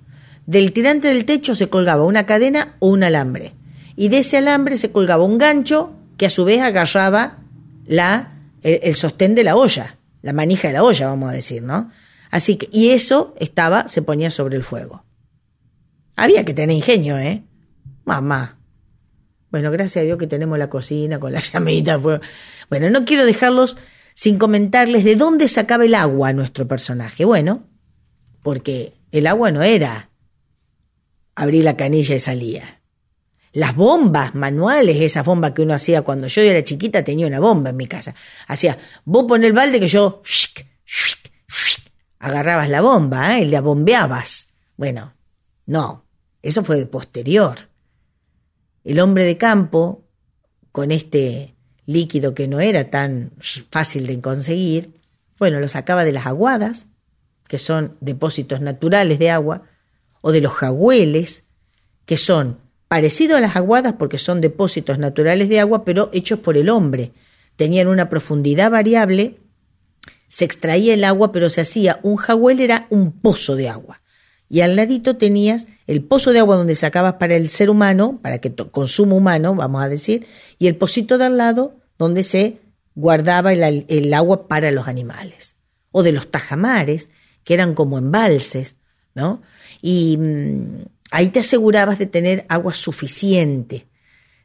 Del 0.46 0.72
tirante 0.72 1.08
del 1.08 1.24
techo 1.24 1.54
se 1.54 1.68
colgaba 1.68 2.04
una 2.04 2.26
cadena 2.26 2.76
o 2.80 2.88
un 2.88 3.02
alambre. 3.02 3.54
Y 3.96 4.08
de 4.08 4.18
ese 4.18 4.36
alambre 4.36 4.76
se 4.76 4.92
colgaba 4.92 5.24
un 5.24 5.38
gancho 5.38 5.94
que 6.16 6.26
a 6.26 6.30
su 6.30 6.44
vez 6.44 6.60
agarraba 6.60 7.38
la, 7.86 8.34
el, 8.62 8.80
el 8.82 8.94
sostén 8.96 9.34
de 9.34 9.44
la 9.44 9.56
olla, 9.56 9.96
la 10.22 10.32
manija 10.32 10.68
de 10.68 10.74
la 10.74 10.84
olla, 10.84 11.08
vamos 11.08 11.30
a 11.30 11.32
decir, 11.32 11.62
¿no? 11.62 11.90
Así 12.30 12.56
que, 12.56 12.68
y 12.70 12.90
eso 12.90 13.34
estaba, 13.40 13.88
se 13.88 14.02
ponía 14.02 14.30
sobre 14.30 14.56
el 14.56 14.62
fuego. 14.62 15.04
Había 16.16 16.44
que 16.44 16.52
tener 16.52 16.76
ingenio, 16.76 17.16
¿eh? 17.16 17.42
Mamá. 18.04 18.57
Bueno, 19.50 19.70
gracias 19.70 20.02
a 20.02 20.04
Dios 20.06 20.18
que 20.18 20.26
tenemos 20.26 20.58
la 20.58 20.68
cocina 20.68 21.18
con 21.18 21.32
la 21.32 21.40
llamita. 21.40 21.98
Fue... 21.98 22.20
Bueno, 22.70 22.90
no 22.90 23.04
quiero 23.04 23.24
dejarlos 23.24 23.76
sin 24.14 24.38
comentarles 24.38 25.04
de 25.04 25.16
dónde 25.16 25.48
sacaba 25.48 25.84
el 25.84 25.94
agua 25.94 26.32
nuestro 26.32 26.66
personaje. 26.68 27.24
Bueno, 27.24 27.64
porque 28.42 28.94
el 29.10 29.26
agua 29.26 29.50
no 29.50 29.62
era 29.62 30.10
abrir 31.34 31.64
la 31.64 31.76
canilla 31.76 32.14
y 32.14 32.20
salía. 32.20 32.80
Las 33.52 33.74
bombas 33.74 34.34
manuales, 34.34 34.98
esas 35.00 35.24
bombas 35.24 35.52
que 35.52 35.62
uno 35.62 35.72
hacía 35.72 36.02
cuando 36.02 36.26
yo 36.26 36.42
era 36.42 36.62
chiquita, 36.62 37.02
tenía 37.02 37.26
una 37.26 37.40
bomba 37.40 37.70
en 37.70 37.76
mi 37.76 37.86
casa. 37.86 38.14
Hacía, 38.46 38.76
vos 39.04 39.24
pon 39.26 39.42
el 39.42 39.52
balde 39.52 39.80
que 39.80 39.88
yo 39.88 40.20
agarrabas 42.18 42.68
la 42.68 42.82
bomba 42.82 43.38
¿eh? 43.38 43.42
y 43.42 43.44
la 43.46 43.60
bombeabas. 43.60 44.48
Bueno, 44.76 45.14
no, 45.64 46.04
eso 46.42 46.62
fue 46.62 46.84
posterior. 46.86 47.67
El 48.88 49.00
hombre 49.00 49.24
de 49.24 49.36
campo, 49.36 50.02
con 50.72 50.92
este 50.92 51.54
líquido 51.84 52.34
que 52.34 52.48
no 52.48 52.60
era 52.60 52.88
tan 52.88 53.32
fácil 53.70 54.06
de 54.06 54.18
conseguir, 54.22 54.94
bueno, 55.38 55.60
lo 55.60 55.68
sacaba 55.68 56.04
de 56.04 56.12
las 56.12 56.24
aguadas, 56.26 56.88
que 57.48 57.58
son 57.58 57.98
depósitos 58.00 58.62
naturales 58.62 59.18
de 59.18 59.28
agua, 59.30 59.64
o 60.22 60.32
de 60.32 60.40
los 60.40 60.54
jagüeles, 60.54 61.48
que 62.06 62.16
son 62.16 62.60
parecidos 62.88 63.36
a 63.36 63.40
las 63.42 63.56
aguadas 63.56 63.92
porque 63.98 64.16
son 64.16 64.40
depósitos 64.40 64.98
naturales 64.98 65.50
de 65.50 65.60
agua, 65.60 65.84
pero 65.84 66.08
hechos 66.14 66.38
por 66.38 66.56
el 66.56 66.70
hombre. 66.70 67.12
Tenían 67.56 67.88
una 67.88 68.08
profundidad 68.08 68.70
variable, 68.70 69.36
se 70.28 70.46
extraía 70.46 70.94
el 70.94 71.04
agua, 71.04 71.30
pero 71.30 71.50
se 71.50 71.60
hacía 71.60 72.00
un 72.02 72.16
jagüel, 72.16 72.60
era 72.60 72.86
un 72.88 73.12
pozo 73.12 73.54
de 73.54 73.68
agua. 73.68 74.00
Y 74.48 74.62
al 74.62 74.76
ladito 74.76 75.18
tenías 75.18 75.66
el 75.88 76.04
pozo 76.04 76.32
de 76.32 76.38
agua 76.38 76.54
donde 76.56 76.74
sacabas 76.74 77.14
para 77.14 77.34
el 77.34 77.48
ser 77.48 77.70
humano, 77.70 78.20
para 78.22 78.38
que 78.38 78.54
consumo 78.54 79.16
humano, 79.16 79.54
vamos 79.54 79.82
a 79.82 79.88
decir, 79.88 80.26
y 80.58 80.66
el 80.68 80.76
pocito 80.76 81.16
de 81.18 81.24
al 81.24 81.38
lado 81.38 81.74
donde 81.98 82.22
se 82.24 82.58
guardaba 82.94 83.52
el, 83.54 84.12
agua 84.14 84.48
para 84.48 84.70
los 84.70 84.86
animales, 84.86 85.56
o 85.90 86.02
de 86.02 86.12
los 86.12 86.30
tajamares, 86.30 87.08
que 87.42 87.54
eran 87.54 87.74
como 87.74 87.96
embalses, 87.96 88.76
¿no? 89.14 89.40
Y 89.80 90.18
mm, 90.18 90.60
ahí 91.10 91.28
te 91.30 91.40
asegurabas 91.40 91.98
de 91.98 92.04
tener 92.06 92.44
agua 92.50 92.74
suficiente. 92.74 93.86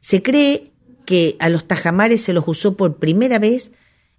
Se 0.00 0.22
cree 0.22 0.72
que 1.04 1.36
a 1.40 1.50
los 1.50 1.66
tajamares 1.68 2.22
se 2.22 2.32
los 2.32 2.48
usó 2.48 2.74
por 2.74 2.96
primera 2.98 3.38
vez 3.38 3.72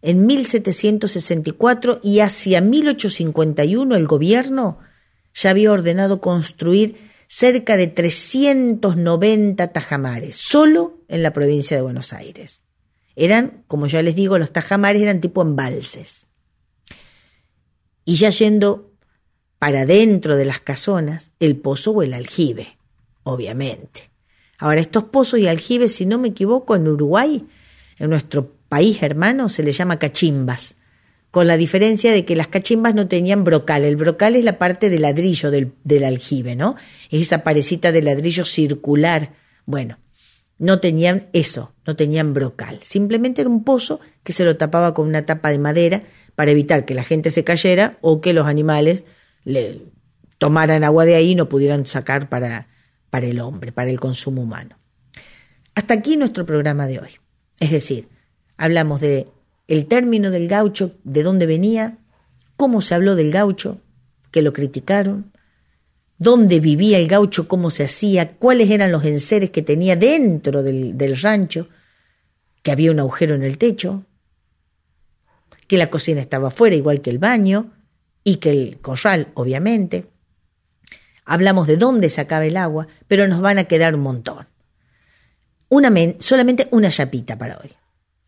en 0.04 0.28
1764 0.28 2.02
y 2.04 2.20
hacia 2.20 2.62
1851 2.62 3.96
el 3.96 4.06
gobierno 4.06 4.78
ya 5.34 5.50
había 5.50 5.72
ordenado 5.72 6.22
construir 6.22 7.15
cerca 7.28 7.78
de 7.78 7.88
390 7.88 9.68
tajamares, 9.68 10.36
solo 10.36 11.00
en 11.08 11.24
la 11.24 11.34
provincia 11.34 11.76
de 11.76 11.84
Buenos 11.84 12.14
Aires. 12.14 12.62
Eran, 13.16 13.64
como 13.68 13.88
ya 13.88 14.02
les 14.02 14.16
digo, 14.16 14.38
los 14.38 14.52
tajamares 14.52 15.02
eran 15.02 15.22
tipo 15.22 15.42
embalses. 15.42 16.28
Y 18.04 18.16
ya 18.18 18.30
yendo 18.30 18.92
para 19.58 19.86
dentro 19.86 20.36
de 20.38 20.46
las 20.46 20.60
casonas, 20.60 21.32
el 21.40 21.56
pozo 21.56 21.92
o 21.92 22.04
el 22.04 22.14
aljibe, 22.14 22.78
obviamente. 23.24 24.12
Ahora, 24.60 24.82
estos 24.82 25.06
pozos 25.06 25.40
y 25.40 25.48
aljibes, 25.48 25.96
si 25.96 26.06
no 26.06 26.20
me 26.20 26.28
equivoco, 26.28 26.76
en 26.76 26.88
Uruguay, 26.88 27.48
en 27.98 28.10
nuestro 28.10 28.52
país 28.70 29.02
hermano, 29.02 29.50
se 29.50 29.64
les 29.64 29.78
llama 29.78 29.98
cachimbas 29.98 30.78
con 31.36 31.48
la 31.48 31.58
diferencia 31.58 32.14
de 32.14 32.24
que 32.24 32.38
las 32.38 32.48
cachimbas 32.48 32.96
no 32.96 33.10
tenían 33.10 33.44
brocal. 33.44 33.84
El 33.84 33.98
brocal 33.98 34.38
es 34.38 34.46
la 34.46 34.58
parte 34.58 34.90
de 34.90 35.00
ladrillo 35.00 35.52
del, 35.52 35.74
aljibe, 36.06 36.56
¿no? 36.56 36.78
Es 37.12 37.24
esa 37.24 37.44
parecita 37.44 37.92
de 37.92 38.02
ladrillo 38.02 38.46
circular. 38.46 39.34
Bueno, 39.66 39.98
no 40.60 40.80
tenían 40.80 41.28
eso, 41.34 41.74
no 41.86 41.98
tenían 41.98 42.34
brocal. 42.34 42.80
Simplemente 42.84 43.42
era 43.42 43.50
un 43.50 43.66
pozo 43.66 44.00
que 44.24 44.32
se 44.32 44.46
lo 44.46 44.56
tapaba 44.56 44.94
con 44.94 45.10
una 45.10 45.26
tapa 45.26 45.50
de 45.50 45.60
madera 45.60 46.04
para 46.36 46.52
evitar 46.52 46.86
que 46.86 46.94
la 46.94 47.04
gente 47.04 47.32
se 47.32 47.44
cayera 47.44 47.98
o 48.00 48.22
que 48.22 48.32
los 48.32 48.48
animales 48.48 49.04
le 49.44 49.82
tomaran 50.38 50.86
agua 50.86 51.04
de 51.04 51.16
ahí 51.16 51.32
y 51.32 51.36
no 51.36 51.50
pudieran 51.50 51.86
sacar 51.86 52.30
para, 52.30 52.70
para 53.10 53.28
el 53.28 53.42
hombre, 53.42 53.74
para 53.74 53.90
el 53.90 54.00
consumo 54.00 54.42
humano. 54.44 54.80
Hasta 55.74 55.96
aquí 55.96 56.16
nuestro 56.16 56.46
programa 56.46 56.88
de 56.88 57.00
hoy. 57.00 57.10
Es 57.60 57.72
decir, 57.72 58.08
hablamos 58.56 59.02
de 59.02 59.28
el 59.68 59.88
término 59.88 60.30
del 60.32 60.48
gaucho, 60.48 60.96
de 61.04 61.24
dónde 61.24 61.46
venía, 61.46 61.98
cómo 62.56 62.82
se 62.82 62.96
habló 62.96 63.16
del 63.16 63.32
gaucho, 63.32 63.82
que 64.32 64.42
lo 64.42 64.54
criticaron, 64.54 65.32
dónde 66.18 66.60
vivía 66.60 66.98
el 66.98 67.08
gaucho, 67.08 67.48
cómo 67.48 67.72
se 67.72 67.84
hacía, 67.84 68.34
cuáles 68.38 68.70
eran 68.70 68.92
los 68.92 69.06
enseres 69.06 69.50
que 69.50 69.62
tenía 69.64 69.96
dentro 69.96 70.62
del, 70.62 70.96
rancho, 71.20 71.70
que 72.62 72.72
había 72.72 72.92
un 72.92 73.00
agujero 73.00 73.36
en 73.36 73.44
el 73.44 73.58
techo, 73.58 74.06
que 75.68 75.78
la 75.78 75.90
cocina 75.90 76.22
estaba 76.22 76.50
afuera 76.50 76.76
igual 76.76 77.02
que 77.02 77.10
el 77.10 77.18
baño 77.18 77.74
y 78.24 78.38
que 78.38 78.52
el 78.52 78.78
corral, 78.82 79.32
obviamente. 79.34 80.06
Hablamos 81.26 81.66
de 81.66 81.78
dónde 81.78 82.10
sacaba 82.10 82.46
el 82.46 82.56
agua, 82.58 82.88
pero 83.08 83.28
nos 83.28 83.42
van 83.42 83.58
a 83.58 83.64
quedar 83.64 83.96
un 83.96 84.02
montón. 84.02 84.46
Una 85.70 85.92
solamente 86.20 86.68
una 86.72 86.90
chapita 86.90 87.36
para 87.40 87.58
hoy. 87.58 87.74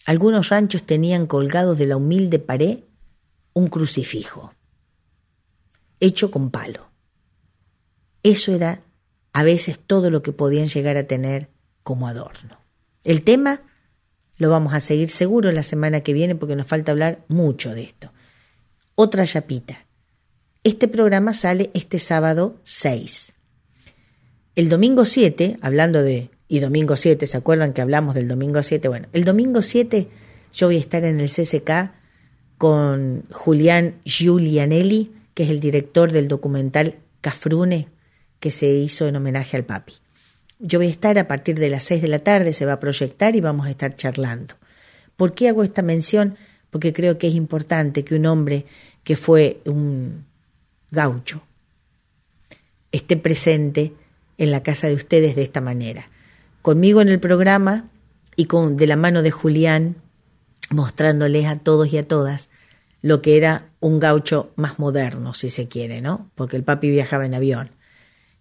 Algunos 0.07 0.47
ranchos 0.47 0.83
tenían 0.83 1.27
colgados 1.27 1.77
de 1.77 1.85
la 1.85 1.97
humilde 1.97 2.39
pared 2.39 2.79
un 3.51 3.67
crucifijo, 3.67 4.53
hecho 5.99 6.31
con 6.31 6.49
palo. 6.49 6.87
Eso 8.23 8.55
era 8.55 8.79
a 9.33 9.43
veces 9.43 9.77
todo 9.77 10.09
lo 10.09 10.21
que 10.23 10.31
podían 10.31 10.67
llegar 10.69 10.95
a 10.95 11.07
tener 11.07 11.49
como 11.83 12.07
adorno. 12.07 12.57
El 13.03 13.21
tema 13.21 13.59
lo 14.37 14.49
vamos 14.49 14.73
a 14.73 14.79
seguir 14.79 15.09
seguro 15.09 15.51
la 15.51 15.63
semana 15.63 15.99
que 15.99 16.13
viene 16.13 16.35
porque 16.35 16.55
nos 16.55 16.67
falta 16.67 16.93
hablar 16.93 17.25
mucho 17.27 17.75
de 17.75 17.83
esto. 17.83 18.13
Otra 18.95 19.27
chapita. 19.27 19.87
Este 20.63 20.87
programa 20.87 21.33
sale 21.33 21.69
este 21.73 21.99
sábado 21.99 22.61
6. 22.63 23.33
El 24.55 24.69
domingo 24.69 25.03
7, 25.03 25.59
hablando 25.61 26.01
de 26.01 26.31
y 26.47 26.59
domingo 26.59 26.95
7, 26.95 27.27
¿se 27.27 27.37
acuerdan 27.37 27.73
que 27.73 27.81
hablamos 27.81 28.15
del 28.15 28.27
domingo 28.27 28.63
7? 28.63 28.87
Bueno, 28.87 29.07
el 29.13 29.25
domingo 29.25 29.61
7 29.61 30.07
yo 30.53 30.67
voy 30.67 30.77
a 30.77 30.79
estar 30.79 31.03
en 31.03 31.19
el 31.19 31.29
CCK 31.29 31.91
con 32.57 33.23
Julián 33.31 33.95
Giulianelli, 34.05 35.11
que 35.33 35.43
es 35.43 35.49
el 35.49 35.59
director 35.59 36.11
del 36.11 36.27
documental 36.27 36.95
Cafrune, 37.21 37.89
que 38.39 38.49
se 38.51 38.67
hizo 38.67 39.07
en 39.07 39.17
homenaje 39.17 39.57
al 39.57 39.65
papi. 39.65 39.93
Yo 40.59 40.79
voy 40.79 40.87
a 40.87 40.91
estar 40.91 41.19
a 41.19 41.27
partir 41.27 41.59
de 41.59 41.69
las 41.69 41.83
6 41.83 42.01
de 42.01 42.07
la 42.07 42.19
tarde, 42.19 42.53
se 42.53 42.65
va 42.65 42.73
a 42.73 42.79
proyectar 42.79 43.35
y 43.35 43.41
vamos 43.41 43.67
a 43.67 43.71
estar 43.71 43.95
charlando. 43.95 44.55
¿Por 45.17 45.33
qué 45.33 45.49
hago 45.49 45.63
esta 45.63 45.81
mención? 45.81 46.37
Porque 46.69 46.93
creo 46.93 47.17
que 47.17 47.27
es 47.27 47.35
importante 47.35 48.03
que 48.05 48.15
un 48.15 48.25
hombre 48.25 48.65
que 49.03 49.15
fue 49.15 49.61
un 49.65 50.25
gaucho 50.91 51.43
esté 52.91 53.17
presente 53.17 53.93
en 54.37 54.51
la 54.51 54.63
casa 54.63 54.87
de 54.87 54.93
ustedes 54.95 55.35
de 55.35 55.43
esta 55.43 55.59
manera 55.61 56.09
conmigo 56.61 57.01
en 57.01 57.09
el 57.09 57.19
programa 57.19 57.87
y 58.35 58.45
con, 58.45 58.77
de 58.77 58.87
la 58.87 58.95
mano 58.95 59.21
de 59.21 59.31
Julián, 59.31 59.97
mostrándoles 60.69 61.45
a 61.45 61.57
todos 61.57 61.91
y 61.91 61.97
a 61.97 62.07
todas 62.07 62.49
lo 63.01 63.21
que 63.21 63.37
era 63.37 63.69
un 63.79 63.99
gaucho 63.99 64.51
más 64.55 64.79
moderno, 64.79 65.33
si 65.33 65.49
se 65.49 65.67
quiere, 65.67 66.01
¿no? 66.01 66.29
Porque 66.35 66.55
el 66.57 66.63
papi 66.63 66.89
viajaba 66.89 67.25
en 67.25 67.35
avión. 67.35 67.71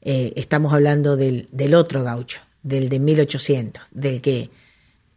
Eh, 0.00 0.32
estamos 0.36 0.72
hablando 0.72 1.16
del, 1.16 1.48
del 1.52 1.74
otro 1.74 2.02
gaucho, 2.02 2.40
del 2.62 2.88
de 2.88 2.98
1800, 2.98 3.84
del 3.90 4.20
que 4.22 4.50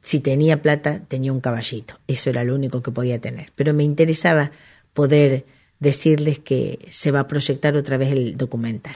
si 0.02 0.20
tenía 0.20 0.62
plata 0.62 1.02
tenía 1.08 1.34
un 1.34 1.41
caballito. 1.41 1.95
Eso 2.08 2.30
era 2.30 2.43
lo 2.43 2.54
único 2.56 2.82
que 2.84 2.91
podía 2.91 3.20
tener. 3.20 3.52
Pero 3.56 3.74
me 3.74 3.84
interesaba 3.84 4.52
poder 4.93 5.45
decirles 5.80 6.39
que 6.39 6.86
se 6.91 7.12
va 7.12 7.22
a 7.22 7.28
proyectar 7.28 7.76
otra 7.78 7.97
vez 7.97 8.12
el 8.12 8.38
documental. 8.38 8.95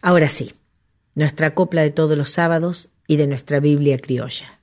Ahora 0.00 0.28
sí, 0.28 0.52
nuestra 1.14 1.54
copla 1.54 1.82
de 1.82 1.90
todos 1.90 2.16
los 2.16 2.30
sábados 2.30 2.88
y 3.08 3.16
de 3.16 3.26
nuestra 3.26 3.58
Biblia 3.58 3.98
criolla. 3.98 4.60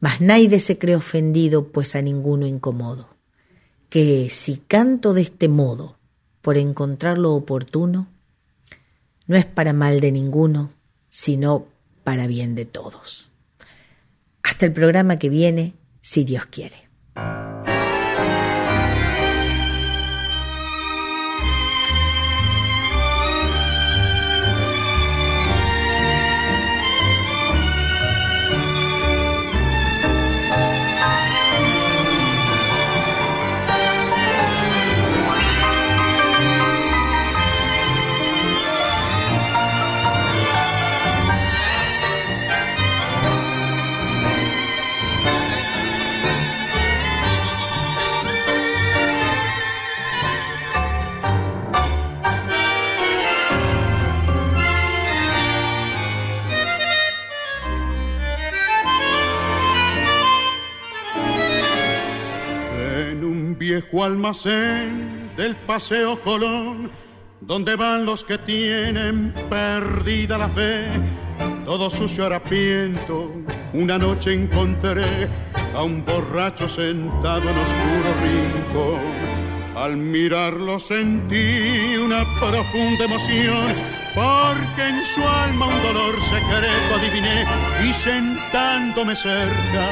Mas 0.00 0.20
nadie 0.20 0.58
se 0.60 0.76
cree 0.78 0.96
ofendido, 0.96 1.68
pues 1.72 1.94
a 1.94 2.02
ninguno 2.02 2.46
incomodo, 2.46 3.16
que 3.88 4.28
si 4.28 4.56
canto 4.58 5.14
de 5.14 5.22
este 5.22 5.48
modo, 5.48 5.98
por 6.42 6.56
encontrar 6.58 7.16
lo 7.16 7.32
oportuno, 7.32 8.08
no 9.26 9.36
es 9.36 9.46
para 9.46 9.72
mal 9.72 10.00
de 10.00 10.10
ninguno, 10.10 10.72
sino 11.08 11.66
para 12.02 12.26
bien 12.26 12.54
de 12.54 12.64
todos. 12.64 13.30
Hasta 14.42 14.66
el 14.66 14.72
programa 14.72 15.16
que 15.18 15.28
viene, 15.28 15.74
si 16.00 16.24
Dios 16.24 16.46
quiere. 16.46 16.88
almacén 64.02 65.30
del 65.36 65.56
Paseo 65.56 66.20
Colón, 66.22 66.90
donde 67.40 67.76
van 67.76 68.04
los 68.04 68.24
que 68.24 68.38
tienen 68.38 69.32
perdida 69.48 70.38
la 70.38 70.48
fe. 70.48 70.86
Todo 71.64 71.88
sucio 71.90 72.26
harapiento, 72.26 73.32
una 73.72 73.98
noche 73.98 74.32
encontré 74.32 75.28
a 75.74 75.82
un 75.82 76.04
borracho 76.04 76.68
sentado 76.68 77.48
en 77.48 77.56
oscuro 77.56 78.14
rincón. 78.22 79.20
Al 79.76 79.96
mirarlo 79.96 80.78
sentí 80.78 81.96
una 81.96 82.24
profunda 82.40 83.04
emoción, 83.04 83.72
porque 84.14 84.88
en 84.88 85.04
su 85.04 85.26
alma 85.26 85.66
un 85.66 85.82
dolor 85.82 86.16
secreto 86.20 86.94
adiviné 86.96 87.44
y 87.88 87.92
sentándome 87.94 89.16
cerca 89.16 89.88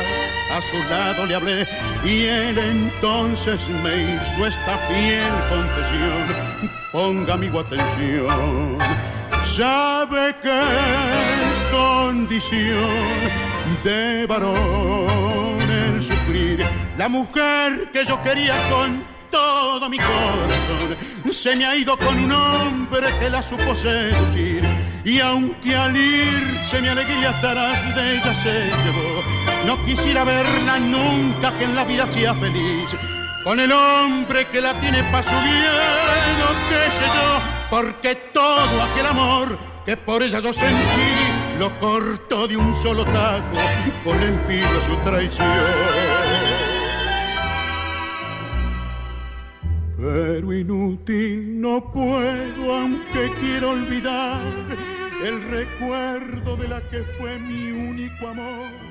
a 0.50 0.62
su 0.62 0.78
lado 0.84 1.26
le 1.26 1.34
hablé 1.34 1.66
y 2.04 2.22
él 2.24 2.58
entonces 2.58 3.68
me 3.68 4.02
hizo 4.22 4.46
esta 4.46 4.78
fiel 4.88 5.32
confesión. 5.48 6.70
Ponga 6.92 7.34
amigo 7.34 7.60
atención, 7.60 8.78
sabe 9.44 10.34
que 10.42 10.50
es 10.50 11.60
condición 11.70 12.86
de 13.84 14.26
varón 14.26 15.60
el 15.70 16.02
sufrir. 16.02 16.64
La 16.96 17.08
mujer 17.08 17.90
que 17.92 18.04
yo 18.04 18.20
quería 18.22 18.54
con 18.70 19.04
todo 19.30 19.88
mi 19.90 19.98
corazón 19.98 20.96
se 21.32 21.54
me 21.56 21.66
ha 21.66 21.76
ido 21.76 21.96
con 21.98 22.18
un 22.24 22.32
hombre 22.32 23.08
que 23.20 23.30
la 23.30 23.42
supo 23.42 23.76
seducir. 23.76 24.64
Y 25.04 25.20
aunque 25.20 25.76
al 25.76 25.96
irse 25.96 26.80
mi 26.82 26.88
alegría 26.88 27.30
atrás 27.30 27.94
de 27.94 28.12
ella 28.16 28.34
se 28.34 28.50
llevó 28.64 29.37
no 29.66 29.82
quisiera 29.84 30.24
verla 30.24 30.78
nunca 30.78 31.52
que 31.58 31.64
en 31.64 31.74
la 31.74 31.84
vida 31.84 32.06
sea 32.08 32.34
feliz. 32.34 32.90
Con 33.44 33.58
el 33.60 33.70
hombre 33.72 34.46
que 34.46 34.60
la 34.60 34.74
tiene 34.80 35.02
para 35.04 35.22
su 35.22 35.30
bien, 35.30 36.36
qué 36.68 36.90
sé 36.92 37.04
yo, 37.06 37.40
porque 37.70 38.14
todo 38.32 38.82
aquel 38.82 39.06
amor 39.06 39.58
que 39.86 39.96
por 39.96 40.22
ella 40.22 40.38
yo 40.40 40.52
sentí 40.52 41.16
lo 41.58 41.76
corto 41.78 42.46
de 42.46 42.56
un 42.56 42.72
solo 42.74 43.04
taco 43.06 43.58
con 44.04 44.20
el 44.22 44.38
filo 44.40 44.80
su 44.86 44.96
traición. 44.96 45.48
Pero 49.96 50.52
inútil 50.52 51.60
no 51.60 51.90
puedo, 51.92 52.74
aunque 52.74 53.30
quiero 53.40 53.70
olvidar 53.70 54.42
el 55.24 55.42
recuerdo 55.50 56.56
de 56.56 56.68
la 56.68 56.80
que 56.90 56.98
fue 57.18 57.38
mi 57.38 57.70
único 57.72 58.28
amor 58.28 58.87